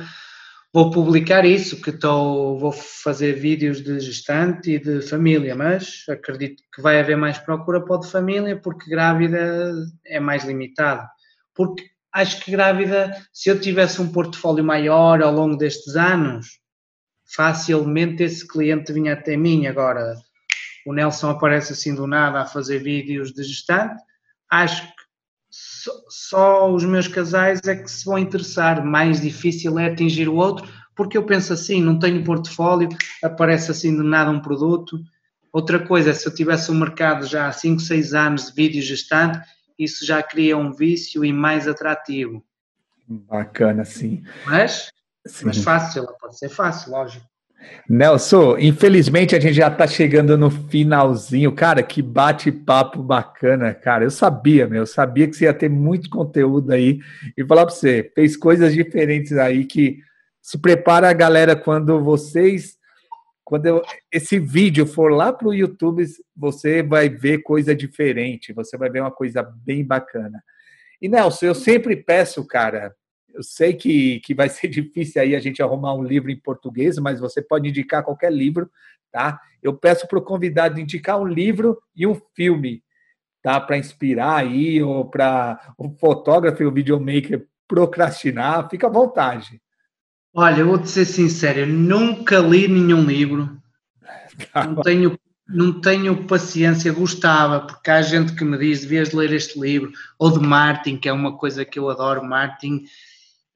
[0.73, 6.63] vou publicar isso, que estou, vou fazer vídeos de gestante e de família, mas acredito
[6.73, 9.73] que vai haver mais procura para o de família, porque grávida
[10.05, 11.07] é mais limitado.
[11.53, 16.58] Porque acho que grávida, se eu tivesse um portfólio maior ao longo destes anos,
[17.35, 19.67] facilmente esse cliente vinha até mim.
[19.67, 20.15] Agora,
[20.85, 24.01] o Nelson aparece assim do nada a fazer vídeos de gestante,
[24.49, 25.09] acho que
[25.51, 28.85] só, só os meus casais é que se vão interessar.
[28.85, 32.89] Mais difícil é atingir o outro, porque eu penso assim: não tenho portfólio,
[33.23, 34.99] aparece assim do nada um produto.
[35.51, 39.39] Outra coisa, se eu tivesse um mercado já há 5, 6 anos de vídeo gestante,
[39.79, 42.43] isso já cria um vício e mais atrativo.
[43.07, 44.23] Bacana, sim.
[44.45, 44.91] Mas,
[45.29, 45.45] Sim.
[45.45, 47.25] mas fácil, pode ser fácil, lógico.
[47.89, 51.51] Nelson, infelizmente a gente já está chegando no finalzinho.
[51.51, 54.05] Cara, que bate-papo bacana, cara.
[54.05, 56.99] Eu sabia, meu, eu sabia que você ia ter muito conteúdo aí.
[57.37, 59.99] E falar para você, fez coisas diferentes aí que
[60.41, 62.77] se prepara a galera quando vocês.
[63.43, 63.81] Quando eu-
[64.11, 69.01] esse vídeo for lá para o YouTube, você vai ver coisa diferente, você vai ver
[69.01, 70.41] uma coisa bem bacana.
[71.01, 72.93] E Nelson, eu sempre peço, cara,
[73.33, 76.97] eu sei que, que vai ser difícil aí a gente arrumar um livro em português,
[76.97, 78.69] mas você pode indicar qualquer livro,
[79.11, 79.39] tá?
[79.61, 82.83] Eu peço para o convidado indicar um livro e um filme,
[83.41, 83.59] tá?
[83.59, 89.61] Para inspirar aí, ou para o fotógrafo e o videomaker procrastinar, fica à vontade.
[90.33, 93.57] Olha, eu vou-te ser sincero, eu nunca li nenhum livro,
[94.53, 94.65] tá?
[94.65, 99.59] não tenho, não tenho paciência, gostava, porque há gente que me diz, devias ler este
[99.59, 102.85] livro, ou de marketing, que é uma coisa que eu adoro, marketing,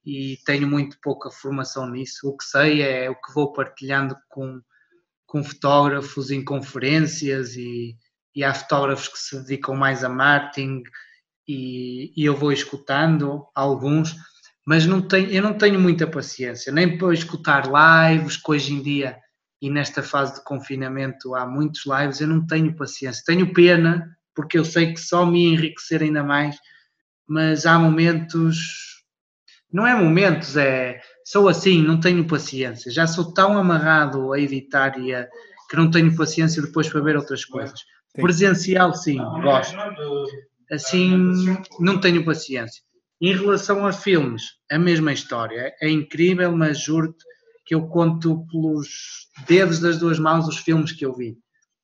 [0.05, 2.27] e tenho muito pouca formação nisso.
[2.27, 4.61] O que sei é o que vou partilhando com,
[5.25, 7.95] com fotógrafos em conferências e,
[8.35, 10.83] e há fotógrafos que se dedicam mais a marketing
[11.47, 14.15] e, e eu vou escutando alguns,
[14.65, 18.81] mas não tenho, eu não tenho muita paciência, nem para escutar lives, que hoje em
[18.81, 19.17] dia
[19.63, 23.23] e nesta fase de confinamento há muitos lives, eu não tenho paciência.
[23.25, 26.57] Tenho pena, porque eu sei que só me enriquecer ainda mais,
[27.25, 28.92] mas há momentos,
[29.73, 32.91] não é momentos, é sou assim, não tenho paciência.
[32.91, 35.27] Já sou tão amarrado a editar e a,
[35.67, 37.79] que não tenho paciência depois para ver outras coisas.
[38.15, 38.21] Sim.
[38.21, 39.75] Presencial, sim, gosto.
[40.71, 42.83] Assim, não tenho paciência.
[43.19, 45.73] Em relação a filmes, a mesma história.
[45.81, 47.23] É incrível, mas juro-te
[47.65, 51.35] que eu conto pelos dedos das duas mãos os filmes que eu vi.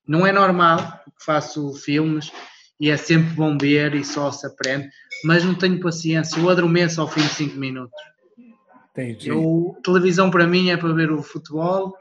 [0.07, 2.31] Não é normal, porque faço filmes
[2.79, 4.89] e é sempre bom ver e só se aprende,
[5.23, 6.39] mas não tenho paciência.
[6.39, 7.99] Eu adormeço ao fim de 5 minutos.
[8.91, 9.29] Entendi.
[9.29, 11.95] Eu, televisão para mim é para ver o futebol.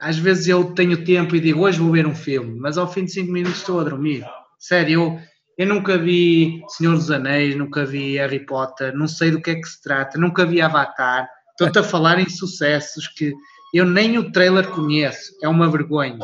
[0.00, 3.04] Às vezes eu tenho tempo e digo hoje vou ver um filme, mas ao fim
[3.04, 4.24] de 5 minutos estou a dormir.
[4.58, 5.20] Sério, eu,
[5.56, 9.54] eu nunca vi Senhor dos Anéis, nunca vi Harry Potter, não sei do que é
[9.54, 11.28] que se trata, nunca vi Avatar.
[11.52, 13.32] Estou-te a falar em sucessos que
[13.72, 16.18] eu nem o trailer conheço, é uma vergonha.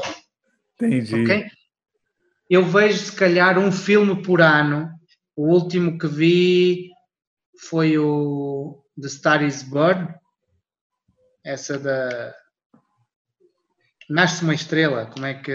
[0.80, 1.22] Entendi.
[1.22, 1.47] Ok?
[2.51, 4.90] Eu vejo se calhar um filme por ano.
[5.36, 6.90] O último que vi
[7.68, 10.12] foi o The Star is Born.
[11.44, 12.35] essa da.
[14.09, 15.52] Nasce uma estrela, como é que.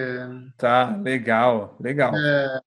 [0.57, 2.13] Tá, legal, legal.
[2.13, 2.61] da-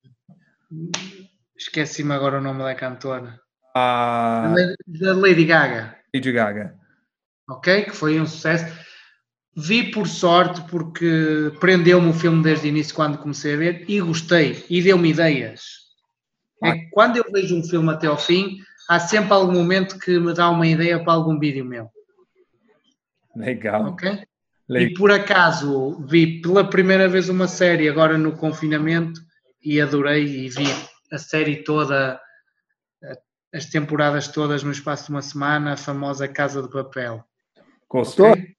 [1.57, 3.41] Esqueci-me agora o nome da cantora.
[3.75, 4.55] A
[4.87, 5.97] Da Lady Gaga.
[6.15, 6.75] Lady Gaga.
[7.49, 7.85] ok?
[7.85, 8.67] Que foi um sucesso.
[9.61, 14.01] Vi por sorte porque prendeu-me o filme desde o início quando comecei a ver e
[14.01, 15.89] gostei e deu-me ideias.
[16.63, 18.59] É que quando eu vejo um filme até ao fim,
[18.89, 21.91] há sempre algum momento que me dá uma ideia para algum vídeo meu,
[23.35, 23.87] Legal.
[23.87, 24.13] ok?
[24.13, 24.95] E legal.
[24.97, 29.21] por acaso vi pela primeira vez uma série agora no confinamento
[29.61, 30.67] e adorei e vi
[31.11, 32.21] a série toda,
[33.53, 37.25] as temporadas todas no espaço de uma semana, a famosa Casa de Papel.
[37.89, 38.31] Gostou?
[38.31, 38.58] ok?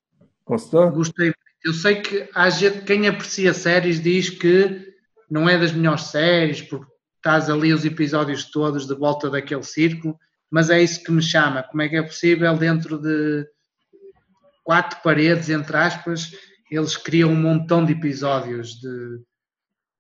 [0.90, 1.34] Gostei.
[1.64, 4.94] Eu sei que há gente, quem aprecia séries diz que
[5.30, 10.18] não é das melhores séries, porque estás ali os episódios todos de volta daquele círculo,
[10.50, 11.64] mas é isso que me chama.
[11.64, 13.46] Como é que é possível, dentro de
[14.64, 16.32] quatro paredes, entre aspas,
[16.72, 19.20] eles criam um montão de episódios de,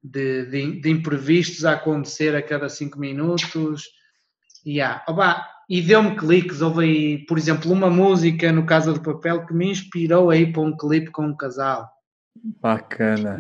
[0.04, 3.90] de, de- de imprevistos a acontecer a cada cinco minutos.
[4.66, 5.04] E há.
[5.70, 6.62] E deu-me cliques.
[6.62, 10.52] Houve aí, por exemplo, uma música no Casa do Papel que me inspirou a ir
[10.52, 11.88] para um clipe com um casal.
[12.62, 13.40] Bacana.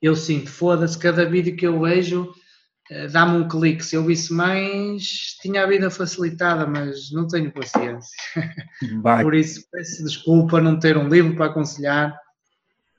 [0.00, 2.32] Eu sinto, foda-se, cada vídeo que eu vejo
[2.90, 3.84] eh, dá-me um clique.
[3.84, 8.16] Se eu visse mais, tinha a vida facilitada, mas não tenho paciência.
[9.02, 9.22] Bacana.
[9.22, 12.18] Por isso, peço desculpa não ter um livro para aconselhar.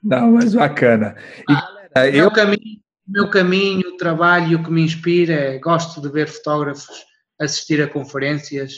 [0.02, 1.14] Não, mas bacana.
[1.48, 6.08] E, Meu eu, caminho, meu caminho, o trabalho, o que me inspira é gosto de
[6.08, 7.04] ver fotógrafos,
[7.40, 8.74] assistir a conferências.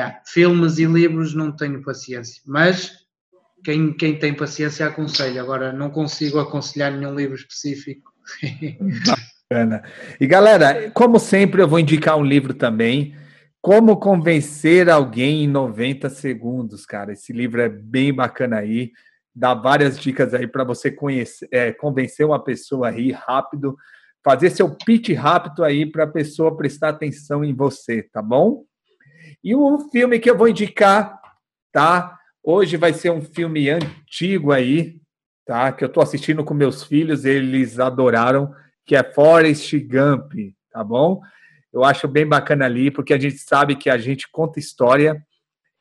[0.00, 2.92] Há filmes e livros não tenho paciência, mas
[3.64, 5.40] quem, quem tem paciência aconselho.
[5.40, 8.12] Agora não consigo aconselhar nenhum livro específico.
[9.50, 9.82] Bacana.
[10.20, 13.14] E galera, como sempre, eu vou indicar um livro também.
[13.60, 17.12] Como convencer alguém em 90 segundos, cara.
[17.12, 18.92] Esse livro é bem bacana aí.
[19.34, 23.76] Dá várias dicas aí para você conhecer, é, convencer uma pessoa aí rápido,
[24.26, 28.64] fazer seu pitch rápido aí para a pessoa prestar atenção em você, tá bom?
[29.42, 31.16] E o filme que eu vou indicar,
[31.70, 32.18] tá?
[32.42, 35.00] Hoje vai ser um filme antigo aí,
[35.44, 35.70] tá?
[35.70, 38.52] Que eu tô assistindo com meus filhos, eles adoraram
[38.84, 40.32] que é Forrest Gump,
[40.72, 41.20] tá bom?
[41.72, 45.24] Eu acho bem bacana ali, porque a gente sabe que a gente conta história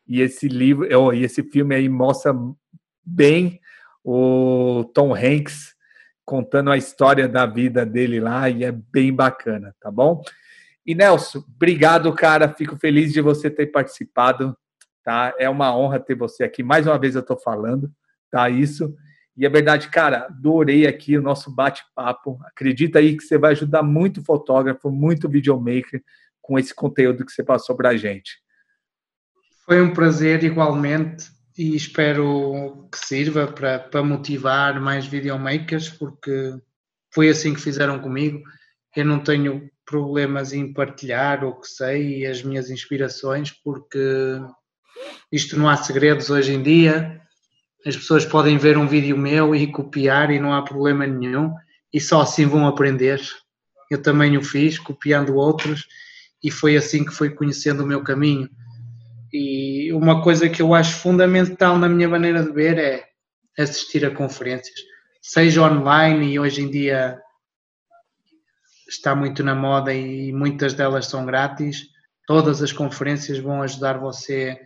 [0.07, 2.31] e esse livro, e esse filme aí mostra
[3.03, 3.59] bem
[4.03, 5.74] o Tom Hanks
[6.25, 10.23] contando a história da vida dele lá e é bem bacana, tá bom?
[10.85, 12.49] E Nelson, obrigado, cara.
[12.49, 14.57] Fico feliz de você ter participado,
[15.03, 15.33] tá?
[15.37, 16.63] É uma honra ter você aqui.
[16.63, 17.91] Mais uma vez eu tô falando,
[18.31, 18.49] tá?
[18.49, 18.95] Isso.
[19.37, 22.39] E é verdade, cara, adorei aqui o nosso bate-papo.
[22.45, 26.01] Acredita aí que você vai ajudar muito fotógrafo, muito videomaker
[26.41, 28.39] com esse conteúdo que você passou para a gente.
[29.65, 36.53] Foi um prazer igualmente e espero que sirva para, para motivar mais videomakers, porque
[37.13, 38.41] foi assim que fizeram comigo.
[38.95, 44.39] Eu não tenho problemas em partilhar o que sei e as minhas inspirações, porque
[45.31, 47.21] isto não há segredos hoje em dia.
[47.85, 51.53] As pessoas podem ver um vídeo meu e copiar e não há problema nenhum,
[51.93, 53.21] e só assim vão aprender.
[53.89, 55.87] Eu também o fiz, copiando outros,
[56.43, 58.49] e foi assim que fui conhecendo o meu caminho.
[59.37, 63.05] E uma coisa que eu acho fundamental na minha maneira de ver é
[63.61, 64.79] assistir a conferências,
[65.21, 67.19] seja online e hoje em dia
[68.87, 71.85] está muito na moda e muitas delas são grátis.
[72.25, 74.57] Todas as conferências vão ajudar você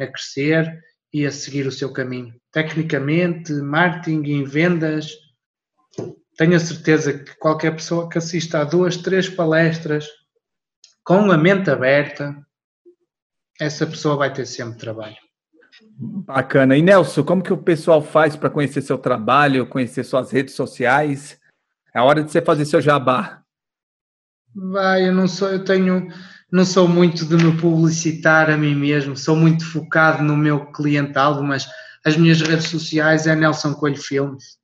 [0.00, 0.82] a crescer
[1.12, 2.34] e a seguir o seu caminho.
[2.50, 5.12] Tecnicamente, marketing em vendas,
[6.38, 10.08] tenho a certeza que qualquer pessoa que assista a duas, três palestras
[11.04, 12.34] com a mente aberta,
[13.60, 15.16] essa pessoa vai ter sempre trabalho.
[15.96, 16.76] Bacana.
[16.76, 21.38] E Nelson, como que o pessoal faz para conhecer seu trabalho, conhecer suas redes sociais?
[21.94, 23.42] É a hora de você fazer seu jabá.
[24.54, 26.08] Vai, eu não sou, eu tenho,
[26.50, 31.42] não sou muito de me publicitar a mim mesmo, sou muito focado no meu cliente-alvo,
[31.42, 31.68] mas
[32.04, 34.58] as minhas redes sociais é Nelson Coelho Filmes,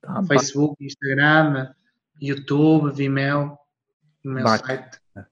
[0.00, 1.72] Tá, Facebook, Instagram,
[2.20, 3.56] YouTube, Vimeo,
[4.24, 4.90] meu Bacana.
[5.14, 5.26] site.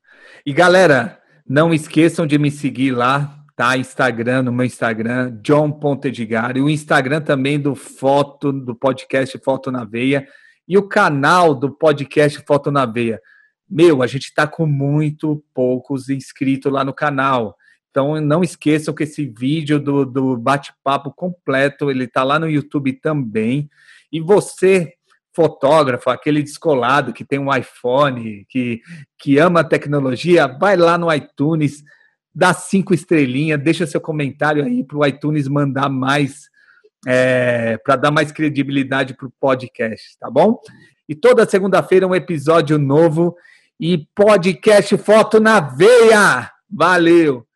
[0.47, 1.20] E galera,
[1.51, 3.77] não esqueçam de me seguir lá, tá?
[3.77, 9.85] Instagram, no meu Instagram, john.edgar, e o Instagram também do Foto, do podcast Foto na
[9.85, 10.29] Veia,
[10.69, 13.21] e o canal do podcast Foto na Veia.
[13.69, 17.57] Meu, a gente está com muito poucos inscritos lá no canal.
[17.91, 22.93] Então não esqueçam que esse vídeo do, do bate-papo completo, ele está lá no YouTube
[22.93, 23.69] também.
[24.13, 24.93] E você,
[25.35, 28.81] fotógrafo, aquele descolado que tem um iPhone, que,
[29.19, 31.83] que ama a tecnologia, vai lá no iTunes,
[32.35, 36.49] dá cinco estrelinhas, deixa seu comentário aí para o iTunes mandar mais,
[37.07, 40.59] é, para dar mais credibilidade para o podcast, tá bom?
[41.09, 43.37] E toda segunda-feira um episódio novo
[43.79, 46.51] e podcast Foto na Veia.
[46.71, 47.50] Valeu!